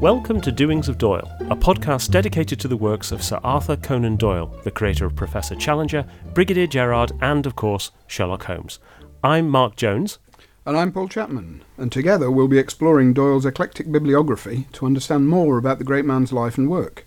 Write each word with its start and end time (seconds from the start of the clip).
Welcome 0.00 0.40
to 0.42 0.52
Doings 0.52 0.88
of 0.88 0.96
Doyle, 0.96 1.28
a 1.50 1.56
podcast 1.56 2.12
dedicated 2.12 2.60
to 2.60 2.68
the 2.68 2.76
works 2.76 3.10
of 3.10 3.20
Sir 3.20 3.40
Arthur 3.42 3.74
Conan 3.74 4.14
Doyle, 4.14 4.46
the 4.62 4.70
creator 4.70 5.06
of 5.06 5.16
Professor 5.16 5.56
Challenger, 5.56 6.06
Brigadier 6.34 6.68
Gerard, 6.68 7.10
and, 7.20 7.44
of 7.46 7.56
course, 7.56 7.90
Sherlock 8.06 8.44
Holmes. 8.44 8.78
I'm 9.24 9.48
Mark 9.48 9.74
Jones. 9.74 10.20
And 10.64 10.76
I'm 10.76 10.92
Paul 10.92 11.08
Chapman, 11.08 11.64
and 11.76 11.90
together 11.90 12.30
we'll 12.30 12.46
be 12.46 12.60
exploring 12.60 13.12
Doyle's 13.12 13.44
eclectic 13.44 13.90
bibliography 13.90 14.68
to 14.74 14.86
understand 14.86 15.28
more 15.28 15.58
about 15.58 15.78
the 15.78 15.84
great 15.84 16.04
man's 16.04 16.32
life 16.32 16.56
and 16.56 16.70
work. 16.70 17.04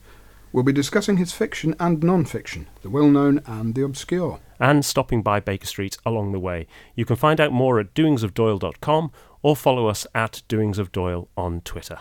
We'll 0.52 0.66
be 0.66 0.74
discussing 0.74 1.16
his 1.16 1.32
fiction 1.32 1.76
and 1.80 2.04
non 2.04 2.26
fiction, 2.26 2.68
the 2.82 2.90
well 2.90 3.08
known 3.08 3.42
and 3.46 3.74
the 3.74 3.86
obscure. 3.86 4.42
And 4.60 4.84
stopping 4.84 5.22
by 5.22 5.40
Baker 5.40 5.66
Street 5.66 5.98
along 6.06 6.34
the 6.34 6.40
way. 6.40 6.68
You 6.96 7.06
can 7.06 7.16
find 7.16 7.40
out 7.40 7.54
more 7.54 7.80
at 7.80 7.94
doingsofdoyle.com 7.94 9.14
or 9.42 9.56
follow 9.56 9.88
us 9.88 10.06
at 10.14 10.44
doingsofdoyle 10.50 11.30
on 11.38 11.62
Twitter. 11.62 12.00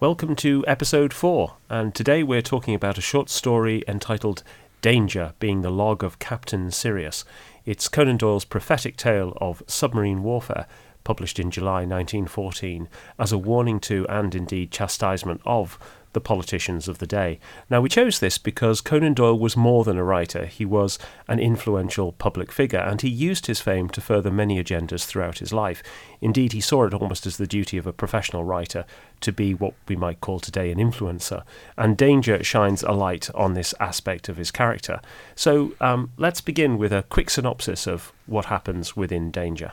Welcome 0.00 0.34
to 0.36 0.64
episode 0.66 1.12
4, 1.12 1.54
and 1.70 1.94
today 1.94 2.24
we're 2.24 2.42
talking 2.42 2.74
about 2.74 2.98
a 2.98 3.00
short 3.00 3.30
story 3.30 3.84
entitled 3.86 4.42
Danger, 4.82 5.34
being 5.38 5.62
the 5.62 5.70
log 5.70 6.02
of 6.02 6.18
Captain 6.18 6.72
Sirius. 6.72 7.24
It's 7.64 7.86
Conan 7.86 8.16
Doyle's 8.16 8.44
prophetic 8.44 8.96
tale 8.96 9.38
of 9.40 9.62
submarine 9.68 10.24
warfare, 10.24 10.66
published 11.04 11.38
in 11.38 11.52
July 11.52 11.86
1914, 11.86 12.88
as 13.20 13.30
a 13.30 13.38
warning 13.38 13.78
to 13.80 14.04
and 14.08 14.34
indeed 14.34 14.72
chastisement 14.72 15.40
of 15.46 15.78
the 16.14 16.20
politicians 16.20 16.88
of 16.88 16.98
the 16.98 17.06
day. 17.06 17.38
Now, 17.68 17.80
we 17.80 17.88
chose 17.88 18.18
this 18.18 18.38
because 18.38 18.80
Conan 18.80 19.14
Doyle 19.14 19.38
was 19.38 19.56
more 19.56 19.84
than 19.84 19.98
a 19.98 20.04
writer, 20.04 20.46
he 20.46 20.64
was 20.64 20.98
an 21.28 21.38
influential 21.38 22.12
public 22.12 22.50
figure, 22.50 22.80
and 22.80 23.02
he 23.02 23.08
used 23.08 23.46
his 23.46 23.60
fame 23.60 23.88
to 23.90 24.00
further 24.00 24.30
many 24.30 24.62
agendas 24.62 25.04
throughout 25.04 25.38
his 25.38 25.52
life. 25.52 25.82
Indeed, 26.20 26.52
he 26.52 26.60
saw 26.60 26.84
it 26.84 26.94
almost 26.94 27.26
as 27.26 27.36
the 27.36 27.46
duty 27.46 27.76
of 27.76 27.86
a 27.86 27.92
professional 27.92 28.44
writer 28.44 28.84
to 29.20 29.32
be 29.32 29.54
what 29.54 29.74
we 29.86 29.96
might 29.96 30.20
call 30.20 30.40
today 30.40 30.70
an 30.70 30.78
influencer, 30.78 31.44
and 31.76 31.96
Danger 31.96 32.42
shines 32.42 32.82
a 32.82 32.92
light 32.92 33.28
on 33.34 33.54
this 33.54 33.74
aspect 33.78 34.28
of 34.28 34.36
his 34.36 34.50
character. 34.50 35.00
So, 35.34 35.74
um, 35.80 36.12
let's 36.16 36.40
begin 36.40 36.78
with 36.78 36.92
a 36.92 37.04
quick 37.04 37.28
synopsis 37.28 37.86
of 37.86 38.12
what 38.26 38.46
happens 38.46 38.96
within 38.96 39.30
Danger. 39.30 39.72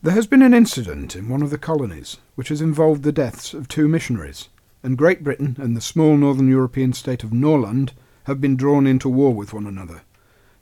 There 0.00 0.14
has 0.14 0.28
been 0.28 0.42
an 0.42 0.54
incident 0.54 1.16
in 1.16 1.28
one 1.28 1.42
of 1.42 1.50
the 1.50 1.58
colonies 1.58 2.18
which 2.36 2.50
has 2.50 2.60
involved 2.60 3.02
the 3.02 3.10
deaths 3.10 3.52
of 3.52 3.66
two 3.66 3.88
missionaries 3.88 4.48
and 4.88 4.96
Great 4.96 5.22
Britain 5.22 5.54
and 5.60 5.76
the 5.76 5.82
small 5.82 6.16
northern 6.16 6.48
European 6.48 6.94
state 6.94 7.22
of 7.22 7.30
Norland 7.30 7.92
have 8.24 8.40
been 8.40 8.56
drawn 8.56 8.86
into 8.86 9.06
war 9.06 9.34
with 9.34 9.52
one 9.52 9.66
another. 9.66 10.00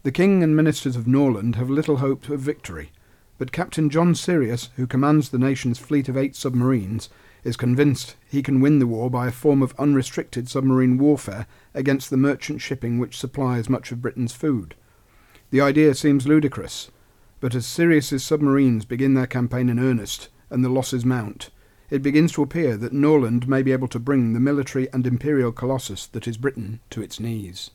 The 0.03 0.11
king 0.11 0.43
and 0.43 0.57
ministers 0.57 0.97
of 0.97 1.07
Norland 1.07 1.55
have 1.55 1.71
little 1.71 1.99
hope 1.99 2.29
of 2.29 2.41
victory, 2.41 2.91
but 3.39 3.53
Captain 3.53 3.89
John 3.89 4.17
Sirius, 4.17 4.71
who 4.75 4.89
commands 4.89 5.29
the 5.29 5.39
nation's 5.39 5.79
fleet 5.79 6.09
of 6.09 6.17
eight 6.17 6.35
submarines, 6.35 7.09
is 7.45 7.57
convinced 7.57 8.17
he 8.29 8.43
can 8.43 8.61
win 8.61 8.81
the 8.81 8.89
war 8.89 9.09
by 9.09 9.29
a 9.29 9.31
form 9.31 9.63
of 9.63 9.79
unrestricted 9.79 10.49
submarine 10.49 10.99
warfare 10.99 11.47
against 11.73 12.11
the 12.11 12.17
merchant 12.17 12.61
shipping 12.61 12.99
which 12.99 13.17
supplies 13.17 13.69
much 13.69 13.93
of 13.93 14.03
Britain's 14.03 14.33
food. 14.33 14.75
The 15.51 15.61
idea 15.61 15.95
seems 15.95 16.27
ludicrous, 16.27 16.91
but 17.39 17.55
as 17.55 17.65
Sirius's 17.65 18.25
submarines 18.25 18.85
begin 18.85 19.15
their 19.15 19.29
campaign 19.29 19.69
in 19.69 19.79
earnest 19.79 20.31
and 20.51 20.65
the 20.65 20.69
losses 20.69 21.05
mount, 21.05 21.51
it 21.91 22.03
begins 22.03 22.33
to 22.33 22.43
appear 22.43 22.77
that 22.77 22.93
Norland 22.93 23.49
may 23.49 23.63
be 23.63 23.73
able 23.73 23.89
to 23.89 23.99
bring 23.99 24.33
the 24.33 24.41
military 24.41 24.93
and 24.93 25.07
imperial 25.07 25.53
colossus 25.53 26.07
that 26.07 26.27
is 26.27 26.37
Britain 26.37 26.81
to 26.91 27.03
its 27.03 27.21
knees. 27.21 27.71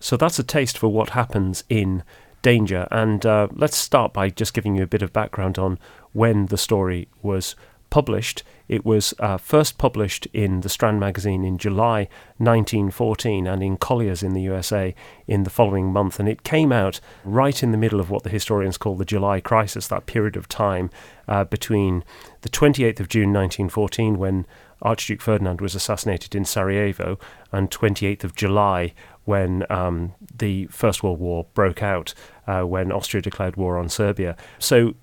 So 0.00 0.16
that's 0.16 0.38
a 0.38 0.44
taste 0.44 0.78
for 0.78 0.88
what 0.88 1.10
happens 1.10 1.64
in 1.68 2.02
Danger, 2.40 2.86
and 2.92 3.26
uh, 3.26 3.48
let's 3.52 3.76
start 3.76 4.12
by 4.12 4.30
just 4.30 4.54
giving 4.54 4.76
you 4.76 4.84
a 4.84 4.86
bit 4.86 5.02
of 5.02 5.12
background 5.12 5.58
on 5.58 5.76
when 6.12 6.46
the 6.46 6.56
story 6.56 7.08
was 7.20 7.56
published. 7.90 8.42
It 8.68 8.84
was 8.84 9.14
uh, 9.18 9.38
first 9.38 9.78
published 9.78 10.26
in 10.32 10.60
the 10.60 10.68
Strand 10.68 11.00
magazine 11.00 11.44
in 11.44 11.56
July 11.58 12.08
1914 12.36 13.46
and 13.46 13.62
in 13.62 13.76
Collier's 13.76 14.22
in 14.22 14.34
the 14.34 14.42
USA 14.42 14.94
in 15.26 15.44
the 15.44 15.50
following 15.50 15.92
month. 15.92 16.20
And 16.20 16.28
it 16.28 16.42
came 16.42 16.70
out 16.70 17.00
right 17.24 17.62
in 17.62 17.72
the 17.72 17.78
middle 17.78 18.00
of 18.00 18.10
what 18.10 18.24
the 18.24 18.30
historians 18.30 18.76
call 18.76 18.96
the 18.96 19.04
July 19.04 19.40
crisis, 19.40 19.88
that 19.88 20.06
period 20.06 20.36
of 20.36 20.48
time 20.48 20.90
uh, 21.26 21.44
between 21.44 22.04
the 22.42 22.48
28th 22.48 23.00
of 23.00 23.08
June 23.08 23.32
1914, 23.32 24.18
when 24.18 24.46
Archduke 24.82 25.20
Ferdinand 25.20 25.60
was 25.60 25.74
assassinated 25.74 26.34
in 26.34 26.44
Sarajevo, 26.44 27.18
and 27.50 27.70
28th 27.70 28.24
of 28.24 28.34
July, 28.34 28.94
when 29.24 29.64
um, 29.70 30.14
the 30.36 30.66
First 30.66 31.02
World 31.02 31.18
War 31.18 31.46
broke 31.54 31.82
out, 31.82 32.14
uh, 32.46 32.62
when 32.62 32.92
Austria 32.92 33.20
declared 33.20 33.56
war 33.56 33.76
on 33.76 33.88
Serbia. 33.88 34.36
So 34.58 34.94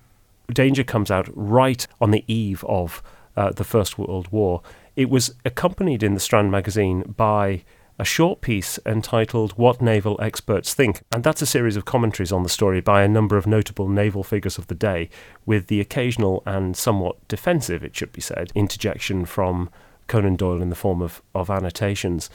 Danger 0.52 0.84
comes 0.84 1.10
out 1.10 1.28
right 1.34 1.86
on 2.00 2.10
the 2.10 2.24
eve 2.32 2.64
of 2.64 3.02
uh, 3.36 3.50
the 3.50 3.64
First 3.64 3.98
World 3.98 4.28
War. 4.30 4.62
It 4.94 5.10
was 5.10 5.34
accompanied 5.44 6.02
in 6.02 6.14
the 6.14 6.20
Strand 6.20 6.50
magazine 6.50 7.02
by 7.16 7.64
a 7.98 8.04
short 8.04 8.40
piece 8.40 8.78
entitled 8.84 9.52
What 9.52 9.80
Naval 9.80 10.18
Experts 10.20 10.74
Think, 10.74 11.02
and 11.10 11.24
that's 11.24 11.42
a 11.42 11.46
series 11.46 11.76
of 11.76 11.86
commentaries 11.86 12.32
on 12.32 12.42
the 12.42 12.48
story 12.48 12.80
by 12.80 13.02
a 13.02 13.08
number 13.08 13.36
of 13.36 13.46
notable 13.46 13.88
naval 13.88 14.22
figures 14.22 14.58
of 14.58 14.66
the 14.66 14.74
day, 14.74 15.08
with 15.46 15.68
the 15.68 15.80
occasional 15.80 16.42
and 16.44 16.76
somewhat 16.76 17.26
defensive, 17.28 17.82
it 17.82 17.96
should 17.96 18.12
be 18.12 18.20
said, 18.20 18.52
interjection 18.54 19.24
from 19.24 19.70
Conan 20.08 20.36
Doyle 20.36 20.62
in 20.62 20.68
the 20.68 20.76
form 20.76 21.00
of, 21.00 21.22
of 21.34 21.50
annotations. 21.50 22.28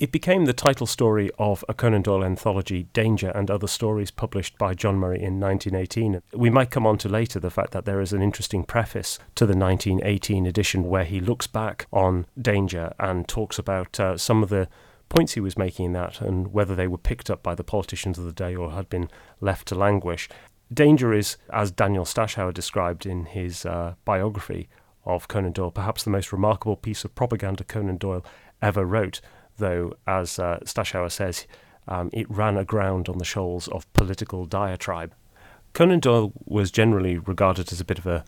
It 0.00 0.10
became 0.10 0.44
the 0.44 0.52
title 0.52 0.88
story 0.88 1.30
of 1.38 1.64
a 1.68 1.74
Conan 1.74 2.02
Doyle 2.02 2.24
anthology, 2.24 2.88
Danger 2.92 3.30
and 3.30 3.48
Other 3.48 3.68
Stories, 3.68 4.10
published 4.10 4.58
by 4.58 4.74
John 4.74 4.96
Murray 4.96 5.22
in 5.22 5.38
1918. 5.38 6.20
We 6.32 6.50
might 6.50 6.72
come 6.72 6.84
on 6.84 6.98
to 6.98 7.08
later 7.08 7.38
the 7.38 7.50
fact 7.50 7.70
that 7.70 7.84
there 7.84 8.00
is 8.00 8.12
an 8.12 8.20
interesting 8.20 8.64
preface 8.64 9.20
to 9.36 9.46
the 9.46 9.56
1918 9.56 10.46
edition 10.46 10.88
where 10.88 11.04
he 11.04 11.20
looks 11.20 11.46
back 11.46 11.86
on 11.92 12.26
Danger 12.40 12.92
and 12.98 13.28
talks 13.28 13.56
about 13.56 14.00
uh, 14.00 14.18
some 14.18 14.42
of 14.42 14.48
the 14.48 14.68
points 15.08 15.34
he 15.34 15.40
was 15.40 15.56
making 15.56 15.86
in 15.86 15.92
that 15.92 16.20
and 16.20 16.52
whether 16.52 16.74
they 16.74 16.88
were 16.88 16.98
picked 16.98 17.30
up 17.30 17.44
by 17.44 17.54
the 17.54 17.62
politicians 17.62 18.18
of 18.18 18.24
the 18.24 18.32
day 18.32 18.56
or 18.56 18.72
had 18.72 18.88
been 18.88 19.08
left 19.40 19.68
to 19.68 19.76
languish. 19.76 20.28
Danger 20.72 21.12
is, 21.12 21.36
as 21.52 21.70
Daniel 21.70 22.04
Stashower 22.04 22.52
described 22.52 23.06
in 23.06 23.26
his 23.26 23.64
uh, 23.64 23.94
biography 24.04 24.68
of 25.04 25.28
Conan 25.28 25.52
Doyle, 25.52 25.70
perhaps 25.70 26.02
the 26.02 26.10
most 26.10 26.32
remarkable 26.32 26.76
piece 26.76 27.04
of 27.04 27.14
propaganda 27.14 27.62
Conan 27.62 27.98
Doyle 27.98 28.24
ever 28.60 28.84
wrote 28.84 29.20
though, 29.58 29.94
as 30.06 30.38
uh, 30.38 30.58
Stashower 30.64 31.10
says, 31.10 31.46
um, 31.86 32.10
it 32.12 32.30
ran 32.30 32.56
aground 32.56 33.08
on 33.08 33.18
the 33.18 33.24
shoals 33.24 33.68
of 33.68 33.90
political 33.92 34.46
diatribe. 34.46 35.14
Conan 35.72 36.00
Doyle 36.00 36.32
was 36.44 36.70
generally 36.70 37.18
regarded 37.18 37.72
as 37.72 37.80
a 37.80 37.84
bit 37.84 37.98
of 37.98 38.06
a 38.06 38.24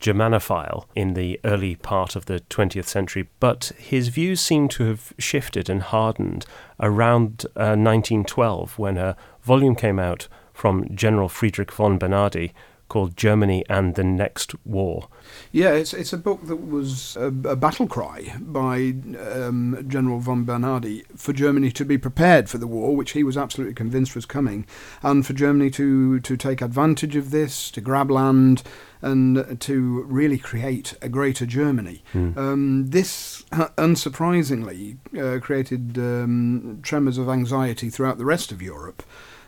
Germanophile 0.00 0.84
in 0.94 1.14
the 1.14 1.40
early 1.44 1.74
part 1.74 2.14
of 2.14 2.26
the 2.26 2.40
20th 2.50 2.86
century, 2.86 3.28
but 3.40 3.72
his 3.76 4.08
views 4.08 4.40
seem 4.40 4.68
to 4.68 4.84
have 4.84 5.12
shifted 5.18 5.68
and 5.68 5.82
hardened 5.82 6.46
around 6.80 7.46
uh, 7.56 7.74
1912 7.74 8.78
when 8.78 8.96
a 8.96 9.16
volume 9.42 9.74
came 9.74 9.98
out 9.98 10.28
from 10.52 10.94
General 10.94 11.28
Friedrich 11.28 11.72
von 11.72 11.98
Bernhardi 11.98 12.52
called 12.88 13.16
Germany 13.16 13.64
and 13.68 13.94
the 13.94 14.04
Next 14.04 14.54
War. 14.64 15.08
Yeah, 15.52 15.72
it's 15.72 15.92
it's 15.92 16.12
a 16.12 16.18
book 16.18 16.46
that 16.46 16.56
was 16.56 17.16
a, 17.16 17.26
a 17.26 17.56
battle 17.56 17.86
cry 17.86 18.34
by 18.40 18.94
um, 19.18 19.84
General 19.88 20.20
von 20.20 20.44
Bernhardi 20.44 21.04
for 21.16 21.32
Germany 21.32 21.70
to 21.72 21.84
be 21.84 21.98
prepared 21.98 22.48
for 22.48 22.58
the 22.58 22.66
war, 22.66 22.96
which 22.96 23.12
he 23.12 23.22
was 23.22 23.36
absolutely 23.36 23.74
convinced 23.74 24.14
was 24.14 24.26
coming, 24.26 24.66
and 25.02 25.26
for 25.26 25.32
Germany 25.32 25.70
to 25.70 26.20
to 26.20 26.36
take 26.36 26.62
advantage 26.62 27.16
of 27.16 27.30
this, 27.30 27.70
to 27.70 27.80
grab 27.80 28.10
land, 28.10 28.62
and 29.02 29.60
to 29.60 30.02
really 30.02 30.38
create 30.38 30.94
a 31.02 31.08
greater 31.08 31.46
Germany. 31.46 32.02
Mm. 32.14 32.36
Um, 32.36 32.90
this, 32.90 33.44
uh, 33.52 33.68
unsurprisingly, 33.76 34.98
uh, 35.16 35.40
created 35.40 35.98
um, 35.98 36.80
tremors 36.82 37.18
of 37.18 37.28
anxiety 37.28 37.90
throughout 37.90 38.18
the 38.18 38.24
rest 38.24 38.52
of 38.52 38.62
Europe 38.62 39.02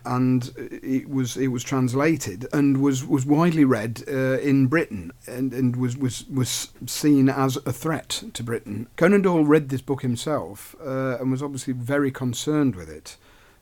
and 0.05 0.53
it 0.57 1.09
was 1.09 1.37
it 1.37 1.49
was 1.49 1.63
translated 1.63 2.47
and 2.53 2.79
was, 2.79 3.05
was 3.05 3.27
widely 3.27 3.65
read 3.65 4.03
uh, 4.09 4.39
in 4.39 4.67
Britain 4.67 5.13
and, 5.27 5.53
and 5.53 5.77
was, 5.77 5.97
was 5.97 6.27
was 6.29 6.71
seen 6.87 7.29
as 7.29 7.57
a 7.67 7.73
threat 7.73 8.23
to 8.35 8.43
Britain. 8.43 8.89
Conan 8.97 9.23
Doyle 9.23 9.45
read 9.45 9.69
this 9.69 9.83
book 9.83 10.03
himself 10.03 10.75
uh, 10.85 11.19
and 11.19 11.31
was 11.31 11.43
obviously 11.43 11.73
very 11.73 12.11
concerned 12.11 12.77
with 12.77 12.89
it. 12.89 13.17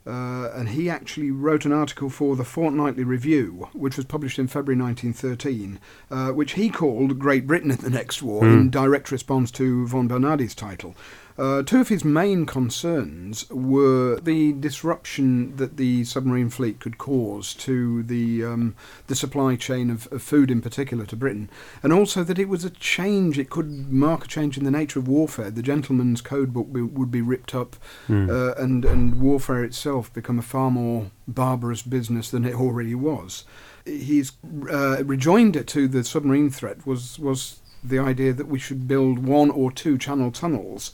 Uh, 0.06 0.50
and 0.54 0.70
he 0.70 0.88
actually 0.88 1.30
wrote 1.30 1.66
an 1.66 1.72
article 1.72 2.08
for 2.08 2.34
the 2.34 2.44
Fortnightly 2.44 3.04
Review, 3.04 3.68
which 3.74 3.98
was 3.98 4.06
published 4.06 4.38
in 4.38 4.48
February 4.48 4.80
1913, 4.80 5.78
uh, 6.10 6.30
which 6.30 6.52
he 6.52 6.70
called 6.70 7.18
Great 7.18 7.46
Britain 7.46 7.70
in 7.70 7.76
the 7.76 7.90
Next 7.90 8.22
War, 8.22 8.42
mm. 8.42 8.54
in 8.54 8.70
direct 8.70 9.10
response 9.10 9.50
to 9.50 9.86
von 9.86 10.08
Bernhardi's 10.08 10.54
title. 10.54 10.94
Uh, 11.38 11.62
two 11.62 11.80
of 11.80 11.88
his 11.88 12.04
main 12.04 12.44
concerns 12.44 13.48
were 13.48 14.18
the 14.20 14.52
disruption 14.54 15.54
that 15.56 15.76
the 15.76 16.04
submarine 16.04 16.50
fleet 16.50 16.80
could 16.80 16.98
cause 16.98 17.54
to 17.54 18.02
the 18.02 18.44
um, 18.44 18.74
the 19.06 19.14
supply 19.14 19.54
chain 19.54 19.88
of, 19.88 20.08
of, 20.10 20.20
food, 20.20 20.50
in 20.50 20.60
particular, 20.60 21.06
to 21.06 21.14
Britain, 21.14 21.48
and 21.80 21.92
also 21.92 22.24
that 22.24 22.40
it 22.40 22.48
was 22.48 22.64
a 22.64 22.70
change. 22.70 23.38
It 23.38 23.50
could 23.50 23.92
mark 23.92 24.24
a 24.24 24.28
change 24.28 24.58
in 24.58 24.64
the 24.64 24.70
nature 24.70 24.98
of 24.98 25.06
warfare. 25.06 25.50
The 25.50 25.62
gentleman's 25.62 26.20
code 26.20 26.52
book 26.52 26.72
be, 26.72 26.82
would 26.82 27.12
be 27.12 27.22
ripped 27.22 27.54
up, 27.54 27.76
mm. 28.08 28.28
uh, 28.28 28.60
and 28.60 28.84
and 28.84 29.20
warfare 29.20 29.62
itself 29.62 30.12
become 30.12 30.40
a 30.40 30.42
far 30.42 30.72
more 30.72 31.12
barbarous 31.28 31.82
business 31.82 32.30
than 32.30 32.44
it 32.44 32.56
already 32.56 32.96
was. 32.96 33.44
His 33.84 34.32
uh, 34.68 35.04
rejoinder 35.04 35.62
to 35.62 35.86
the 35.86 36.02
submarine 36.02 36.50
threat 36.50 36.84
was 36.84 37.16
was 37.20 37.60
the 37.84 38.00
idea 38.00 38.32
that 38.32 38.48
we 38.48 38.58
should 38.58 38.88
build 38.88 39.20
one 39.20 39.50
or 39.50 39.70
two 39.70 39.96
channel 39.98 40.32
tunnels 40.32 40.92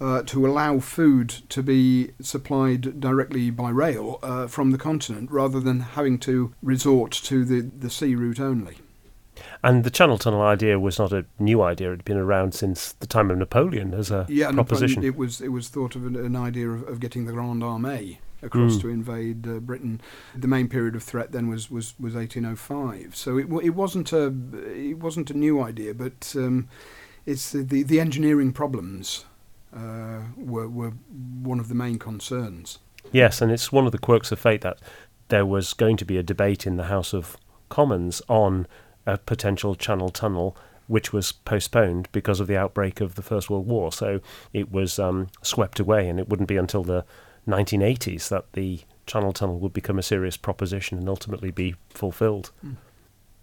uh, 0.00 0.22
to 0.22 0.46
allow 0.46 0.78
food 0.78 1.28
to 1.48 1.62
be 1.62 2.10
supplied 2.20 3.00
directly 3.00 3.50
by 3.50 3.70
rail 3.70 4.18
uh, 4.22 4.46
from 4.46 4.70
the 4.70 4.78
continent 4.78 5.30
rather 5.30 5.60
than 5.60 5.80
having 5.80 6.18
to 6.18 6.54
resort 6.62 7.12
to 7.12 7.44
the, 7.44 7.60
the 7.60 7.90
sea 7.90 8.14
route 8.14 8.40
only. 8.40 8.78
And 9.62 9.84
the 9.84 9.90
Channel 9.90 10.18
Tunnel 10.18 10.42
idea 10.42 10.78
was 10.78 10.98
not 10.98 11.12
a 11.12 11.26
new 11.38 11.62
idea; 11.62 11.88
it 11.88 11.96
had 11.96 12.04
been 12.04 12.16
around 12.16 12.54
since 12.54 12.92
the 12.92 13.06
time 13.06 13.30
of 13.30 13.38
Napoleon 13.38 13.92
as 13.92 14.10
a 14.10 14.26
yeah, 14.28 14.50
proposition. 14.50 15.04
it 15.04 15.16
was 15.16 15.40
it 15.40 15.48
was 15.48 15.68
thought 15.68 15.94
of 15.94 16.06
an, 16.06 16.16
an 16.16 16.36
idea 16.36 16.70
of, 16.70 16.88
of, 16.88 17.00
getting 17.00 17.26
the 17.26 17.32
Grande 17.32 17.62
Armée 17.62 18.18
across 18.42 18.76
Mm. 18.76 18.80
to 18.80 18.88
invade 18.88 19.48
uh, 19.48 19.58
Britain. 19.60 20.00
The 20.34 20.48
main 20.48 20.68
period 20.68 20.94
of 20.94 21.02
threat 21.02 21.32
then 21.32 21.48
was, 21.48 21.70
was, 21.70 21.94
was 21.98 22.14
1805. 22.14 23.16
So 23.16 23.38
it, 23.38 23.46
it 23.62 23.70
wasn't 23.70 24.12
a 24.12 24.26
it 24.74 24.98
wasn't 24.98 25.30
a 25.30 25.34
new 25.34 25.62
idea, 25.62 25.94
but 25.94 26.34
um, 26.36 26.68
it's 27.24 27.52
the, 27.52 27.62
the, 27.62 27.82
the 27.82 28.00
engineering 28.00 28.52
problems 28.52 29.24
uh, 29.76 30.22
were 30.36 30.68
were 30.68 30.92
one 31.42 31.60
of 31.60 31.68
the 31.68 31.74
main 31.74 31.98
concerns. 31.98 32.78
Yes, 33.12 33.40
and 33.40 33.52
it's 33.52 33.70
one 33.70 33.86
of 33.86 33.92
the 33.92 33.98
quirks 33.98 34.32
of 34.32 34.38
fate 34.38 34.62
that 34.62 34.78
there 35.28 35.46
was 35.46 35.72
going 35.72 35.96
to 35.98 36.04
be 36.04 36.16
a 36.16 36.22
debate 36.22 36.66
in 36.66 36.76
the 36.76 36.84
House 36.84 37.12
of 37.12 37.36
Commons 37.68 38.22
on 38.28 38.66
a 39.06 39.18
potential 39.18 39.74
Channel 39.74 40.08
Tunnel, 40.08 40.56
which 40.86 41.12
was 41.12 41.32
postponed 41.32 42.08
because 42.12 42.40
of 42.40 42.46
the 42.46 42.56
outbreak 42.56 43.00
of 43.00 43.14
the 43.14 43.22
First 43.22 43.50
World 43.50 43.66
War. 43.66 43.92
So 43.92 44.20
it 44.52 44.70
was 44.72 44.98
um, 44.98 45.28
swept 45.42 45.78
away, 45.78 46.08
and 46.08 46.18
it 46.18 46.28
wouldn't 46.28 46.48
be 46.48 46.56
until 46.56 46.82
the 46.82 47.04
1980s 47.46 48.28
that 48.28 48.52
the 48.52 48.80
Channel 49.06 49.32
Tunnel 49.32 49.58
would 49.60 49.72
become 49.72 49.98
a 49.98 50.02
serious 50.02 50.36
proposition 50.36 50.98
and 50.98 51.08
ultimately 51.08 51.50
be 51.50 51.74
fulfilled. 51.90 52.50
Mm. 52.64 52.76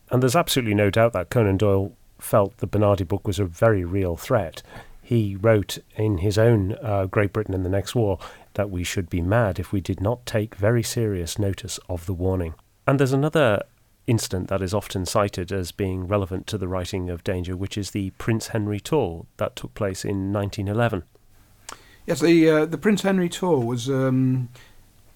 And 0.09 0.21
there's 0.21 0.35
absolutely 0.35 0.75
no 0.75 0.89
doubt 0.89 1.13
that 1.13 1.29
Conan 1.29 1.57
Doyle 1.57 1.93
felt 2.19 2.57
the 2.57 2.67
Bernhardi 2.67 3.03
book 3.03 3.25
was 3.25 3.39
a 3.39 3.45
very 3.45 3.83
real 3.83 4.15
threat. 4.15 4.61
He 5.03 5.35
wrote 5.35 5.79
in 5.97 6.19
his 6.19 6.37
own 6.37 6.77
uh, 6.81 7.05
Great 7.07 7.33
Britain 7.33 7.53
in 7.53 7.63
the 7.63 7.69
Next 7.69 7.93
War 7.93 8.17
that 8.53 8.69
we 8.69 8.85
should 8.85 9.09
be 9.09 9.21
mad 9.21 9.59
if 9.59 9.73
we 9.73 9.81
did 9.81 9.99
not 9.99 10.25
take 10.25 10.55
very 10.55 10.81
serious 10.81 11.37
notice 11.37 11.77
of 11.89 12.05
the 12.05 12.13
warning. 12.13 12.55
And 12.87 12.99
there's 12.99 13.11
another 13.11 13.63
incident 14.07 14.47
that 14.47 14.61
is 14.61 14.73
often 14.73 15.05
cited 15.05 15.51
as 15.51 15.73
being 15.73 16.07
relevant 16.07 16.47
to 16.47 16.57
the 16.57 16.69
writing 16.69 17.09
of 17.09 17.23
Danger, 17.23 17.57
which 17.57 17.77
is 17.77 17.91
the 17.91 18.11
Prince 18.11 18.47
Henry 18.47 18.79
tour 18.79 19.25
that 19.37 19.57
took 19.57 19.73
place 19.73 20.05
in 20.05 20.31
1911. 20.31 21.03
Yes, 22.05 22.21
the 22.21 22.49
uh, 22.49 22.65
the 22.65 22.77
Prince 22.77 23.01
Henry 23.01 23.29
tour 23.29 23.59
was 23.59 23.89
um, 23.89 24.49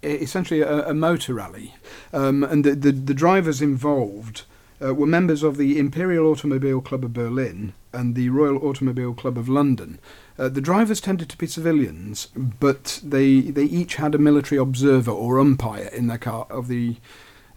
essentially 0.01 0.61
a, 0.61 0.89
a 0.89 0.93
motor 0.93 1.33
rally, 1.33 1.75
um, 2.13 2.43
and 2.43 2.63
the, 2.63 2.75
the 2.75 2.91
the 2.93 3.13
drivers 3.13 3.61
involved 3.61 4.43
uh, 4.83 4.93
were 4.93 5.07
members 5.07 5.43
of 5.43 5.57
the 5.57 5.77
Imperial 5.79 6.27
Automobile 6.27 6.81
Club 6.81 7.03
of 7.03 7.13
Berlin 7.13 7.73
and 7.93 8.15
the 8.15 8.29
Royal 8.29 8.57
Automobile 8.57 9.13
Club 9.13 9.37
of 9.37 9.49
London. 9.49 9.99
Uh, 10.37 10.49
the 10.49 10.61
drivers 10.61 11.01
tended 11.01 11.29
to 11.29 11.37
be 11.37 11.47
civilians, 11.47 12.27
but 12.35 12.99
they 13.03 13.41
they 13.41 13.63
each 13.65 13.95
had 13.95 14.13
a 14.13 14.19
military 14.19 14.59
observer 14.59 15.11
or 15.11 15.39
umpire 15.39 15.87
in 15.93 16.07
their 16.07 16.17
car 16.19 16.45
of 16.49 16.67
the 16.67 16.97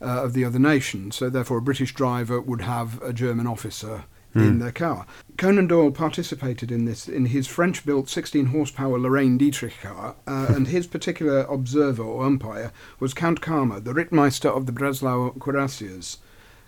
uh, 0.01 0.25
of 0.25 0.33
the 0.33 0.45
other 0.45 0.59
nation. 0.59 1.11
So 1.11 1.29
therefore, 1.29 1.59
a 1.59 1.63
British 1.63 1.95
driver 1.95 2.41
would 2.41 2.63
have 2.63 3.01
a 3.03 3.13
German 3.13 3.47
officer 3.47 4.05
in 4.33 4.43
Hmm. 4.53 4.59
their 4.61 4.71
car. 4.71 5.07
Conan 5.39 5.67
Doyle 5.67 5.91
participated 5.91 6.71
in 6.71 6.85
this 6.85 7.09
in 7.09 7.27
his 7.27 7.49
French-built 7.49 8.09
16 8.09 8.47
horsepower 8.47 8.97
Lorraine 8.97 9.37
Dietrich 9.37 9.81
car, 9.83 10.15
uh, 10.27 10.47
and 10.49 10.69
his 10.69 10.87
particular 10.87 11.41
observer 11.51 12.05
or 12.05 12.25
umpire 12.25 12.71
was 13.01 13.13
Count 13.13 13.41
Carmer, 13.41 13.81
the 13.81 13.93
Rittmeister 13.93 14.49
of 14.49 14.67
the 14.67 14.73
Breslau 14.73 15.33
Cuirassiers. 15.33 16.19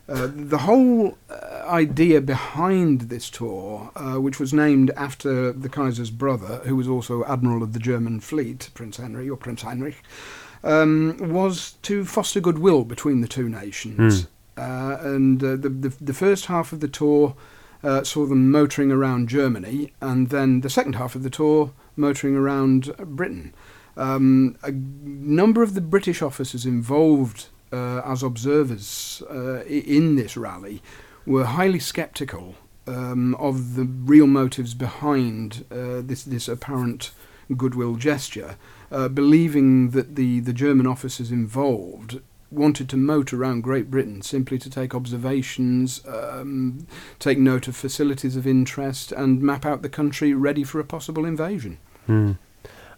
Uh, 0.08 0.28
the 0.34 0.58
whole 0.58 1.16
uh, 1.30 1.62
idea 1.66 2.20
behind 2.20 3.02
this 3.02 3.30
tour, 3.30 3.90
uh, 3.94 4.20
which 4.20 4.40
was 4.40 4.52
named 4.52 4.90
after 4.96 5.52
the 5.52 5.68
Kaiser's 5.68 6.10
brother, 6.10 6.60
who 6.64 6.74
was 6.74 6.88
also 6.88 7.24
admiral 7.24 7.62
of 7.62 7.72
the 7.72 7.78
German 7.78 8.20
fleet, 8.20 8.70
Prince 8.74 8.96
Henry 8.96 9.30
or 9.30 9.36
Prince 9.36 9.62
Heinrich, 9.62 10.02
um, 10.64 11.16
was 11.20 11.72
to 11.82 12.04
foster 12.04 12.40
goodwill 12.40 12.84
between 12.84 13.20
the 13.20 13.28
two 13.28 13.48
nations. 13.48 14.26
Uh, 14.56 14.98
and 15.00 15.42
uh, 15.42 15.56
the, 15.56 15.68
the 15.68 15.94
the 16.00 16.12
first 16.12 16.46
half 16.46 16.72
of 16.72 16.80
the 16.80 16.88
tour 16.88 17.34
uh, 17.82 18.04
saw 18.04 18.26
them 18.26 18.50
motoring 18.50 18.92
around 18.92 19.28
Germany, 19.28 19.92
and 20.00 20.28
then 20.28 20.60
the 20.60 20.70
second 20.70 20.94
half 20.96 21.14
of 21.14 21.22
the 21.22 21.30
tour 21.30 21.72
motoring 21.96 22.36
around 22.36 22.94
Britain. 22.98 23.54
Um, 23.96 24.56
a 24.62 24.72
number 24.72 25.62
of 25.62 25.74
the 25.74 25.80
British 25.80 26.22
officers 26.22 26.66
involved 26.66 27.48
uh, 27.72 28.02
as 28.04 28.22
observers 28.22 29.22
uh, 29.30 29.62
in 29.64 30.16
this 30.16 30.36
rally 30.36 30.82
were 31.26 31.44
highly 31.44 31.78
sceptical 31.78 32.54
um, 32.86 33.34
of 33.36 33.76
the 33.76 33.84
real 33.84 34.26
motives 34.26 34.74
behind 34.74 35.64
uh, 35.70 36.02
this 36.02 36.24
this 36.24 36.48
apparent 36.48 37.12
goodwill 37.56 37.96
gesture, 37.96 38.56
uh, 38.90 39.08
believing 39.08 39.90
that 39.90 40.16
the, 40.16 40.40
the 40.40 40.52
German 40.52 40.86
officers 40.86 41.30
involved 41.30 42.20
wanted 42.50 42.88
to 42.88 42.96
motor 42.96 43.40
around 43.40 43.62
Great 43.62 43.90
Britain 43.90 44.20
simply 44.20 44.58
to 44.58 44.68
take 44.68 44.94
observations, 44.94 46.02
um, 46.06 46.86
take 47.18 47.38
note 47.38 47.66
of 47.66 47.74
facilities 47.74 48.36
of 48.36 48.46
interest, 48.46 49.10
and 49.12 49.40
map 49.40 49.64
out 49.64 49.82
the 49.82 49.88
country 49.88 50.34
ready 50.34 50.62
for 50.62 50.78
a 50.78 50.84
possible 50.84 51.24
invasion. 51.24 51.78
Hmm. 52.06 52.32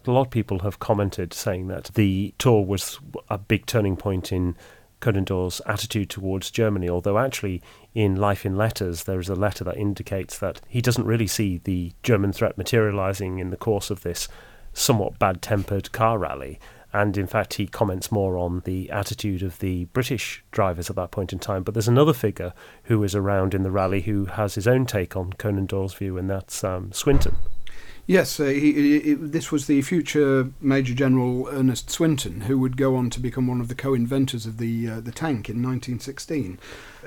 A 0.07 0.11
lot 0.11 0.27
of 0.27 0.31
people 0.31 0.59
have 0.61 0.79
commented 0.79 1.33
saying 1.33 1.69
that 1.69 1.91
the 1.95 2.35
tour 2.39 2.65
was 2.65 2.99
a 3.31 3.39
big 3.39 3.65
turning 3.65 3.97
point 3.97 4.33
in 4.33 4.55
Conan 5.01 5.25
Doyle's 5.25 5.63
attitude 5.67 6.11
towards 6.11 6.51
Germany, 6.51 6.89
although 6.89 7.19
actually 7.19 7.63
in 7.95 8.17
Life 8.17 8.45
in 8.45 8.57
Letters 8.57 9.05
there 9.05 9.21
is 9.21 9.29
a 9.29 9.35
letter 9.35 9.65
that 9.65 9.77
indicates 9.77 10.39
that 10.39 10.61
he 10.69 10.81
doesn't 10.81 11.07
really 11.07 11.27
see 11.27 11.59
the 11.65 11.93
German 12.03 12.33
threat 12.33 12.59
materializing 12.59 13.39
in 13.39 13.51
the 13.51 13.57
course 13.57 13.91
of 13.91 14.03
this 14.03 14.29
somewhat 14.75 15.19
bad 15.19 15.41
tempered 15.41 15.93
car 15.93 16.19
rally. 16.19 16.59
And 16.93 17.19
in 17.19 17.27
fact, 17.27 17.55
he 17.55 17.67
comments 17.67 18.13
more 18.13 18.37
on 18.37 18.61
the 18.61 18.91
attitude 18.91 19.43
of 19.43 19.59
the 19.59 19.87
British 19.87 20.45
drivers 20.53 20.89
at 20.91 20.97
that 20.97 21.11
point 21.11 21.33
in 21.33 21.39
time. 21.39 21.65
But 21.65 21.75
there's 21.75 21.89
another 21.89 22.13
figure 22.13 22.53
who 22.85 23.03
is 23.03 23.15
around 23.15 23.53
in 23.53 23.63
the 23.63 23.71
rally 23.71 24.03
who 24.03 24.27
has 24.27 24.55
his 24.55 24.69
own 24.69 24.87
take 24.87 25.17
on 25.17 25.33
Conan 25.33 25.67
Doyle's 25.67 25.95
view, 25.95 26.17
and 26.17 26.31
that's 26.31 26.63
um, 26.63 26.93
Swinton. 26.93 27.35
Yes, 28.07 28.39
uh, 28.39 28.45
he, 28.45 28.73
he, 28.75 29.01
he- 29.01 29.15
this 29.15 29.51
was 29.51 29.67
the 29.67 29.81
future 29.81 30.51
Major 30.61 30.93
General 30.95 31.49
Ernest 31.51 31.89
Swinton, 31.89 32.43
who 32.43 32.59
would 32.59 32.77
go 32.77 32.97
on 32.97 33.09
to 33.11 33.21
become 33.21 33.47
one 33.47 33.63
of 33.63 33.69
the 33.69 33.75
co-inventors 33.75 34.45
of 34.45 34.59
the 34.59 34.89
uh, 34.89 35.01
the 35.01 35.11
tank 35.13 35.49
in 35.49 35.63
1916. 35.63 36.59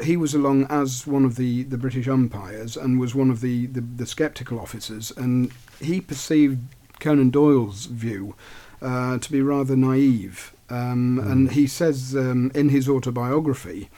He 0.04 0.18
was 0.18 0.34
along 0.34 0.66
as 0.70 1.06
one 1.06 1.24
of 1.24 1.36
the, 1.36 1.64
the 1.64 1.78
British 1.78 2.08
umpires 2.08 2.76
and 2.76 3.00
was 3.00 3.14
one 3.14 3.30
of 3.30 3.42
the, 3.42 3.68
the, 3.68 3.82
the 3.82 4.06
sceptical 4.08 4.60
officers, 4.60 5.12
and 5.16 5.52
he 5.80 6.02
perceived 6.02 6.60
Conan 7.00 7.30
Doyle's 7.30 7.86
view 7.86 8.36
uh, 8.82 9.20
to 9.20 9.32
be 9.32 9.42
rather 9.42 9.76
naive. 9.76 10.52
Um, 10.70 11.20
And 11.20 11.52
he 11.52 11.68
says 11.68 12.16
um, 12.16 12.52
in 12.56 12.70
his 12.70 12.90
autobiography, 12.90 13.90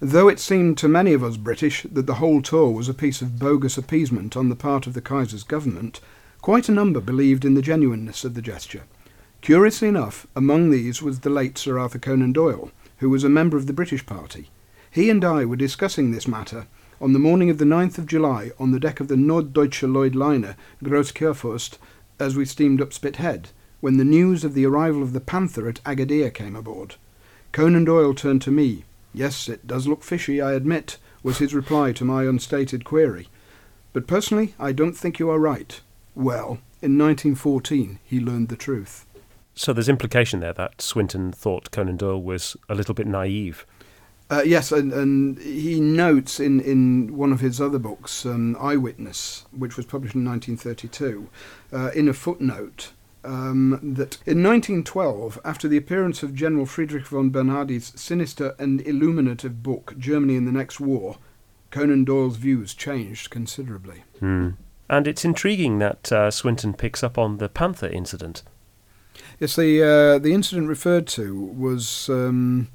Though 0.00 0.28
it 0.28 0.40
seemed 0.40 0.78
to 0.78 0.88
many 0.88 1.12
of 1.14 1.22
us 1.22 1.36
British 1.36 1.84
that 1.90 2.06
the 2.06 2.14
whole 2.16 2.42
tour 2.42 2.70
was 2.72 2.88
a 2.88 2.94
piece 2.94 3.22
of 3.22 3.38
bogus 3.38 3.78
appeasement 3.78 4.36
on 4.36 4.48
the 4.48 4.56
part 4.56 4.86
of 4.88 4.94
the 4.94 5.00
Kaiser's 5.00 5.44
government, 5.44 6.00
quite 6.42 6.68
a 6.68 6.72
number 6.72 7.00
believed 7.00 7.44
in 7.44 7.54
the 7.54 7.62
genuineness 7.62 8.24
of 8.24 8.34
the 8.34 8.42
gesture. 8.42 8.82
Curiously 9.42 9.86
enough, 9.86 10.26
among 10.34 10.70
these 10.70 11.00
was 11.00 11.20
the 11.20 11.30
late 11.30 11.56
Sir 11.56 11.78
Arthur 11.78 12.00
Conan 12.00 12.32
Doyle, 12.32 12.72
who 12.98 13.08
was 13.08 13.22
a 13.22 13.28
member 13.28 13.56
of 13.56 13.66
the 13.66 13.72
British 13.72 14.04
party. 14.04 14.50
He 14.90 15.08
and 15.08 15.24
I 15.24 15.44
were 15.44 15.56
discussing 15.56 16.10
this 16.10 16.28
matter 16.28 16.66
on 17.00 17.12
the 17.12 17.18
morning 17.18 17.48
of 17.48 17.58
the 17.58 17.64
9th 17.64 17.96
of 17.96 18.06
July 18.06 18.50
on 18.58 18.72
the 18.72 18.80
deck 18.80 19.00
of 19.00 19.08
the 19.08 19.14
Norddeutsche 19.14 19.92
Lloyd 19.92 20.14
liner 20.14 20.56
Großkurfürst 20.84 21.78
as 22.18 22.36
we 22.36 22.44
steamed 22.44 22.80
up 22.80 22.90
Spithead, 22.90 23.46
when 23.80 23.96
the 23.96 24.04
news 24.04 24.44
of 24.44 24.54
the 24.54 24.66
arrival 24.66 25.02
of 25.02 25.12
the 25.12 25.20
Panther 25.20 25.68
at 25.68 25.82
Agadir 25.84 26.32
came 26.32 26.54
aboard. 26.54 26.96
Conan 27.52 27.84
Doyle 27.84 28.14
turned 28.14 28.42
to 28.42 28.50
me. 28.50 28.84
Yes, 29.14 29.48
it 29.48 29.66
does 29.66 29.86
look 29.86 30.02
fishy, 30.02 30.40
I 30.40 30.52
admit, 30.52 30.98
was 31.22 31.38
his 31.38 31.54
reply 31.54 31.92
to 31.92 32.04
my 32.04 32.24
unstated 32.24 32.84
query. 32.84 33.28
But 33.92 34.06
personally, 34.06 34.54
I 34.58 34.72
don't 34.72 34.96
think 34.96 35.18
you 35.18 35.30
are 35.30 35.38
right. 35.38 35.80
Well, 36.14 36.58
in 36.80 36.98
1914, 36.98 37.98
he 38.04 38.20
learned 38.20 38.48
the 38.48 38.56
truth. 38.56 39.06
So 39.54 39.72
there's 39.72 39.88
implication 39.88 40.40
there 40.40 40.52
that 40.54 40.80
Swinton 40.80 41.32
thought 41.32 41.70
Conan 41.70 41.96
Doyle 41.96 42.22
was 42.22 42.56
a 42.68 42.74
little 42.74 42.94
bit 42.94 43.06
naive. 43.06 43.66
Uh, 44.30 44.42
yes, 44.46 44.72
and, 44.72 44.92
and 44.94 45.38
he 45.38 45.78
notes 45.78 46.40
in, 46.40 46.58
in 46.60 47.14
one 47.16 47.32
of 47.32 47.40
his 47.40 47.60
other 47.60 47.78
books, 47.78 48.24
um, 48.24 48.56
Eyewitness, 48.58 49.44
which 49.50 49.76
was 49.76 49.84
published 49.84 50.14
in 50.14 50.24
1932, 50.24 51.28
uh, 51.70 51.90
in 51.94 52.08
a 52.08 52.14
footnote, 52.14 52.92
um, 53.24 53.78
that 53.82 54.16
in 54.24 54.42
1912, 54.42 55.38
after 55.44 55.68
the 55.68 55.76
appearance 55.76 56.22
of 56.22 56.34
General 56.34 56.64
Friedrich 56.64 57.06
von 57.06 57.30
Bernhardi's 57.30 57.92
sinister 57.94 58.54
and 58.58 58.80
illuminative 58.80 59.62
book, 59.62 59.94
Germany 59.98 60.36
in 60.36 60.46
the 60.46 60.52
Next 60.52 60.80
War, 60.80 61.18
Conan 61.70 62.04
Doyle's 62.04 62.36
views 62.36 62.72
changed 62.72 63.28
considerably. 63.28 64.04
Hmm. 64.18 64.50
And 64.92 65.08
it's 65.08 65.24
intriguing 65.24 65.78
that 65.78 66.12
uh, 66.12 66.30
Swinton 66.30 66.74
picks 66.74 67.02
up 67.02 67.16
on 67.16 67.38
the 67.38 67.48
Panther 67.48 67.88
incident. 67.88 68.42
Yes, 69.40 69.56
the 69.56 69.82
uh, 69.82 70.18
the 70.18 70.34
incident 70.34 70.68
referred 70.68 71.06
to 71.08 71.34
was 71.34 72.10
um, 72.10 72.68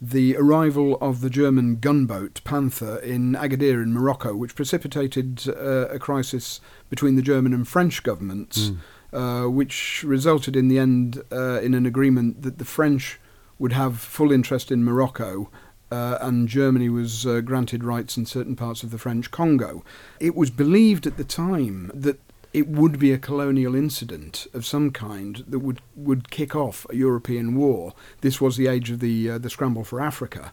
the 0.00 0.36
arrival 0.36 0.98
of 1.00 1.20
the 1.20 1.30
German 1.30 1.76
gunboat 1.76 2.40
Panther 2.42 2.98
in 2.98 3.36
Agadir 3.36 3.80
in 3.80 3.94
Morocco, 3.94 4.34
which 4.34 4.56
precipitated 4.56 5.44
uh, 5.48 5.86
a 5.90 6.00
crisis 6.00 6.60
between 6.90 7.14
the 7.14 7.22
German 7.22 7.54
and 7.54 7.68
French 7.68 8.02
governments, 8.02 8.72
mm. 8.72 8.78
uh, 9.12 9.48
which 9.48 10.02
resulted 10.02 10.56
in 10.56 10.66
the 10.66 10.80
end 10.80 11.22
uh, 11.30 11.60
in 11.60 11.72
an 11.72 11.86
agreement 11.86 12.42
that 12.42 12.58
the 12.58 12.64
French 12.64 13.20
would 13.60 13.72
have 13.72 14.00
full 14.00 14.32
interest 14.32 14.72
in 14.72 14.82
Morocco. 14.82 15.50
Uh, 15.90 16.18
and 16.20 16.48
Germany 16.48 16.88
was 16.88 17.26
uh, 17.26 17.40
granted 17.40 17.82
rights 17.82 18.16
in 18.16 18.26
certain 18.26 18.56
parts 18.56 18.82
of 18.82 18.90
the 18.90 18.98
French 18.98 19.30
Congo. 19.30 19.82
It 20.20 20.34
was 20.34 20.50
believed 20.50 21.06
at 21.06 21.16
the 21.16 21.24
time 21.24 21.90
that 21.94 22.20
it 22.52 22.68
would 22.68 22.98
be 22.98 23.12
a 23.12 23.18
colonial 23.18 23.74
incident 23.74 24.46
of 24.54 24.66
some 24.66 24.90
kind 24.90 25.44
that 25.48 25.58
would, 25.60 25.80
would 25.96 26.30
kick 26.30 26.54
off 26.54 26.86
a 26.90 26.96
European 26.96 27.54
war. 27.54 27.94
This 28.20 28.40
was 28.40 28.56
the 28.56 28.66
age 28.66 28.90
of 28.90 29.00
the 29.00 29.30
uh, 29.30 29.38
the 29.38 29.50
scramble 29.50 29.84
for 29.84 30.00
Africa, 30.00 30.52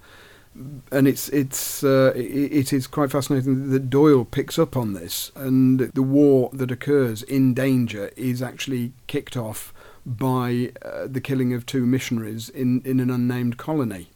and 0.92 1.08
it's 1.08 1.30
it's 1.30 1.84
uh, 1.84 2.12
it, 2.16 2.74
is 2.74 2.88
quite 2.88 3.12
fascinating 3.12 3.70
that 3.70 3.90
Doyle 3.90 4.26
picks 4.26 4.60
up 4.60 4.76
on 4.76 4.94
this, 4.94 5.32
and 5.36 5.80
the 5.80 6.04
war 6.04 6.50
that 6.54 6.72
occurs 6.72 7.24
in 7.24 7.54
danger 7.54 8.12
is 8.16 8.42
actually 8.42 8.94
kicked 9.08 9.38
off 9.38 9.74
by 10.06 10.72
uh, 10.82 11.08
the 11.08 11.22
killing 11.22 11.54
of 11.54 11.66
two 11.66 11.86
missionaries 11.86 12.50
in 12.50 12.82
in 12.84 13.00
an 13.00 13.10
unnamed 13.10 13.58
colony. 13.58 14.10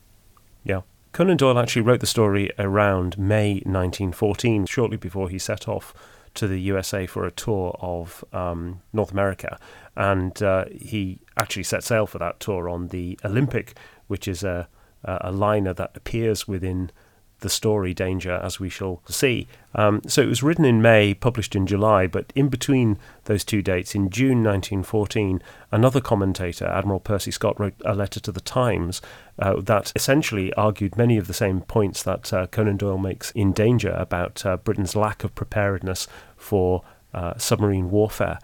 Yeah. 0.64 0.82
Conan 1.12 1.38
Doyle 1.38 1.60
actually 1.60 1.82
wrote 1.82 2.00
the 2.00 2.06
story 2.08 2.52
around 2.60 3.18
May 3.18 3.54
1914, 3.66 4.66
shortly 4.66 4.98
before 4.98 5.30
he 5.30 5.40
set 5.40 5.68
off 5.68 5.94
to 6.36 6.48
the 6.48 6.60
USA 6.62 7.08
for 7.08 7.26
a 7.26 7.32
tour 7.32 7.76
of 7.82 8.24
um, 8.32 8.82
North 8.94 9.12
America, 9.12 9.60
and 9.96 10.42
uh, 10.44 10.66
he 10.72 11.20
actually 11.38 11.64
set 11.64 11.84
sail 11.84 12.06
for 12.06 12.20
that 12.20 12.40
tour 12.40 12.70
on 12.70 12.90
the 12.90 13.20
Olympic, 13.26 13.76
which 14.08 14.28
is 14.28 14.44
a 14.44 14.68
a 15.04 15.32
liner 15.32 15.74
that 15.74 15.96
appears 15.96 16.48
within 16.48 16.92
the 17.40 17.50
story 17.50 17.94
Danger, 17.94 18.34
as 18.34 18.60
we 18.60 18.70
shall 18.70 19.02
see. 19.08 19.48
Um, 19.76 20.02
so 20.08 20.22
it 20.22 20.28
was 20.28 20.44
written 20.44 20.66
in 20.66 20.82
May, 20.82 21.14
published 21.14 21.56
in 21.56 21.68
July, 21.68 22.08
but 22.08 22.32
in 22.36 22.50
between 22.50 22.98
those 23.26 23.44
two 23.44 23.62
dates, 23.62 23.96
in 23.96 24.10
June 24.10 24.44
1914, 24.44 25.42
another 25.72 26.02
commentator, 26.02 26.66
Admiral 26.66 27.00
Percy 27.00 27.32
Scott, 27.32 27.60
wrote 27.60 27.76
a 27.86 27.94
letter 27.94 28.20
to 28.20 28.32
the 28.32 28.42
Times 28.42 29.02
uh, 29.38 29.60
that 29.62 29.92
essentially 29.96 30.54
argued 30.54 30.98
many 30.98 31.18
of 31.18 31.28
the 31.28 31.34
same 31.34 31.62
points 31.62 32.04
that 32.04 32.34
uh, 32.34 32.48
Conan 32.48 32.78
Doyle 32.78 32.98
makes 32.98 33.32
in 33.32 33.54
Danger 33.54 33.92
about 33.92 34.46
uh, 34.46 34.58
Britain's 34.58 34.96
lack 34.96 35.24
of 35.24 35.36
preparedness 35.36 36.08
for 36.36 36.84
uh, 37.14 37.38
submarine 37.38 37.90
warfare. 37.90 38.40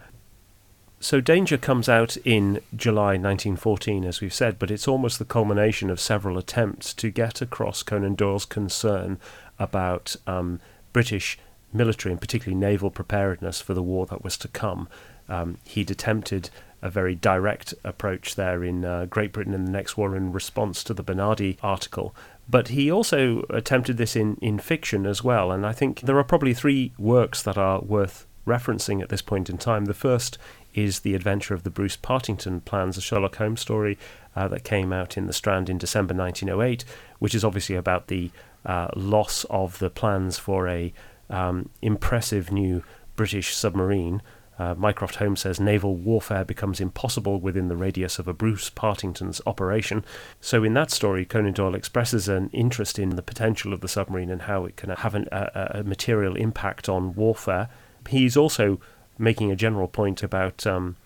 So 0.98 1.20
Danger 1.20 1.58
comes 1.58 1.88
out 1.88 2.16
in 2.24 2.60
July 2.74 3.18
1914, 3.18 4.04
as 4.04 4.20
we've 4.20 4.32
said, 4.32 4.58
but 4.58 4.70
it's 4.70 4.88
almost 4.88 5.18
the 5.18 5.26
culmination 5.26 5.90
of 5.90 6.00
several 6.00 6.38
attempts 6.38 6.94
to 6.94 7.10
get 7.10 7.42
across 7.42 7.82
Conan 7.82 8.14
Doyle's 8.14 8.46
concern 8.46 9.18
about 9.58 10.16
um, 10.26 10.58
British 10.92 11.38
military 11.72 12.12
and 12.12 12.20
particularly 12.20 12.58
naval 12.58 12.90
preparedness 12.90 13.60
for 13.60 13.74
the 13.74 13.82
war 13.82 14.06
that 14.06 14.24
was 14.24 14.38
to 14.38 14.48
come. 14.48 14.88
Um, 15.28 15.58
he'd 15.64 15.90
attempted 15.90 16.48
a 16.80 16.88
very 16.88 17.14
direct 17.14 17.74
approach 17.84 18.34
there 18.34 18.64
in 18.64 18.84
uh, 18.84 19.06
Great 19.06 19.32
Britain 19.32 19.54
in 19.54 19.64
the 19.64 19.70
next 19.70 19.96
war 19.96 20.16
in 20.16 20.32
response 20.32 20.82
to 20.84 20.94
the 20.94 21.02
Bernhardi 21.02 21.58
article. 21.62 22.14
But 22.48 22.68
he 22.68 22.90
also 22.90 23.44
attempted 23.50 23.96
this 23.96 24.16
in, 24.16 24.36
in 24.40 24.58
fiction 24.58 25.04
as 25.04 25.22
well. 25.22 25.50
And 25.50 25.66
I 25.66 25.72
think 25.72 26.02
there 26.02 26.18
are 26.18 26.24
probably 26.24 26.54
three 26.54 26.92
works 26.96 27.42
that 27.42 27.58
are 27.58 27.80
worth 27.80 28.26
referencing 28.46 29.02
at 29.02 29.08
this 29.08 29.22
point 29.22 29.50
in 29.50 29.58
time. 29.58 29.84
The 29.84 29.94
first 29.94 30.38
is 30.74 31.00
the 31.00 31.14
adventure 31.14 31.54
of 31.54 31.62
the 31.62 31.70
Bruce 31.70 31.96
Partington 31.96 32.60
plans, 32.60 32.96
a 32.96 33.00
Sherlock 33.00 33.36
Holmes 33.36 33.60
story 33.60 33.98
uh, 34.34 34.48
that 34.48 34.64
came 34.64 34.92
out 34.92 35.16
in 35.16 35.26
the 35.26 35.32
Strand 35.32 35.68
in 35.68 35.78
December 35.78 36.14
1908, 36.14 36.84
which 37.18 37.34
is 37.34 37.44
obviously 37.44 37.76
about 37.76 38.08
the 38.08 38.30
uh, 38.64 38.88
loss 38.94 39.44
of 39.44 39.78
the 39.78 39.90
plans 39.90 40.38
for 40.38 40.68
a 40.68 40.92
um, 41.30 41.70
impressive 41.82 42.52
new 42.52 42.82
British 43.16 43.54
submarine. 43.54 44.22
Uh, 44.58 44.74
Mycroft 44.74 45.16
Holmes 45.16 45.40
says 45.40 45.60
naval 45.60 45.96
warfare 45.96 46.44
becomes 46.44 46.80
impossible 46.80 47.38
within 47.40 47.68
the 47.68 47.76
radius 47.76 48.18
of 48.18 48.26
a 48.26 48.32
Bruce 48.32 48.70
Partington's 48.70 49.40
operation. 49.46 50.04
So, 50.40 50.64
in 50.64 50.72
that 50.74 50.90
story, 50.90 51.26
Conan 51.26 51.52
Doyle 51.52 51.74
expresses 51.74 52.26
an 52.26 52.48
interest 52.52 52.98
in 52.98 53.10
the 53.10 53.22
potential 53.22 53.74
of 53.74 53.82
the 53.82 53.88
submarine 53.88 54.30
and 54.30 54.42
how 54.42 54.64
it 54.64 54.76
can 54.76 54.90
have 54.90 55.14
an, 55.14 55.28
a, 55.30 55.80
a 55.80 55.84
material 55.84 56.36
impact 56.36 56.88
on 56.88 57.14
warfare. 57.14 57.68
He's 58.08 58.36
also 58.36 58.80
making 59.18 59.50
a 59.50 59.56
general 59.56 59.88
point 59.88 60.22
about 60.22 60.66
um, 60.66 60.96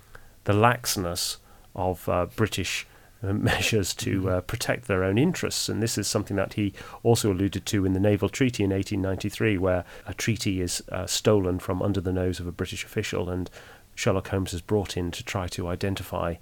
the 0.45 0.53
laxness 0.53 1.37
of 1.75 2.09
uh, 2.09 2.27
British 2.37 2.87
uh, 3.23 3.33
measures 3.33 3.95
to 3.95 4.21
mm-hmm. 4.21 4.29
uh, 4.29 4.41
protect 4.43 4.87
their 4.87 5.05
own 5.05 5.19
interests. 5.19 5.69
And 5.69 5.83
this 5.83 5.99
is 5.99 6.09
something 6.09 6.37
that 6.37 6.55
he 6.55 6.73
also 7.03 7.33
alluded 7.33 7.67
to 7.67 7.85
in 7.85 7.93
the 7.93 8.01
Naval 8.01 8.29
Treaty 8.29 8.65
in 8.65 8.71
1893, 8.71 9.59
where 9.59 9.85
a 10.07 10.15
treaty 10.15 10.61
is 10.61 10.83
uh, 10.91 11.07
stolen 11.07 11.59
from 11.59 11.83
under 11.83 12.01
the 12.01 12.13
nose 12.13 12.41
of 12.41 12.47
a 12.47 12.53
British 12.53 12.85
official, 12.85 13.29
and 13.29 13.51
Sherlock 13.95 14.29
Holmes 14.29 14.55
is 14.55 14.61
brought 14.61 14.97
in 14.97 15.11
to 15.11 15.25
try 15.25 15.47
to 15.49 15.69
identify 15.69 16.37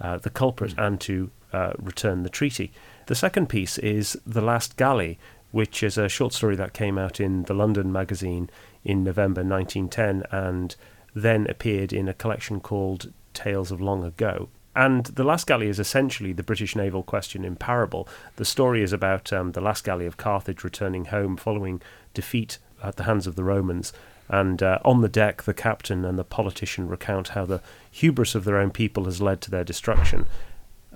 uh, 0.00 0.18
the 0.18 0.30
culprit 0.30 0.74
mm. 0.76 0.86
and 0.86 1.00
to 1.02 1.30
uh, 1.52 1.72
return 1.78 2.22
the 2.22 2.28
treaty. 2.28 2.72
The 3.06 3.14
second 3.14 3.48
piece 3.48 3.78
is 3.78 4.18
The 4.26 4.42
Last 4.42 4.76
Galley, 4.76 5.18
which 5.52 5.82
is 5.82 5.96
a 5.96 6.08
short 6.08 6.32
story 6.32 6.56
that 6.56 6.72
came 6.72 6.98
out 6.98 7.20
in 7.20 7.44
the 7.44 7.54
London 7.54 7.92
magazine 7.92 8.50
in 8.86 9.04
November 9.04 9.42
1910 9.42 10.22
and 10.30 10.76
then 11.14 11.46
appeared 11.48 11.92
in 11.92 12.08
a 12.08 12.14
collection 12.14 12.60
called 12.60 13.12
Tales 13.34 13.70
of 13.70 13.80
Long 13.80 14.04
Ago. 14.04 14.48
And 14.74 15.06
The 15.06 15.24
Last 15.24 15.46
Galley 15.46 15.68
is 15.68 15.80
essentially 15.80 16.32
the 16.32 16.42
British 16.42 16.76
naval 16.76 17.02
question 17.02 17.44
in 17.44 17.56
parable. 17.56 18.06
The 18.36 18.44
story 18.44 18.82
is 18.82 18.92
about 18.92 19.32
um, 19.32 19.52
the 19.52 19.60
last 19.60 19.84
galley 19.84 20.04
of 20.04 20.18
Carthage 20.18 20.62
returning 20.62 21.06
home 21.06 21.36
following 21.36 21.80
defeat 22.12 22.58
at 22.82 22.96
the 22.96 23.04
hands 23.04 23.26
of 23.26 23.36
the 23.36 23.44
Romans. 23.44 23.92
And 24.28 24.62
uh, 24.62 24.78
on 24.84 25.00
the 25.00 25.08
deck, 25.08 25.44
the 25.44 25.54
captain 25.54 26.04
and 26.04 26.18
the 26.18 26.24
politician 26.24 26.88
recount 26.88 27.28
how 27.28 27.46
the 27.46 27.62
hubris 27.90 28.34
of 28.34 28.44
their 28.44 28.58
own 28.58 28.70
people 28.70 29.06
has 29.06 29.22
led 29.22 29.40
to 29.42 29.50
their 29.50 29.64
destruction. 29.64 30.26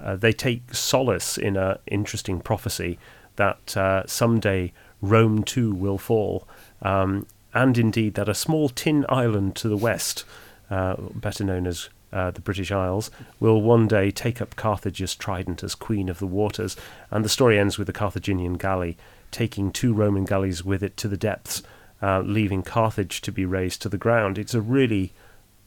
Uh, 0.00 0.16
they 0.16 0.32
take 0.32 0.74
solace 0.74 1.38
in 1.38 1.56
an 1.56 1.78
interesting 1.86 2.40
prophecy 2.40 2.98
that 3.36 3.76
uh, 3.76 4.06
someday 4.06 4.72
Rome 5.00 5.42
too 5.42 5.72
will 5.72 5.98
fall. 5.98 6.46
Um, 6.82 7.26
and 7.52 7.76
indeed 7.76 8.14
that 8.14 8.28
a 8.28 8.34
small 8.34 8.68
tin 8.68 9.04
island 9.08 9.56
to 9.56 9.68
the 9.68 9.76
west, 9.76 10.24
uh, 10.70 10.96
better 10.98 11.44
known 11.44 11.66
as 11.66 11.88
uh, 12.12 12.30
the 12.30 12.40
British 12.40 12.70
Isles, 12.70 13.10
will 13.38 13.60
one 13.60 13.86
day 13.86 14.10
take 14.10 14.40
up 14.40 14.56
Carthage's 14.56 15.14
trident 15.14 15.62
as 15.62 15.74
queen 15.74 16.08
of 16.08 16.18
the 16.18 16.26
waters. 16.26 16.76
And 17.10 17.24
the 17.24 17.28
story 17.28 17.58
ends 17.58 17.78
with 17.78 17.86
the 17.86 17.92
Carthaginian 17.92 18.54
galley 18.54 18.96
taking 19.30 19.70
two 19.70 19.92
Roman 19.92 20.24
galleys 20.24 20.64
with 20.64 20.82
it 20.82 20.96
to 20.98 21.08
the 21.08 21.16
depths, 21.16 21.62
uh, 22.02 22.20
leaving 22.20 22.62
Carthage 22.62 23.20
to 23.22 23.32
be 23.32 23.44
razed 23.44 23.82
to 23.82 23.88
the 23.88 23.98
ground. 23.98 24.38
It's 24.38 24.54
a 24.54 24.60
really 24.60 25.12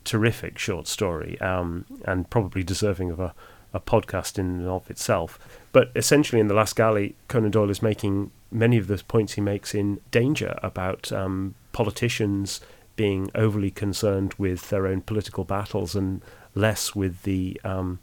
terrific 0.03 0.57
short 0.57 0.87
story 0.87 1.39
um, 1.39 1.85
and 2.05 2.29
probably 2.29 2.63
deserving 2.63 3.09
of 3.09 3.19
a, 3.19 3.33
a 3.73 3.79
podcast 3.79 4.37
in 4.37 4.45
and 4.47 4.67
of 4.67 4.89
itself. 4.89 5.39
But 5.71 5.91
essentially, 5.95 6.41
in 6.41 6.47
The 6.47 6.53
Last 6.53 6.75
Galley, 6.75 7.15
Conan 7.27 7.51
Doyle 7.51 7.69
is 7.69 7.81
making 7.81 8.31
many 8.51 8.77
of 8.77 8.87
the 8.87 9.01
points 9.07 9.33
he 9.33 9.41
makes 9.41 9.73
in 9.73 9.99
Danger 10.11 10.59
about 10.61 11.11
um, 11.11 11.55
politicians 11.73 12.61
being 12.95 13.29
overly 13.35 13.71
concerned 13.71 14.33
with 14.37 14.69
their 14.69 14.87
own 14.87 15.01
political 15.01 15.43
battles 15.43 15.95
and 15.95 16.21
less 16.55 16.95
with 16.95 17.23
the 17.23 17.59
um, 17.63 17.99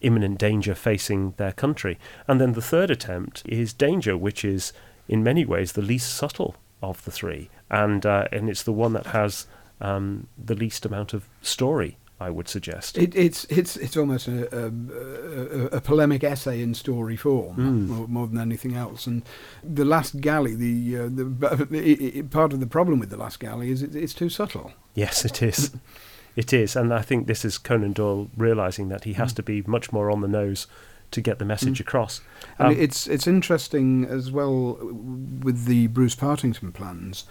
imminent 0.00 0.38
danger 0.38 0.74
facing 0.74 1.34
their 1.36 1.52
country. 1.52 1.98
And 2.26 2.40
then 2.40 2.52
the 2.52 2.62
third 2.62 2.90
attempt 2.90 3.42
is 3.46 3.72
Danger, 3.72 4.16
which 4.16 4.44
is 4.44 4.72
in 5.08 5.22
many 5.22 5.44
ways 5.44 5.72
the 5.72 5.82
least 5.82 6.14
subtle 6.14 6.56
of 6.82 7.04
the 7.04 7.10
three, 7.10 7.50
and 7.70 8.06
uh, 8.06 8.28
and 8.30 8.48
it's 8.48 8.62
the 8.62 8.72
one 8.72 8.92
that 8.92 9.06
has 9.06 9.46
um, 9.80 10.28
the 10.36 10.54
least 10.54 10.84
amount 10.84 11.12
of 11.12 11.28
story 11.42 11.96
I 12.20 12.30
would 12.30 12.48
suggest. 12.48 12.98
It, 12.98 13.14
it's 13.14 13.44
it's 13.44 13.76
it's 13.76 13.96
almost 13.96 14.26
a, 14.26 14.48
a, 14.52 15.76
a, 15.76 15.80
polemic 15.80 16.24
essay 16.24 16.60
in 16.60 16.74
story 16.74 17.16
form 17.16 17.56
mm. 17.56 17.86
more, 17.86 18.08
more, 18.08 18.26
than 18.26 18.38
anything 18.38 18.74
else. 18.74 19.06
And 19.06 19.22
the 19.62 19.84
Last 19.84 20.20
Galley, 20.20 20.56
the 20.56 20.98
uh, 20.98 21.08
the 21.08 21.68
it, 21.72 22.16
it, 22.16 22.30
part 22.30 22.52
of 22.52 22.58
the 22.58 22.66
problem 22.66 22.98
with 22.98 23.10
the 23.10 23.16
Last 23.16 23.38
Galley 23.38 23.70
is 23.70 23.82
it, 23.82 23.94
it's 23.94 24.14
too 24.14 24.28
subtle. 24.28 24.72
Yes, 24.94 25.24
it 25.24 25.42
is. 25.42 25.70
it 26.36 26.52
is, 26.52 26.74
and 26.74 26.92
I 26.92 27.02
think 27.02 27.28
this 27.28 27.44
is 27.44 27.56
Conan 27.56 27.92
Doyle 27.92 28.28
realizing 28.36 28.88
that 28.88 29.04
he 29.04 29.12
has 29.12 29.32
mm. 29.32 29.36
to 29.36 29.42
be 29.44 29.62
much 29.62 29.92
more 29.92 30.10
on 30.10 30.20
the 30.20 30.28
nose 30.28 30.66
to 31.12 31.20
get 31.20 31.38
the 31.38 31.44
message 31.44 31.78
mm. 31.78 31.82
across. 31.82 32.20
Um, 32.58 32.70
and 32.70 32.80
it's 32.80 33.06
it's 33.06 33.28
interesting 33.28 34.04
as 34.04 34.32
well 34.32 34.76
with 34.80 35.66
the 35.66 35.86
Bruce 35.86 36.16
Partington 36.16 36.72
plans 36.72 37.26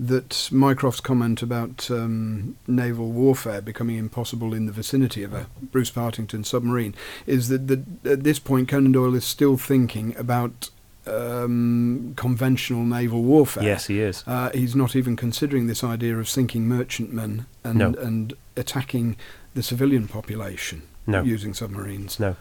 that 0.00 0.48
Mycroft's 0.50 1.02
comment 1.02 1.42
about 1.42 1.90
um, 1.90 2.56
naval 2.66 3.10
warfare 3.10 3.60
becoming 3.60 3.98
impossible 3.98 4.54
in 4.54 4.64
the 4.64 4.72
vicinity 4.72 5.22
of 5.22 5.34
a 5.34 5.46
Bruce 5.60 5.90
Partington 5.90 6.42
submarine 6.42 6.94
is 7.26 7.48
that, 7.48 7.70
at 8.06 8.24
this 8.24 8.38
point 8.38 8.66
Conan 8.66 8.92
Doyle 8.92 9.14
is 9.14 9.26
still 9.26 9.58
thinking 9.58 10.16
about 10.16 10.70
um, 11.06 12.14
conventional 12.16 12.82
naval 12.82 13.22
warfare. 13.22 13.62
Yes, 13.62 13.88
he 13.88 14.00
is. 14.00 14.24
Uh, 14.26 14.48
he's 14.54 14.74
not 14.74 14.96
even 14.96 15.16
considering 15.16 15.66
this 15.66 15.84
idea 15.84 16.16
of 16.16 16.30
sinking 16.30 16.66
merchantmen 16.66 17.44
and 17.62 17.78
no. 17.78 17.94
and 17.98 18.32
attacking 18.56 19.16
the 19.52 19.62
civilian 19.62 20.08
population 20.08 20.82
no. 21.06 21.22
using 21.22 21.52
submarines. 21.52 22.18
No. 22.18 22.36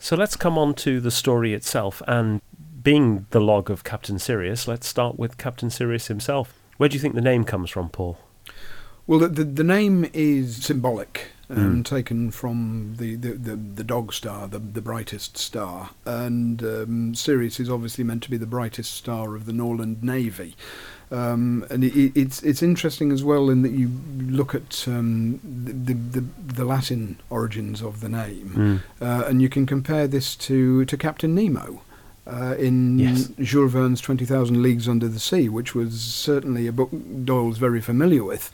So 0.00 0.16
let's 0.16 0.34
come 0.34 0.58
on 0.58 0.74
to 0.76 1.00
the 1.00 1.10
story 1.12 1.54
itself. 1.54 2.02
And 2.08 2.40
being 2.82 3.26
the 3.30 3.40
log 3.40 3.70
of 3.70 3.84
Captain 3.84 4.18
Sirius, 4.18 4.66
let's 4.66 4.88
start 4.88 5.18
with 5.18 5.36
Captain 5.36 5.70
Sirius 5.70 6.08
himself. 6.08 6.59
Where 6.80 6.88
do 6.88 6.94
you 6.94 7.00
think 7.00 7.14
the 7.14 7.20
name 7.20 7.44
comes 7.44 7.68
from, 7.68 7.90
Paul? 7.90 8.16
Well, 9.06 9.18
the, 9.18 9.28
the, 9.28 9.44
the 9.44 9.64
name 9.64 10.08
is 10.14 10.64
symbolic 10.64 11.26
um, 11.50 11.82
Mm. 11.82 11.84
taken 11.84 12.30
from 12.30 12.94
the, 12.96 13.16
the, 13.16 13.32
the, 13.34 13.54
the 13.56 13.84
dog 13.84 14.14
star, 14.14 14.48
the, 14.48 14.58
the 14.58 14.80
brightest 14.80 15.36
star. 15.36 15.90
And 16.06 16.62
um, 16.62 17.14
Sirius 17.14 17.60
is 17.60 17.68
obviously 17.68 18.02
meant 18.02 18.22
to 18.22 18.30
be 18.30 18.38
the 18.38 18.46
brightest 18.46 18.94
star 18.94 19.34
of 19.34 19.44
the 19.44 19.52
Norland 19.52 20.02
Navy. 20.02 20.56
Um, 21.10 21.66
and 21.68 21.84
it, 21.84 21.94
it- 21.94 22.12
it's 22.16 22.42
it's 22.42 22.62
interesting 22.62 23.12
as 23.12 23.22
well 23.22 23.50
in 23.50 23.60
that 23.60 23.72
you 23.72 23.90
look 24.18 24.54
at 24.54 24.88
um, 24.88 25.38
the, 25.44 25.92
the, 25.92 26.24
the, 26.54 26.64
Latin 26.64 27.18
origins 27.28 27.82
of 27.82 28.00
the 28.00 28.08
name, 28.08 28.82
uh, 29.02 29.24
and 29.26 29.42
you 29.42 29.50
can 29.50 29.66
compare 29.66 30.06
this 30.08 30.34
to, 30.36 30.86
to 30.86 30.96
Captain 30.96 31.34
Nemo. 31.34 31.82
Uh, 32.30 32.54
in 32.54 32.98
Yes. 32.98 33.28
Jules 33.40 33.72
Verne's 33.72 34.00
20,000 34.00 34.62
Leagues 34.62 34.88
Under 34.88 35.08
the 35.08 35.18
Sea, 35.18 35.48
which 35.48 35.74
was 35.74 36.00
certainly 36.00 36.68
a 36.68 36.72
book 36.72 36.90
Doyle's 37.24 37.58
very 37.58 37.80
familiar 37.80 38.22
with 38.22 38.52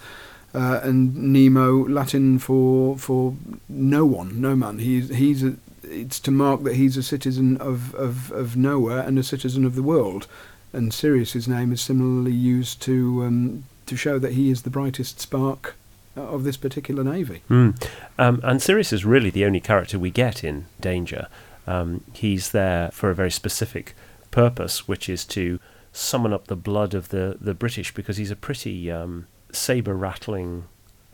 uh, 0.56 0.80
and 0.82 1.14
Nemo 1.16 1.86
Latin 1.86 2.38
for 2.38 2.96
for 2.96 3.34
no 3.68 4.06
one, 4.06 4.40
no 4.40 4.56
man. 4.56 4.78
He's 4.78 5.14
he's 5.14 5.44
a, 5.44 5.56
it's 5.82 6.18
to 6.20 6.30
mark 6.30 6.62
that 6.64 6.76
he's 6.76 6.96
a 6.96 7.02
citizen 7.02 7.58
of, 7.58 7.94
of, 7.94 8.32
of 8.32 8.56
nowhere 8.56 9.00
and 9.00 9.18
a 9.18 9.22
citizen 9.22 9.64
of 9.64 9.74
the 9.74 9.82
world. 9.82 10.26
And 10.72 10.92
Sirius's 10.92 11.46
name 11.46 11.72
is 11.72 11.80
similarly 11.80 12.32
used 12.32 12.80
to 12.82 13.24
um, 13.24 13.64
to 13.84 13.96
show 13.96 14.18
that 14.18 14.32
he 14.32 14.50
is 14.50 14.62
the 14.62 14.70
brightest 14.70 15.20
spark 15.20 15.76
uh, 16.16 16.22
of 16.22 16.44
this 16.44 16.56
particular 16.56 17.04
navy. 17.04 17.42
Mm. 17.50 17.88
Um, 18.18 18.40
and 18.42 18.60
Sirius 18.60 18.92
is 18.92 19.04
really 19.04 19.30
the 19.30 19.44
only 19.44 19.60
character 19.60 19.98
we 19.98 20.10
get 20.10 20.42
in 20.42 20.66
Danger. 20.80 21.28
Um, 21.66 22.04
he's 22.12 22.50
there 22.52 22.90
for 22.92 23.10
a 23.10 23.14
very 23.14 23.30
specific 23.30 23.94
purpose, 24.30 24.86
which 24.86 25.08
is 25.08 25.24
to 25.26 25.58
summon 25.92 26.32
up 26.32 26.46
the 26.46 26.56
blood 26.56 26.94
of 26.94 27.08
the, 27.08 27.36
the 27.40 27.54
British 27.54 27.92
because 27.94 28.18
he's 28.18 28.30
a 28.30 28.36
pretty 28.36 28.90
um, 28.90 29.26
saber 29.52 29.94
rattling 29.94 30.64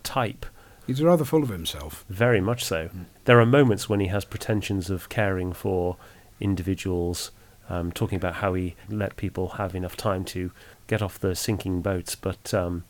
type, 0.02 0.46
He's 0.86 1.00
rather 1.00 1.24
full 1.24 1.44
of 1.44 1.48
himself. 1.48 2.04
very 2.08 2.40
much 2.40 2.64
so. 2.64 2.88
Mm. 2.88 3.04
There 3.24 3.40
are 3.40 3.46
moments 3.46 3.88
when 3.88 4.00
he 4.00 4.08
has 4.08 4.24
pretensions 4.24 4.90
of 4.90 5.08
caring 5.08 5.52
for 5.52 5.96
individuals, 6.40 7.30
um, 7.70 7.92
talking 7.92 8.16
about 8.16 8.34
how 8.34 8.54
he 8.54 8.74
let 8.88 9.16
people 9.16 9.50
have 9.50 9.76
enough 9.76 9.96
time 9.96 10.24
to 10.26 10.50
get 10.88 11.00
off 11.00 11.20
the 11.20 11.36
sinking 11.36 11.82
boats, 11.82 12.16
but 12.16 12.52
um, 12.52 12.82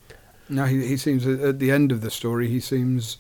Now 0.49 0.65
he, 0.65 0.87
he 0.87 0.97
seems 0.97 1.27
at 1.27 1.41
at 1.41 1.59
the 1.59 1.71
end 1.71 1.93
of 1.93 2.01
the 2.01 2.11
story 2.11 2.49
he 2.49 2.61
seems 2.61 3.19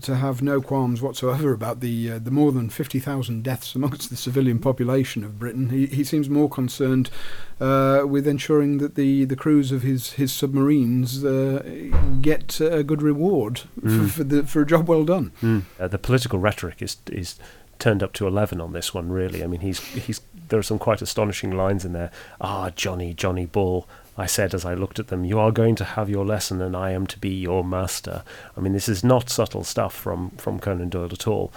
to 0.00 0.16
have 0.16 0.40
no 0.42 0.60
qualms 0.60 1.02
whatsoever 1.02 1.52
about 1.52 1.80
the 1.80 2.12
uh, 2.12 2.18
the 2.18 2.30
more 2.30 2.50
than 2.52 2.70
fifty 2.70 2.98
thousand 2.98 3.42
deaths 3.44 3.74
amongst 3.74 4.08
the 4.10 4.16
civilian 4.16 4.58
population 4.58 5.22
of 5.24 5.38
Britain. 5.38 5.68
He 5.70 5.86
he 5.86 6.04
seems 6.04 6.28
more 6.30 6.48
concerned 6.48 7.10
uh, 7.60 8.04
with 8.06 8.26
ensuring 8.26 8.78
that 8.78 8.94
the, 8.94 9.24
the 9.24 9.36
crews 9.36 9.70
of 9.72 9.82
his 9.82 10.12
his 10.14 10.32
submarines 10.32 11.24
uh, 11.24 11.62
get 12.20 12.60
a 12.60 12.82
good 12.82 13.02
reward 13.02 13.62
Mm. 13.82 14.06
for, 14.06 14.12
for 14.18 14.24
the 14.24 14.42
for 14.46 14.62
a 14.62 14.66
job 14.66 14.88
well 14.88 15.04
done. 15.04 15.32
Uh, 15.78 15.88
the 15.88 15.98
political 15.98 16.38
rhetoric 16.38 16.80
is 16.82 16.96
is 17.10 17.38
turned 17.78 18.02
up 18.02 18.12
to 18.14 18.26
eleven 18.26 18.60
on 18.60 18.72
this 18.72 18.94
one. 18.94 19.10
Really, 19.10 19.42
I 19.42 19.46
mean, 19.46 19.60
he's 19.60 19.80
he's 19.80 20.20
there 20.48 20.58
are 20.58 20.62
some 20.62 20.78
quite 20.78 21.02
astonishing 21.02 21.50
lines 21.56 21.84
in 21.84 21.92
there. 21.92 22.10
Ah, 22.40 22.70
Johnny, 22.70 23.14
Johnny 23.14 23.46
Bull. 23.46 23.86
I 24.16 24.26
said 24.26 24.54
as 24.54 24.64
I 24.64 24.74
looked 24.74 24.98
at 24.98 25.08
them, 25.08 25.24
"You 25.24 25.38
are 25.38 25.50
going 25.50 25.74
to 25.76 25.84
have 25.84 26.10
your 26.10 26.24
lesson, 26.24 26.60
and 26.60 26.76
I 26.76 26.90
am 26.90 27.06
to 27.08 27.18
be 27.18 27.30
your 27.30 27.64
master." 27.64 28.22
I 28.56 28.60
mean, 28.60 28.72
this 28.72 28.88
is 28.88 29.02
not 29.02 29.30
subtle 29.30 29.64
stuff 29.64 29.94
from 29.94 30.30
from 30.38 30.60
Conan 30.60 30.90
Doyle 30.90 31.12
at 31.12 31.26
all. 31.26 31.52